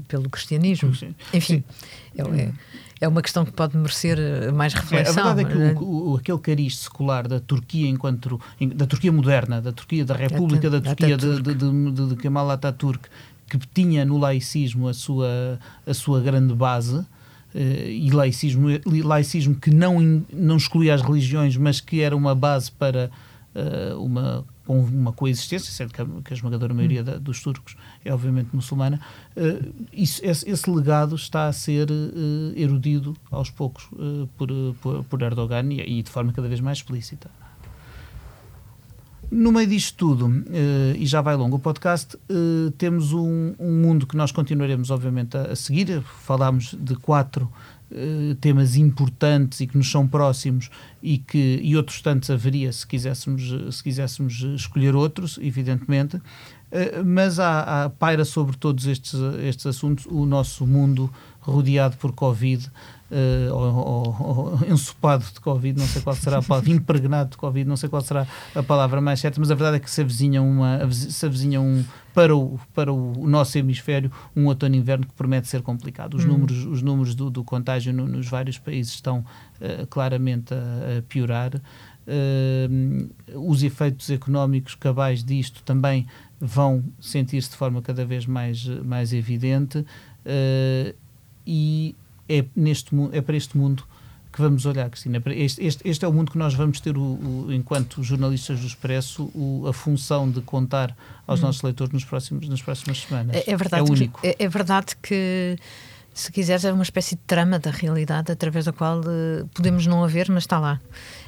pelo 0.07 0.31
cristianismo 0.31 0.95
Sim. 0.95 1.15
enfim 1.35 1.65
Sim. 1.65 1.65
É, 2.17 2.43
é 2.43 2.53
é 3.01 3.09
uma 3.09 3.23
questão 3.23 3.45
que 3.45 3.53
pode 3.53 3.77
merecer 3.77 4.19
eh, 4.19 4.53
mais 4.53 4.75
reflexão. 4.75 5.27
É, 5.27 5.31
a 5.31 5.35
verdade 5.35 5.63
é 5.63 5.75
que 5.75 5.83
o, 5.83 6.11
o, 6.11 6.17
aquele 6.17 6.39
cariz 6.39 6.79
secular 6.79 7.27
da 7.27 7.41
Turquia 7.41 7.89
enquanto 7.89 8.39
da 8.75 8.87
Turquia 8.87 9.11
moderna, 9.11 9.61
da 9.61 9.73
Turquia 9.73 10.05
da 10.05 10.15
República 10.15 10.69
da 10.69 10.81
Turquia 10.81 11.17
de, 11.17 11.41
de, 11.41 11.55
de, 11.55 12.09
de 12.09 12.17
Kemal 12.17 12.51
Atatürk, 12.51 13.09
que 13.49 13.59
tinha 13.73 14.05
no 14.05 14.19
laicismo 14.19 14.87
a 14.87 14.95
sua 14.95 15.59
a 15.87 15.95
sua 15.95 16.21
grande 16.21 16.55
base. 16.55 17.05
Uh, 17.53 17.89
e 17.89 18.11
laicismo, 18.13 18.69
laicismo 19.03 19.57
que 19.57 19.73
não, 19.73 20.25
não 20.33 20.57
excluía 20.57 20.95
as 20.95 21.03
religiões, 21.03 21.57
mas 21.57 21.81
que 21.81 22.01
era 22.01 22.15
uma 22.15 22.33
base 22.33 22.71
para 22.71 23.11
uh, 23.57 24.01
uma 24.01 24.45
com 24.71 24.79
uma 24.79 25.13
coexistência, 25.13 25.73
sendo 25.73 25.93
que 25.93 26.01
a, 26.01 26.07
que 26.25 26.33
a 26.33 26.37
esmagadora 26.37 26.73
maioria 26.73 27.01
hum. 27.01 27.05
da, 27.05 27.19
dos 27.19 27.43
turcos 27.43 27.75
é 28.05 28.15
obviamente 28.15 28.51
muçulmana, 28.53 29.01
uh, 29.37 29.75
isso, 29.93 30.25
esse, 30.25 30.49
esse, 30.49 30.71
legado 30.71 31.17
está 31.17 31.49
a 31.49 31.53
ser 31.53 31.91
uh, 31.91 32.53
erudido 32.55 33.17
aos 33.33 33.51
poucos 33.51 33.89
uh, 33.95 34.29
por, 34.39 34.49
por, 34.81 35.03
por, 35.03 35.23
Erdogan 35.23 35.73
e, 35.73 35.99
e, 35.99 36.03
de 36.05 36.09
forma 36.09 36.33
cada 36.33 36.47
vez 36.47 36.61
mais 36.61 36.79
explícita. 36.79 37.29
No 39.29 39.51
meio 39.51 39.67
disto 39.67 39.97
tudo, 39.97 40.45
e 40.99 41.07
já 41.07 41.21
vai 41.21 41.37
longo 41.37 41.55
o 41.55 41.59
podcast, 41.61 42.19
temos 42.77 43.13
um, 43.13 43.55
um, 43.61 43.81
mundo 43.81 44.05
que 44.05 44.17
nós 44.17 44.33
continuaremos, 44.33 44.91
obviamente, 44.91 45.37
a, 45.37 45.53
a 45.53 45.57
seguir. 45.57 46.03
Falámos 46.03 46.75
de 46.77 46.97
quatro 46.97 47.49
eh, 47.93 48.37
temas 48.41 48.77
importantes 48.77 49.61
e 49.61 49.67
que 49.67 49.77
nos 49.77 49.91
são 49.91 50.07
próximos 50.07 50.71
e 51.03 51.19
que 51.19 51.61
e 51.63 51.77
outros 51.77 52.01
tantos 52.01 52.31
haveria 52.31 52.73
se 52.73 52.87
quiséssemos 52.87 53.75
se 53.75 53.83
quiséssemos 53.83 54.43
escolher 54.55 54.95
outros 54.95 55.39
evidentemente. 55.43 56.21
Mas 57.05 57.41
há, 57.41 57.87
há, 57.87 57.91
paira 57.91 58.25
sobre 58.25 58.57
todos 58.57 58.87
estes 58.87 59.15
estes 59.43 59.67
assuntos 59.67 60.07
o 60.07 60.25
nosso 60.25 60.65
mundo 60.65 61.13
rodeado 61.41 61.97
por 61.97 62.13
covid 62.13 62.71
uh, 63.11 63.55
ou, 63.55 63.75
ou, 63.75 64.61
ou, 64.63 64.73
ensopado 64.73 65.25
de 65.25 65.41
Covid, 65.41 65.79
não 65.79 65.87
sei 65.87 66.03
qual 66.03 66.15
será 66.17 66.39
a 66.39 66.43
palavra, 66.43 66.71
impregnado 66.71 67.31
de 67.31 67.37
Covid, 67.37 67.69
não 67.69 67.77
sei 67.77 67.89
qual 67.89 68.03
será 68.03 68.27
a 68.55 68.63
palavra 68.63 69.01
mais 69.01 69.21
certa, 69.21 69.41
mas 69.41 69.51
a 69.51 69.55
verdade 69.55 69.77
é 69.77 69.81
que 69.81 69.91
se 69.91 70.01
avizinha, 70.01 70.41
uma, 70.41 70.91
se 70.91 71.27
avizinha 71.27 71.61
um, 71.61 71.85
para, 72.15 72.35
o, 72.35 72.59
para 72.75 72.93
o 72.93 73.27
nosso 73.27 73.59
hemisfério 73.59 74.11
um 74.35 74.47
outono 74.47 74.75
inverno 74.75 75.07
que 75.07 75.13
promete 75.15 75.49
ser 75.49 75.63
complicado. 75.63 76.15
Os 76.15 76.25
hum. 76.25 76.29
números, 76.29 76.65
os 76.67 76.83
números 76.83 77.15
do, 77.15 77.31
do 77.31 77.45
contágio 77.45 77.93
no, 77.93 78.07
nos 78.07 78.29
vários 78.29 78.59
países 78.59 78.95
estão 78.95 79.19
uh, 79.19 79.87
claramente 79.89 80.55
a, 80.55 80.99
a 80.99 81.03
piorar. 81.03 81.61
Uh, 82.07 83.11
os 83.37 83.63
efeitos 83.63 84.11
económicos 84.11 84.75
cabais 84.75 85.23
disto 85.23 85.63
também 85.63 86.07
vão 86.41 86.83
sentir-se 86.99 87.51
de 87.51 87.57
forma 87.57 87.81
cada 87.83 88.05
vez 88.05 88.27
mais, 88.27 88.67
mais 88.67 89.13
evidente 89.13 89.79
uh, 89.79 90.95
e 91.47 91.95
é, 92.31 92.45
neste, 92.55 92.95
é 93.13 93.21
para 93.21 93.37
este 93.37 93.59
mundo 93.59 93.85
que 94.33 94.41
vamos 94.41 94.65
olhar, 94.65 94.89
Cristina. 94.89 95.21
Este, 95.27 95.65
este, 95.65 95.89
este 95.89 96.05
é 96.05 96.09
o 96.09 96.13
mundo 96.13 96.31
que 96.31 96.39
nós 96.39 96.55
vamos 96.55 96.81
ter, 96.81 96.97
o, 96.97 97.01
o, 97.01 97.53
enquanto 97.53 98.03
jornalistas 98.03 98.61
do 98.61 98.67
Expresso, 98.67 99.25
o, 99.35 99.67
a 99.67 99.73
função 99.73 100.31
de 100.31 100.41
contar 100.41 100.97
aos 101.27 101.41
hum. 101.41 101.47
nossos 101.47 101.63
leitores 101.63 101.93
nos 101.93 102.05
próximos, 102.05 102.49
nas 102.49 102.63
próximas 102.63 103.01
semanas. 103.01 103.37
É, 103.37 103.51
é 103.51 103.57
verdade 103.57 103.89
é 103.89 103.93
único. 103.93 104.21
Que, 104.21 104.29
é, 104.29 104.37
é, 104.39 104.49
verdade 104.49 104.95
que 105.03 105.59
se 106.13 106.31
quiseres, 106.33 106.65
é 106.65 106.73
uma 106.73 106.83
espécie 106.83 107.15
de 107.15 107.23
trama 107.23 107.59
da 107.59 107.71
realidade 107.71 108.33
através 108.33 108.65
da 108.65 108.73
qual 108.73 109.01
uh, 109.01 109.47
podemos 109.55 109.87
não 109.87 110.03
haver, 110.05 110.29
mas 110.29 110.43
está 110.43 110.59
lá. 110.59 110.81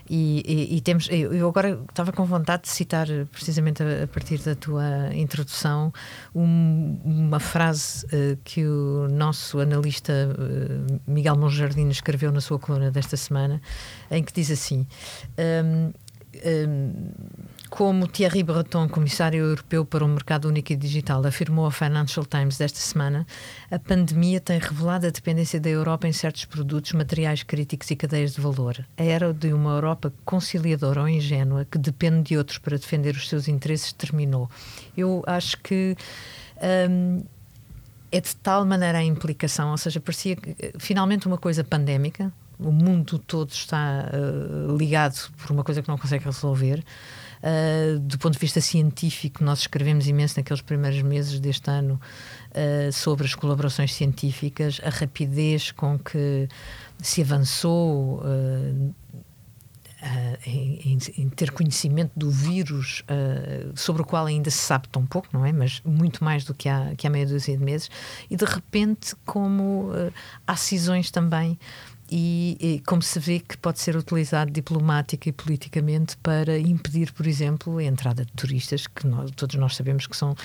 E, 0.08 0.42
e, 0.46 0.76
e 0.76 0.80
temos, 0.80 1.08
eu 1.10 1.48
agora 1.48 1.80
estava 1.88 2.12
com 2.12 2.24
vontade 2.24 2.64
de 2.64 2.68
citar, 2.68 3.06
precisamente 3.30 3.82
a, 3.82 4.04
a 4.04 4.06
partir 4.06 4.38
da 4.38 4.54
tua 4.54 5.14
introdução, 5.14 5.92
um, 6.34 7.00
uma 7.04 7.40
frase 7.40 8.04
uh, 8.06 8.36
que 8.44 8.66
o 8.66 9.08
nosso 9.08 9.60
analista 9.60 10.12
uh, 10.12 11.00
Miguel 11.06 11.36
Monjardino 11.36 11.90
escreveu 11.90 12.32
na 12.32 12.40
sua 12.40 12.58
coluna 12.58 12.90
desta 12.90 13.16
semana, 13.16 13.62
em 14.10 14.22
que 14.22 14.32
diz 14.32 14.50
assim. 14.50 14.86
Um, 15.38 15.92
como 17.68 18.06
Thierry 18.06 18.42
Breton, 18.42 18.88
comissário 18.88 19.44
europeu 19.44 19.84
para 19.84 20.04
o 20.04 20.08
mercado 20.08 20.48
único 20.48 20.72
e 20.72 20.76
digital, 20.76 21.24
afirmou 21.26 21.64
ao 21.64 21.70
Financial 21.70 22.24
Times 22.24 22.58
desta 22.58 22.78
semana, 22.78 23.26
a 23.70 23.78
pandemia 23.78 24.40
tem 24.40 24.58
revelado 24.58 25.06
a 25.06 25.10
dependência 25.10 25.58
da 25.58 25.70
Europa 25.70 26.06
em 26.06 26.12
certos 26.12 26.44
produtos, 26.44 26.92
materiais 26.92 27.42
críticos 27.42 27.90
e 27.90 27.96
cadeias 27.96 28.34
de 28.34 28.40
valor. 28.40 28.84
A 28.96 29.02
era 29.02 29.32
de 29.32 29.52
uma 29.52 29.72
Europa 29.72 30.12
conciliadora 30.24 31.00
ou 31.00 31.08
ingênua 31.08 31.64
que 31.64 31.78
depende 31.78 32.28
de 32.28 32.36
outros 32.36 32.58
para 32.58 32.76
defender 32.76 33.14
os 33.14 33.28
seus 33.28 33.48
interesses 33.48 33.92
terminou. 33.92 34.50
Eu 34.96 35.22
acho 35.26 35.56
que. 35.58 35.96
Hum, 36.90 37.22
é 38.14 38.20
de 38.20 38.36
tal 38.36 38.66
maneira 38.66 38.98
a 38.98 39.02
implicação, 39.02 39.70
ou 39.70 39.78
seja, 39.78 39.98
parecia 39.98 40.36
que, 40.36 40.54
finalmente 40.78 41.26
uma 41.26 41.38
coisa 41.38 41.64
pandémica, 41.64 42.30
o 42.64 42.72
mundo 42.72 43.18
todo 43.18 43.50
está 43.50 44.08
uh, 44.12 44.76
ligado 44.76 45.30
por 45.36 45.50
uma 45.50 45.64
coisa 45.64 45.82
que 45.82 45.88
não 45.88 45.98
consegue 45.98 46.24
resolver. 46.24 46.84
Uh, 47.42 47.98
do 47.98 48.16
ponto 48.18 48.34
de 48.34 48.38
vista 48.38 48.60
científico, 48.60 49.42
nós 49.42 49.60
escrevemos 49.60 50.06
imenso 50.06 50.38
naqueles 50.38 50.62
primeiros 50.62 51.02
meses 51.02 51.40
deste 51.40 51.68
ano 51.68 52.00
uh, 52.50 52.92
sobre 52.92 53.26
as 53.26 53.34
colaborações 53.34 53.92
científicas, 53.92 54.80
a 54.84 54.90
rapidez 54.90 55.72
com 55.72 55.98
que 55.98 56.48
se 57.02 57.20
avançou 57.20 58.20
uh, 58.20 58.94
em, 60.46 60.98
em, 61.16 61.28
ter 61.28 61.52
conhecimento 61.52 62.10
do 62.16 62.28
vírus 62.28 63.04
sobre 63.76 64.02
o 64.02 64.04
qual 64.04 64.26
ainda 64.26 64.50
se 64.50 64.58
sabe 64.58 64.88
tão 64.88 65.06
pouco, 65.06 65.28
não 65.32 65.46
é? 65.46 65.52
Mas 65.52 65.80
muito 65.84 66.24
mais 66.24 66.44
do 66.44 66.52
que 66.52 66.68
há, 66.68 66.92
que 66.96 67.06
há 67.06 67.10
meia 67.10 67.24
dúzia 67.24 67.56
de 67.56 67.62
meses, 67.62 67.88
e 68.28 68.34
de 68.34 68.44
repente, 68.44 69.14
como 69.24 69.90
há 70.44 70.56
cisões 70.56 71.08
também 71.08 71.56
e, 72.14 72.58
e, 72.60 72.80
como 72.80 73.00
se 73.00 73.18
vê 73.18 73.40
que 73.40 73.56
pode 73.56 73.80
ser 73.80 73.96
utilizado 73.96 74.50
diplomática 74.50 75.30
e 75.30 75.32
politicamente 75.32 76.14
para 76.18 76.58
impedir, 76.58 77.10
por 77.10 77.26
exemplo, 77.26 77.78
a 77.78 77.84
entrada 77.84 78.22
de 78.22 78.32
turistas, 78.32 78.86
que 78.86 79.06
nós, 79.06 79.30
todos 79.30 79.56
nós 79.56 79.74
sabemos 79.74 80.06
que 80.06 80.14
são 80.14 80.36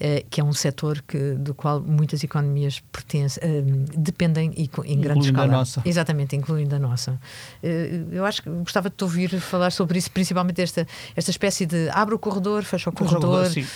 eh, 0.00 0.24
que 0.30 0.40
é 0.40 0.44
um 0.44 0.52
setor 0.52 1.02
que, 1.02 1.34
do 1.34 1.54
qual 1.54 1.80
muitas 1.80 2.24
economias 2.24 2.80
pertencem, 2.90 3.42
uh, 3.44 3.84
dependem 3.96 4.52
e, 4.56 4.70
em 4.86 5.00
grande 5.00 5.26
escala. 5.26 5.44
a 5.44 5.56
nossa. 5.58 5.82
Exatamente, 5.84 6.34
incluindo 6.34 6.74
a 6.74 6.78
nossa. 6.78 7.20
Uh, 7.62 8.08
eu 8.10 8.24
acho 8.24 8.42
que 8.42 8.48
gostava 8.48 8.88
de 8.88 8.96
te 8.96 9.04
ouvir 9.04 9.38
falar 9.40 9.70
sobre 9.70 9.98
isso, 9.98 10.10
principalmente 10.10 10.62
esta, 10.62 10.86
esta 11.14 11.30
espécie 11.30 11.66
de 11.66 11.90
abre 11.90 12.14
o 12.14 12.18
corredor, 12.18 12.62
fecha 12.64 12.88
o 12.88 12.92
corredor. 12.92 13.46
Sim, 13.46 13.66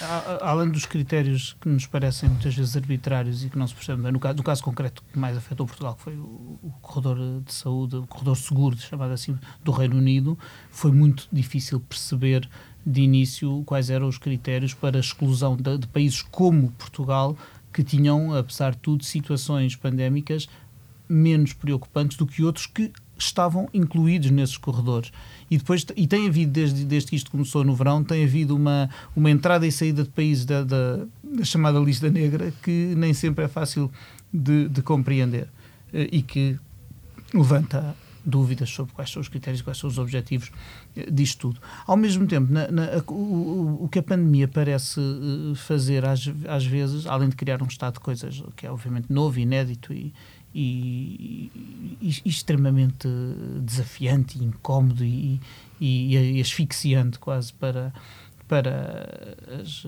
além 0.41 0.71
dos 0.71 0.87
critérios 0.87 1.55
que 1.61 1.69
nos 1.69 1.87
parecem 1.87 2.31
muitas 2.31 2.55
vezes 2.55 2.75
arbitrários 2.77 3.45
e 3.45 3.51
que 3.51 3.59
não 3.59 3.67
se 3.67 3.75
percebe, 3.75 4.11
no 4.11 4.19
caso, 4.19 4.37
no 4.37 4.43
caso 4.43 4.63
concreto 4.63 5.03
que 5.13 5.19
mais 5.19 5.37
afetou 5.37 5.67
Portugal, 5.67 5.95
que 5.97 6.03
foi 6.03 6.17
o, 6.17 6.59
o 6.63 6.73
corredor 6.81 7.43
de 7.45 7.53
saúde, 7.53 7.97
o 7.97 8.07
corredor 8.07 8.37
seguro, 8.37 8.77
chamado 8.79 9.13
assim, 9.13 9.39
do 9.63 9.71
Reino 9.71 9.97
Unido, 9.97 10.39
foi 10.71 10.93
muito 10.93 11.29
difícil 11.31 11.79
perceber 11.79 12.49
de 12.87 13.03
início 13.03 13.65
quais 13.67 13.91
eram 13.91 14.07
os 14.07 14.17
critérios 14.17 14.73
para 14.73 14.97
a 14.97 15.01
exclusão 15.01 15.57
de, 15.57 15.79
de 15.79 15.87
países 15.89 16.23
como 16.23 16.71
Portugal, 16.79 17.37
que 17.73 17.83
tinham, 17.83 18.33
apesar 18.33 18.73
de 18.73 18.79
tudo, 18.79 19.05
situações 19.05 19.75
pandémicas 19.75 20.49
menos 21.09 21.53
preocupantes 21.53 22.17
do 22.17 22.27
que 22.27 22.43
outros 22.43 22.67
que 22.67 22.93
estavam 23.19 23.69
incluídos 23.73 24.31
nesses 24.31 24.57
corredores. 24.57 25.13
E 25.51 25.57
depois 25.57 25.85
e 25.97 26.07
tem 26.07 26.27
havido, 26.29 26.53
desde, 26.53 26.85
desde 26.85 27.11
que 27.11 27.17
isto 27.17 27.31
começou 27.31 27.65
no 27.65 27.75
verão, 27.75 28.05
tem 28.05 28.25
havido 28.25 28.55
uma, 28.55 28.91
uma 29.15 29.31
entrada 29.31 29.67
e 29.67 29.73
saída 29.73 30.03
de 30.03 30.11
países 30.11 30.45
da, 30.45 30.63
da, 30.63 31.07
da 31.23 31.45
chamada 31.45 31.79
lista 31.79 32.11
negra 32.11 32.53
que 32.63 32.95
nem 32.97 33.15
sempre 33.15 33.45
é 33.45 33.49
fácil 33.49 33.91
de, 34.33 34.69
de 34.69 34.83
compreender 34.83 35.49
eh, 35.93 36.09
e 36.13 36.23
que 36.23 36.59
levanta 37.33 37.97
dúvidas 38.27 38.69
sobre 38.69 38.93
quais 38.93 39.11
são 39.11 39.23
os 39.23 39.29
critérios, 39.29 39.63
quais 39.63 39.79
são 39.79 39.89
os 39.89 39.99
objetivos 39.99 40.51
eh, 40.97 41.09
disto 41.11 41.39
tudo. 41.39 41.61
Ao 41.87 41.97
mesmo 41.97 42.27
tempo, 42.27 42.53
na, 42.53 42.69
na, 42.71 42.89
o, 43.07 43.85
o, 43.85 43.89
que 43.89 44.01
a 44.01 44.03
pandemia 44.03 44.49
parece 44.49 45.01
eh, 45.01 45.55
fazer 45.55 46.05
às, 46.05 46.29
às 46.49 46.67
vezes, 46.67 47.07
além 47.07 47.29
de 47.29 47.37
criar 47.37 47.63
um 47.63 47.67
estado 47.67 47.95
de 47.95 48.01
coisas 48.01 48.43
que 48.57 48.67
é 48.67 48.71
obviamente 48.71 49.13
novo, 49.13 49.39
inédito 49.39 49.93
e, 49.93 50.13
e, 50.53 51.51
e, 52.01 52.23
e 52.25 52.29
extremamente 52.29 53.09
desafiante, 53.63 54.43
incómodo 54.43 55.05
e, 55.05 55.41
e 55.81 56.41
asfixiante 56.41 57.19
quase 57.19 57.53
para 57.53 57.93
para 58.49 59.37
as, 59.61 59.87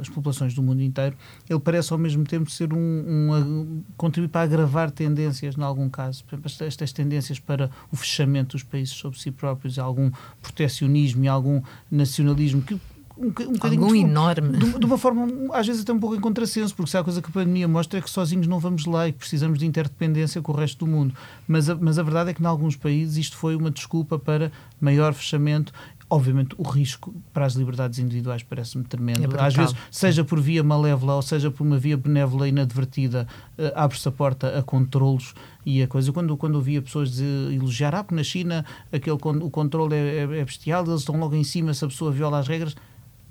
as, 0.00 0.08
populações 0.08 0.54
do 0.54 0.62
mundo 0.62 0.82
inteiro, 0.82 1.16
ele 1.48 1.60
parece 1.60 1.92
ao 1.92 1.98
mesmo 1.98 2.24
tempo 2.24 2.50
ser 2.50 2.72
um, 2.72 2.78
um, 2.78 3.82
contribuir 3.96 4.28
para 4.28 4.42
agravar 4.42 4.90
tendências, 4.90 5.56
em 5.56 5.62
algum 5.62 5.88
caso. 5.88 6.24
Estas 6.60 6.92
tendências 6.92 7.38
para 7.38 7.70
o 7.90 7.96
fechamento 7.96 8.56
dos 8.56 8.62
países 8.62 8.94
sobre 8.94 9.18
si 9.18 9.30
próprios, 9.30 9.78
algum 9.78 10.10
protecionismo 10.42 11.24
e 11.24 11.28
algum 11.28 11.62
nacionalismo 11.90 12.62
que 12.62 12.80
um, 13.20 13.26
um 13.26 13.56
Algum 13.60 13.94
enorme. 13.94 14.56
De, 14.56 14.78
de, 14.78 14.86
uma 14.86 14.96
forma, 14.96 15.28
às 15.52 15.66
vezes 15.66 15.82
até 15.82 15.92
um 15.92 16.00
pouco 16.00 16.16
em 16.16 16.20
contrassenso, 16.20 16.74
porque 16.74 16.90
se 16.90 16.96
há 16.96 17.04
coisa 17.04 17.20
que 17.20 17.28
a 17.28 17.32
pandemia 17.32 17.68
mostra 17.68 17.98
é 17.98 18.02
que 18.02 18.08
sozinhos 18.08 18.46
não 18.46 18.58
vamos 18.58 18.86
lá 18.86 19.08
e 19.08 19.12
que 19.12 19.18
precisamos 19.18 19.58
de 19.58 19.66
interdependência 19.66 20.40
com 20.40 20.52
o 20.52 20.54
resto 20.54 20.86
do 20.86 20.90
mundo. 20.90 21.14
Mas 21.46 21.68
a, 21.68 21.74
mas 21.74 21.98
a 21.98 22.02
verdade 22.02 22.30
é 22.30 22.34
que, 22.34 22.42
em 22.42 22.46
alguns 22.46 22.76
países, 22.76 23.18
isto 23.18 23.36
foi 23.36 23.54
uma 23.54 23.70
desculpa 23.70 24.18
para 24.18 24.50
maior 24.80 25.12
fechamento 25.12 25.70
Obviamente, 26.12 26.56
o 26.58 26.62
risco 26.64 27.14
para 27.32 27.46
as 27.46 27.54
liberdades 27.54 28.00
individuais 28.00 28.42
parece-me 28.42 28.82
tremendo. 28.82 29.36
É 29.36 29.40
Às 29.40 29.54
vezes, 29.54 29.76
seja 29.92 30.24
por 30.24 30.40
via 30.40 30.62
malévola 30.62 31.14
ou 31.14 31.22
seja 31.22 31.52
por 31.52 31.64
uma 31.64 31.78
via 31.78 31.96
benévola 31.96 32.48
inadvertida, 32.48 33.28
uh, 33.56 33.70
abre-se 33.76 34.08
a 34.08 34.10
porta 34.10 34.58
a 34.58 34.62
controlos 34.62 35.34
e 35.64 35.80
a 35.80 35.86
coisa. 35.86 36.12
Quando, 36.12 36.36
quando 36.36 36.56
ouvia 36.56 36.82
pessoas 36.82 37.20
elogiar, 37.20 37.94
ah, 37.94 38.02
porque 38.02 38.16
na 38.16 38.24
China 38.24 38.64
aquele, 38.92 39.16
o 39.16 39.50
controle 39.50 39.94
é, 39.94 40.16
é, 40.16 40.22
é 40.40 40.44
bestial, 40.44 40.84
eles 40.84 41.00
estão 41.00 41.16
logo 41.16 41.36
em 41.36 41.44
cima 41.44 41.72
se 41.72 41.84
a 41.84 41.88
pessoa 41.88 42.10
viola 42.10 42.40
as 42.40 42.48
regras. 42.48 42.74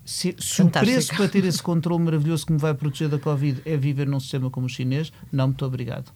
Se, 0.06 0.34
se 0.40 0.64
o 0.64 0.70
preço 0.70 1.14
para 1.16 1.28
ter 1.28 1.44
esse 1.44 1.62
controle 1.62 2.02
maravilhoso 2.02 2.46
que 2.46 2.54
me 2.54 2.58
vai 2.58 2.74
proteger 2.74 3.10
da 3.10 3.20
Covid 3.20 3.62
é 3.66 3.78
viver 3.78 4.08
num 4.08 4.20
sistema 4.22 4.50
como 4.50 4.66
o 4.66 4.70
chinês, 4.70 5.12
não, 5.32 5.48
muito 5.48 5.66
obrigado. 5.66 6.12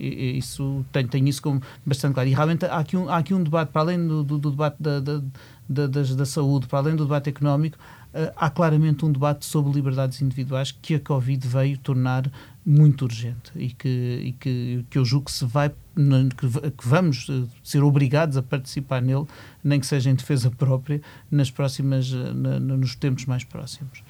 Isso 0.00 0.84
tenho, 0.90 1.08
tenho 1.08 1.28
isso 1.28 1.42
como 1.42 1.60
bastante 1.84 2.14
claro. 2.14 2.28
E 2.28 2.32
realmente 2.32 2.64
há 2.64 2.78
aqui 2.78 2.96
um, 2.96 3.08
há 3.08 3.18
aqui 3.18 3.34
um 3.34 3.42
debate, 3.42 3.70
para 3.70 3.82
além 3.82 4.06
do, 4.06 4.24
do, 4.24 4.38
do 4.38 4.50
debate 4.50 4.76
da, 4.80 4.98
da, 4.98 5.22
da, 5.70 5.86
da, 5.86 6.26
saúde, 6.26 6.66
para 6.66 6.80
além 6.80 6.96
do 6.96 7.04
debate 7.04 7.30
económico, 7.30 7.78
uh, 8.12 8.32
há 8.34 8.50
claramente 8.50 9.04
um 9.04 9.12
debate 9.12 9.46
sobre 9.46 9.72
liberdades 9.72 10.20
individuais 10.20 10.72
que 10.72 10.96
a 10.96 11.00
Covid 11.00 11.46
veio 11.46 11.78
tornar 11.78 12.28
muito 12.66 13.04
urgente 13.04 13.52
e 13.54 13.70
que, 13.70 13.88
e 13.88 14.32
que, 14.32 14.84
que 14.90 14.98
eu 14.98 15.04
julgo 15.04 15.26
que 15.26 15.32
se 15.32 15.44
vai 15.44 15.70
que, 15.70 16.88
vamos 16.88 17.26
eh, 17.28 17.46
ser 17.62 17.82
obrigados 17.82 18.36
a 18.36 18.42
participar 18.42 19.02
nele, 19.02 19.26
nem 19.62 19.78
que 19.78 19.86
seja 19.86 20.08
em 20.08 20.14
defesa 20.14 20.50
própria, 20.50 21.02
nas 21.30 21.50
próximas, 21.50 22.10
eh, 22.12 22.32
nos 22.32 22.94
tempos 22.94 23.26
mais 23.26 23.44
próximos. 23.44 24.02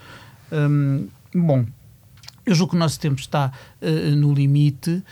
Um, 0.52 1.08
bom, 1.34 1.64
eu 2.44 2.54
julgo 2.54 2.70
que 2.70 2.76
o 2.76 2.78
nosso 2.78 2.98
tempo 2.98 3.20
está 3.20 3.52
uh, 3.80 4.16
no 4.16 4.32
limite 4.32 4.90
uh, 4.90 5.02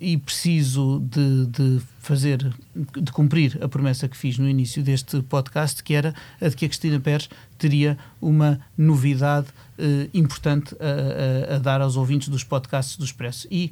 e 0.00 0.16
preciso 0.18 1.00
de, 1.00 1.46
de, 1.46 1.80
fazer, 2.00 2.54
de 2.74 3.12
cumprir 3.12 3.58
a 3.62 3.68
promessa 3.68 4.06
que 4.06 4.16
fiz 4.16 4.38
no 4.38 4.48
início 4.48 4.82
deste 4.82 5.20
podcast, 5.22 5.82
que 5.82 5.94
era 5.94 6.14
a 6.40 6.48
de 6.48 6.56
que 6.56 6.66
a 6.66 6.68
Cristina 6.68 7.00
Pérez 7.00 7.28
teria 7.58 7.96
uma 8.20 8.60
novidade 8.76 9.48
uh, 9.78 10.10
importante 10.12 10.76
a, 10.78 11.52
a, 11.52 11.56
a, 11.56 11.58
dar 11.58 11.80
aos 11.80 11.96
ouvintes 11.96 12.28
dos 12.28 12.44
podcasts 12.44 12.96
do 12.96 13.04
Expresso. 13.04 13.48
E 13.50 13.70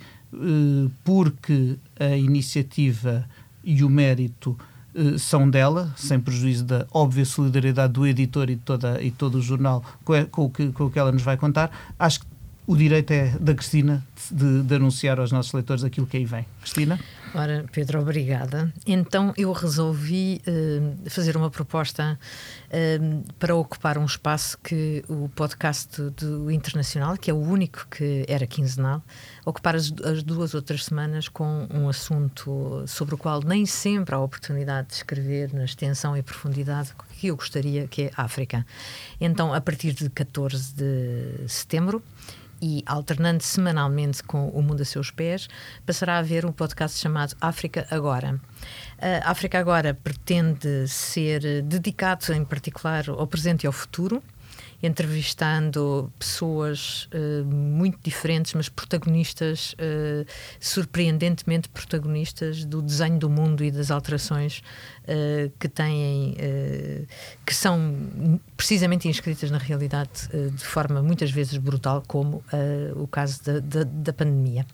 porque 1.05 1.77
a 2.01 2.17
iniciativa 2.17 3.29
e 3.63 3.85
o 3.85 3.91
mérito 3.91 4.59
são 5.19 5.49
dela, 5.49 5.93
sem 5.95 6.19
prejuízo 6.19 6.65
da 6.65 6.87
óbvia 6.91 7.27
solidariedade 7.27 7.93
do 7.93 8.07
editor 8.07 8.49
e, 8.49 8.57
toda, 8.57 9.03
e 9.03 9.11
todo 9.11 9.35
o 9.35 9.43
jornal 9.43 9.85
com, 10.03 10.25
com, 10.49 10.73
com 10.73 10.85
o 10.87 10.91
que 10.91 10.99
ela 10.99 11.13
nos 11.13 11.23
vai 11.23 11.37
contar, 11.37 11.71
acho 11.99 12.21
que 12.21 12.32
o 12.67 12.77
direito 12.77 13.11
é 13.11 13.31
da 13.41 13.55
Cristina 13.55 14.05
de, 14.31 14.63
de, 14.63 14.75
anunciar 14.75 15.19
aos 15.19 15.33
nossos 15.33 15.53
leitores 15.53 15.83
aquilo 15.83 16.07
que 16.07 16.17
aí 16.17 16.25
vem. 16.25 16.47
Cristina? 16.61 16.99
Ora, 17.35 17.65
Pedro, 17.73 18.01
obrigada. 18.01 18.73
Então 18.87 19.33
eu 19.37 19.51
resolvi 19.53 20.41
uh, 20.47 21.11
fazer 21.11 21.37
uma 21.37 21.51
proposta 21.51 22.19
uh, 22.69 23.33
para 23.39 23.55
ocupar 23.57 23.99
um 23.99 24.05
espaço 24.05 24.59
que 24.63 25.03
o 25.09 25.29
podcast 25.31 26.01
do 26.11 26.51
Internacional, 26.51 27.17
que 27.17 27.31
é 27.31 27.35
o 27.35 27.41
único 27.41 27.87
que 27.91 28.25
era 28.29 28.47
quinzenal, 28.47 29.03
ocupar 29.45 29.75
as, 29.75 29.93
as 30.05 30.23
duas 30.23 30.55
outras 30.55 30.85
semanas 30.85 31.29
com 31.29 31.67
um 31.73 31.89
assunto 31.89 32.85
sobre 32.87 33.15
o 33.17 33.19
qual 33.19 33.41
nem 33.45 33.67
sempre 33.67 34.15
há 34.15 34.21
oportunidade 34.21 34.89
de 34.89 34.95
escrever 34.95 35.53
na 35.53 35.65
extensão 35.65 36.17
e 36.17 36.23
profundidade 36.23 36.93
que 37.19 37.27
eu 37.27 37.37
gostaria, 37.37 37.89
que 37.89 38.03
é 38.03 38.11
África. 38.17 38.65
Então, 39.21 39.53
a 39.53 39.61
partir 39.61 39.93
de 39.93 40.09
14 40.11 40.75
de 40.75 41.49
setembro, 41.49 42.03
e 42.63 42.85
alternando 42.87 43.43
semanalmente 43.43 44.23
com 44.23 44.49
O 44.51 44.63
Mundo 44.63 44.83
a 44.83 44.85
Seus 44.85 45.11
Pés, 45.11 45.49
passará 45.85 46.15
a 46.15 46.19
haver 46.19 46.47
um 46.47 46.53
podcast 46.53 46.97
chamado 46.99 47.35
África 47.41 47.87
Agora. 47.91 48.41
A 48.99 49.33
África 49.33 49.59
Agora 49.59 49.93
pretende 49.93 50.87
ser 50.87 51.63
dedicado, 51.63 52.33
em 52.33 52.45
particular, 52.45 53.11
ao 53.11 53.27
presente 53.27 53.65
e 53.65 53.67
ao 53.67 53.73
futuro 53.73 54.23
entrevistando 54.83 56.13
pessoas 56.19 57.09
uh, 57.15 57.45
muito 57.45 57.99
diferentes, 58.03 58.53
mas 58.55 58.69
protagonistas, 58.69 59.75
uh, 59.75 60.27
surpreendentemente 60.59 61.69
protagonistas 61.69 62.65
do 62.65 62.83
desenho 62.83 63.19
do 63.19 63.31
mundo 63.31 63.63
e 63.63 63.71
das 63.71 63.91
alterações 63.91 64.63
uh, 65.05 65.51
que 65.59 65.69
têm, 65.69 66.37
que 67.47 67.55
são 67.55 68.41
precisamente 68.57 69.09
inscritas 69.09 69.51
na 69.51 69.59
realidade 69.59 70.29
de 70.55 70.65
forma 70.65 71.03
muitas 71.03 71.31
vezes 71.31 71.57
brutal, 71.57 72.03
como 72.07 72.43
o 72.97 73.07
caso 73.07 73.43
da, 73.45 73.61
da, 73.61 73.85
da 73.85 74.13
pandemia. 74.13 74.67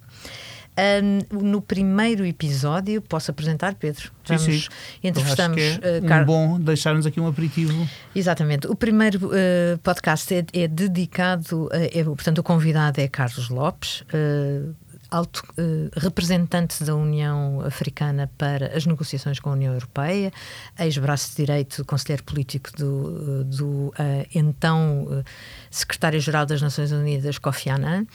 Um, 0.78 1.40
no 1.50 1.60
primeiro 1.60 2.24
episódio, 2.24 3.02
posso 3.02 3.32
apresentar, 3.32 3.74
Pedro? 3.74 4.12
Vamos, 4.24 4.42
sim, 4.44 4.60
sim. 4.60 4.68
Entrevistamos. 5.02 5.60
É 5.60 5.98
uh, 5.98 6.06
Car... 6.06 6.22
um 6.22 6.26
bom 6.26 6.60
deixar-nos 6.60 7.04
aqui 7.04 7.20
um 7.20 7.26
aperitivo. 7.26 7.88
Exatamente. 8.14 8.68
O 8.68 8.76
primeiro 8.76 9.26
uh, 9.26 9.78
podcast 9.82 10.32
é, 10.32 10.44
é 10.52 10.68
dedicado, 10.68 11.68
a, 11.72 11.98
é, 11.98 12.04
portanto, 12.04 12.38
o 12.38 12.42
convidado 12.44 13.00
é 13.00 13.08
Carlos 13.08 13.48
Lopes. 13.48 14.02
Uh, 14.02 14.72
alto 15.10 15.42
uh, 15.58 15.90
representante 15.96 16.82
da 16.84 16.94
União 16.94 17.60
Africana 17.60 18.30
para 18.38 18.76
as 18.76 18.86
negociações 18.86 19.38
com 19.40 19.50
a 19.50 19.52
União 19.52 19.72
Europeia, 19.72 20.32
ex-braço 20.78 21.36
direito, 21.36 21.84
conselheiro 21.84 22.24
político 22.24 22.70
do, 22.76 23.44
do 23.44 23.66
uh, 23.66 23.94
então 24.34 25.04
uh, 25.04 25.24
secretário-geral 25.70 26.46
das 26.46 26.60
Nações 26.60 26.92
Unidas, 26.92 27.38
Kofi 27.38 27.70
Annan, 27.70 28.06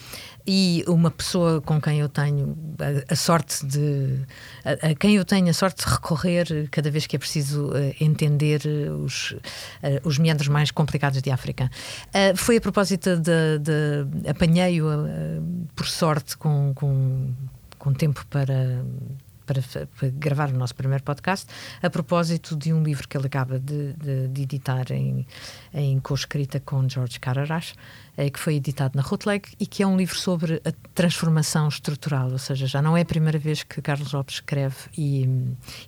e 0.46 0.84
uma 0.88 1.10
pessoa 1.10 1.62
com 1.62 1.82
quem 1.82 2.00
eu 2.00 2.10
tenho 2.10 2.58
a, 2.80 3.14
a 3.14 3.16
sorte 3.16 3.66
de 3.66 4.20
a, 4.66 4.90
a, 4.90 4.96
quem 4.96 5.16
eu 5.16 5.26
tenho 5.26 5.50
a 5.50 5.54
sorte 5.54 5.86
de 5.86 5.92
recorrer 5.92 6.68
cada 6.70 6.92
vez 6.92 7.08
que 7.08 7.16
é 7.16 7.20
preciso 7.20 7.72
entender 8.00 8.62
os, 9.00 9.36
os 10.04 10.18
meandros 10.18 10.48
mais 10.48 10.70
complicados 10.70 11.22
de 11.22 11.32
África. 11.32 11.70
foi 12.36 12.58
a 12.58 12.62
propósito 12.62 13.16
de, 13.18 13.60
de 13.60 14.30
apanhei-o 14.30 14.88
por 15.76 15.88
sorte 15.88 16.38
com 16.38 16.54
com, 16.54 16.74
com 17.78 17.94
tempo 17.94 18.26
para, 18.28 18.84
para, 19.62 19.86
para, 19.86 20.10
gravar 20.10 20.50
o 20.50 20.58
nosso 20.58 20.76
primeiro 20.76 21.04
podcast, 21.04 21.48
a 21.82 21.90
propósito 21.90 22.56
de 22.56 22.74
um 22.74 22.82
livro 22.84 23.08
que 23.08 23.18
ele 23.18 23.28
acaba 23.28 23.60
de, 23.60 23.94
de, 23.94 24.28
de 24.28 24.42
editar 24.42 24.92
em, 24.92 25.26
em 25.74 26.00
co-escrita 26.00 26.60
com 26.60 26.88
George 26.88 27.20
Cararash, 27.20 27.74
eh, 28.16 28.30
que 28.30 28.40
foi 28.40 28.56
editado 28.56 28.96
na 28.96 29.02
Routledge 29.02 29.56
e 29.60 29.66
que 29.66 29.82
é 29.82 29.88
um 29.88 29.98
livro 29.98 30.16
sobre 30.16 30.62
a 30.64 30.72
transformação 30.94 31.68
estrutural, 31.68 32.32
ou 32.32 32.38
seja, 32.38 32.68
já 32.68 32.80
não 32.80 32.96
é 32.96 33.02
a 33.02 33.06
primeira 33.06 33.40
vez 33.40 33.64
que 33.64 33.82
Carlos 33.82 34.14
Lopes 34.14 34.36
escreve 34.36 34.76
e, 34.96 35.28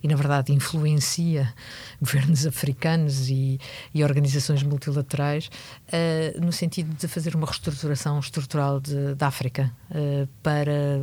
e 0.02 0.08
na 0.08 0.16
verdade, 0.16 0.52
influencia 0.52 1.54
governos 2.02 2.48
africanos 2.48 3.30
e, 3.30 3.60
e 3.94 4.04
organizações 4.04 4.64
multilaterais 4.64 5.52
uh, 5.88 6.44
no 6.44 6.52
sentido 6.52 6.96
de 6.96 7.08
fazer 7.08 7.36
uma 7.36 7.46
reestruturação 7.46 8.20
estrutural 8.20 8.82
da 9.16 9.28
África 9.28 9.72
uh, 9.92 10.28
para 10.42 11.02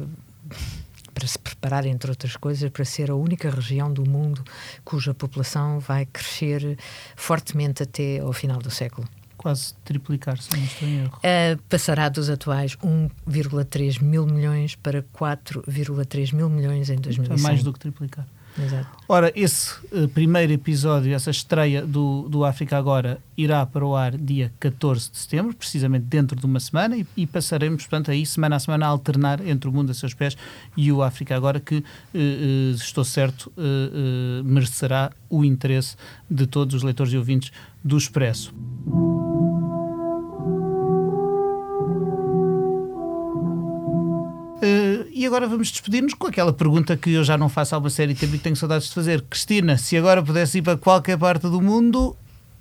para 1.12 1.26
se 1.26 1.38
preparar, 1.38 1.86
entre 1.86 2.10
outras 2.10 2.36
coisas, 2.36 2.70
para 2.70 2.84
ser 2.84 3.10
a 3.10 3.14
única 3.14 3.50
região 3.50 3.92
do 3.92 4.08
mundo 4.08 4.42
cuja 4.84 5.14
população 5.14 5.78
vai 5.78 6.06
crescer 6.06 6.78
fortemente 7.16 7.82
até 7.82 8.20
ao 8.20 8.32
final 8.32 8.58
do 8.58 8.70
século 8.70 9.08
quase 9.42 9.74
triplicar, 9.84 10.40
se 10.40 10.56
não 10.56 10.62
estou 10.62 10.88
em 10.88 10.98
erro. 11.00 11.18
Uh, 11.18 11.60
passará 11.68 12.08
dos 12.08 12.30
atuais 12.30 12.76
1,3 12.76 14.00
mil 14.00 14.24
milhões 14.24 14.76
para 14.76 15.02
4,3 15.02 16.32
mil 16.32 16.48
milhões 16.48 16.88
em 16.88 16.96
2021. 16.96 17.34
É 17.34 17.48
mais 17.50 17.64
do 17.64 17.72
que 17.72 17.80
triplicar. 17.80 18.24
Exato. 18.58 18.86
Ora, 19.08 19.32
esse 19.34 19.74
uh, 19.92 20.08
primeiro 20.08 20.52
episódio, 20.52 21.14
essa 21.14 21.30
estreia 21.30 21.84
do, 21.84 22.28
do 22.28 22.44
África 22.44 22.76
Agora, 22.76 23.18
irá 23.36 23.64
para 23.64 23.84
o 23.84 23.96
ar 23.96 24.16
dia 24.16 24.52
14 24.60 25.10
de 25.10 25.18
setembro, 25.18 25.54
precisamente 25.54 26.04
dentro 26.04 26.38
de 26.38 26.44
uma 26.44 26.60
semana, 26.60 26.96
e, 26.96 27.06
e 27.16 27.26
passaremos, 27.26 27.82
portanto, 27.82 28.10
aí 28.10 28.26
semana 28.26 28.56
a 28.56 28.60
semana 28.60 28.86
a 28.86 28.88
alternar 28.88 29.46
entre 29.46 29.68
o 29.68 29.72
Mundo 29.72 29.90
a 29.90 29.94
Seus 29.94 30.14
Pés 30.14 30.36
e 30.76 30.92
o 30.92 31.02
África 31.02 31.34
Agora, 31.34 31.60
que, 31.60 31.76
uh, 31.76 31.82
uh, 32.14 32.74
estou 32.74 33.04
certo, 33.04 33.52
merecerá 34.44 35.12
o 35.28 35.44
interesse 35.44 35.96
de 36.30 36.46
todos 36.46 36.74
os 36.74 36.82
leitores 36.82 37.12
e 37.12 37.16
ouvintes 37.16 37.52
do 37.82 37.96
Expresso. 37.96 38.52
E 45.22 45.26
agora 45.26 45.46
vamos 45.46 45.70
despedir-nos 45.70 46.14
com 46.14 46.26
aquela 46.26 46.52
pergunta 46.52 46.96
que 46.96 47.12
eu 47.12 47.22
já 47.22 47.38
não 47.38 47.48
faço 47.48 47.76
há 47.76 47.78
uma 47.78 47.90
série 47.90 48.12
de 48.12 48.18
tempo 48.18 48.34
e 48.34 48.38
tenho 48.40 48.56
saudades 48.56 48.88
de 48.88 48.94
fazer. 48.94 49.22
Cristina, 49.22 49.78
se 49.78 49.96
agora 49.96 50.20
pudesse 50.20 50.58
ir 50.58 50.62
para 50.62 50.76
qualquer 50.76 51.16
parte 51.16 51.42
do 51.42 51.62
mundo 51.62 52.16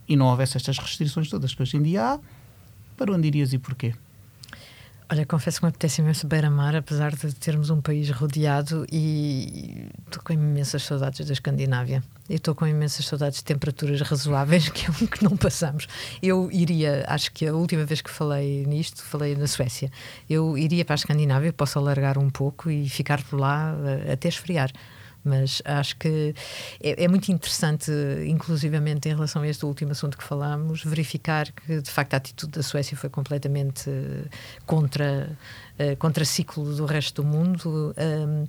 e 0.08 0.16
não 0.16 0.28
houvesse 0.28 0.58
estas 0.58 0.78
restrições 0.78 1.28
todas 1.28 1.56
que 1.56 1.62
hoje 1.64 1.78
em 1.78 1.82
dia 1.82 2.04
há, 2.04 2.20
para 2.96 3.12
onde 3.12 3.28
irias 3.28 3.52
e 3.52 3.58
porquê? 3.58 3.96
Olha, 5.14 5.26
confesso 5.26 5.60
que 5.60 5.66
me 5.66 5.70
apetece 5.70 6.02
imenso 6.02 6.26
beira-mar, 6.26 6.74
apesar 6.74 7.14
de 7.14 7.36
termos 7.36 7.70
um 7.70 7.82
país 7.82 8.10
rodeado 8.12 8.86
e 8.90 9.90
estou 10.06 10.24
com 10.24 10.32
imensas 10.32 10.84
saudades 10.84 11.28
da 11.28 11.34
Escandinávia. 11.34 12.02
Eu 12.30 12.38
estou 12.38 12.56
com 12.56 12.66
imensas 12.66 13.06
saudades 13.06 13.40
de 13.40 13.44
temperaturas 13.44 14.00
razoáveis, 14.00 14.70
que 14.72 14.86
é 14.86 14.90
um 14.90 15.06
que 15.06 15.22
não 15.22 15.36
passamos. 15.36 15.86
Eu 16.24 16.50
iria, 16.50 17.04
acho 17.10 17.30
que 17.34 17.46
a 17.46 17.54
última 17.54 17.84
vez 17.84 18.00
que 18.00 18.10
falei 18.10 18.66
nisto, 18.66 19.04
falei 19.04 19.36
na 19.36 19.48
Suécia. 19.48 19.92
Eu 20.30 20.58
iria 20.58 20.86
para 20.86 20.94
a 20.94 20.96
Escandinávia, 20.96 21.52
posso 21.52 21.78
alargar 21.78 22.18
um 22.18 22.30
pouco 22.30 22.72
e 22.72 22.88
ficar 22.88 23.22
por 23.22 23.38
lá 23.38 23.76
eh, 23.84 24.14
até 24.14 24.30
esfriar 24.30 24.72
mas 25.24 25.62
acho 25.66 25.96
que 25.98 26.34
é, 26.82 27.04
é, 27.04 27.08
muito 27.08 27.32
interessante, 27.32 27.92
inclusivamente 28.26 29.08
em 29.08 29.14
relação 29.14 29.42
a 29.42 29.48
este 29.48 29.66
último 29.66 29.92
assunto 29.92 30.18
que 30.18 30.24
falámos, 30.24 30.84
verificar 30.84 31.52
que 31.52 31.82
de 31.82 31.90
facto 31.90 32.14
a 32.14 32.18
atitude 32.18 32.54
da 32.54 32.64
Suécia 32.64 32.98
foi 32.98 33.10
completamente 33.10 33.90
uh, 33.90 34.30
contra, 34.66 35.38
uh, 35.80 35.96
contra 35.98 36.26
ciclo 36.26 36.76
do 36.76 36.86
resto 36.86 37.22
do 37.22 37.28
mundo. 37.28 37.94
Um, 37.98 38.46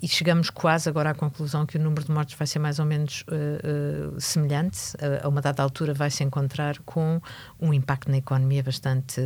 e 0.00 0.08
chegamos 0.08 0.50
quase 0.50 0.88
agora 0.88 1.10
à 1.10 1.14
conclusão 1.14 1.64
que 1.64 1.76
o 1.76 1.80
número 1.80 2.04
de 2.04 2.10
mortes 2.10 2.36
vai 2.36 2.44
ser 2.44 2.58
mais 2.58 2.80
ou 2.80 2.84
menos 2.84 3.24
uh, 3.28 4.20
semelhante. 4.20 4.96
A, 5.00 5.26
a, 5.26 5.28
uma 5.28 5.40
dada 5.40 5.62
altura 5.62 5.94
vai 5.94 6.10
se 6.10 6.24
encontrar 6.24 6.76
com 6.80 7.20
um 7.60 7.72
impacto 7.72 8.10
na 8.10 8.16
economia 8.16 8.64
bastante 8.64 9.20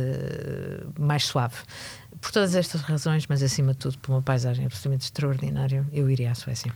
mais 0.99 1.25
suave 1.25 1.57
por 2.21 2.31
todas 2.31 2.55
estas 2.55 2.81
razões, 2.81 3.25
mas 3.27 3.43
acima 3.43 3.73
de 3.73 3.79
tudo 3.79 3.97
por 3.99 4.11
uma 4.11 4.21
paisagem 4.21 4.65
absolutamente 4.65 5.05
extraordinária, 5.05 5.85
eu 5.91 6.09
iria 6.09 6.31
à 6.31 6.35
Suécia. 6.35 6.73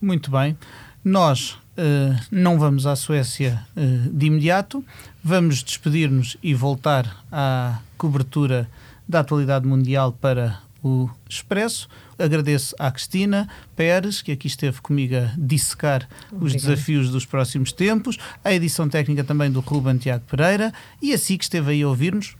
Muito 0.00 0.30
bem. 0.30 0.56
Nós 1.04 1.50
uh, 1.50 2.20
não 2.30 2.58
vamos 2.58 2.86
à 2.86 2.94
Suécia 2.94 3.66
uh, 3.76 4.10
de 4.12 4.26
imediato, 4.26 4.84
vamos 5.22 5.62
despedir-nos 5.62 6.36
e 6.42 6.54
voltar 6.54 7.24
à 7.30 7.78
cobertura 7.96 8.68
da 9.08 9.20
atualidade 9.20 9.66
mundial 9.66 10.12
para 10.12 10.60
o 10.82 11.08
Expresso. 11.28 11.88
Agradeço 12.18 12.74
à 12.78 12.90
Cristina 12.90 13.48
Pérez, 13.74 14.22
que 14.22 14.32
aqui 14.32 14.46
esteve 14.46 14.80
comigo 14.80 15.16
a 15.16 15.32
dissecar 15.36 16.08
os 16.32 16.52
desafios 16.52 17.10
dos 17.10 17.24
próximos 17.24 17.72
tempos, 17.72 18.18
a 18.44 18.52
edição 18.52 18.88
técnica 18.88 19.24
também 19.24 19.50
do 19.50 19.60
Ruben 19.60 19.96
Tiago 19.96 20.24
Pereira 20.24 20.72
e 21.00 21.12
a 21.12 21.18
si 21.18 21.38
que 21.38 21.44
esteve 21.44 21.72
aí 21.72 21.82
a 21.82 21.88
ouvir-nos. 21.88 22.36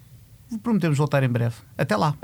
Prometemos 0.62 0.98
voltar 0.98 1.22
em 1.22 1.28
breve. 1.28 1.56
Até 1.76 1.96
lá! 1.96 2.14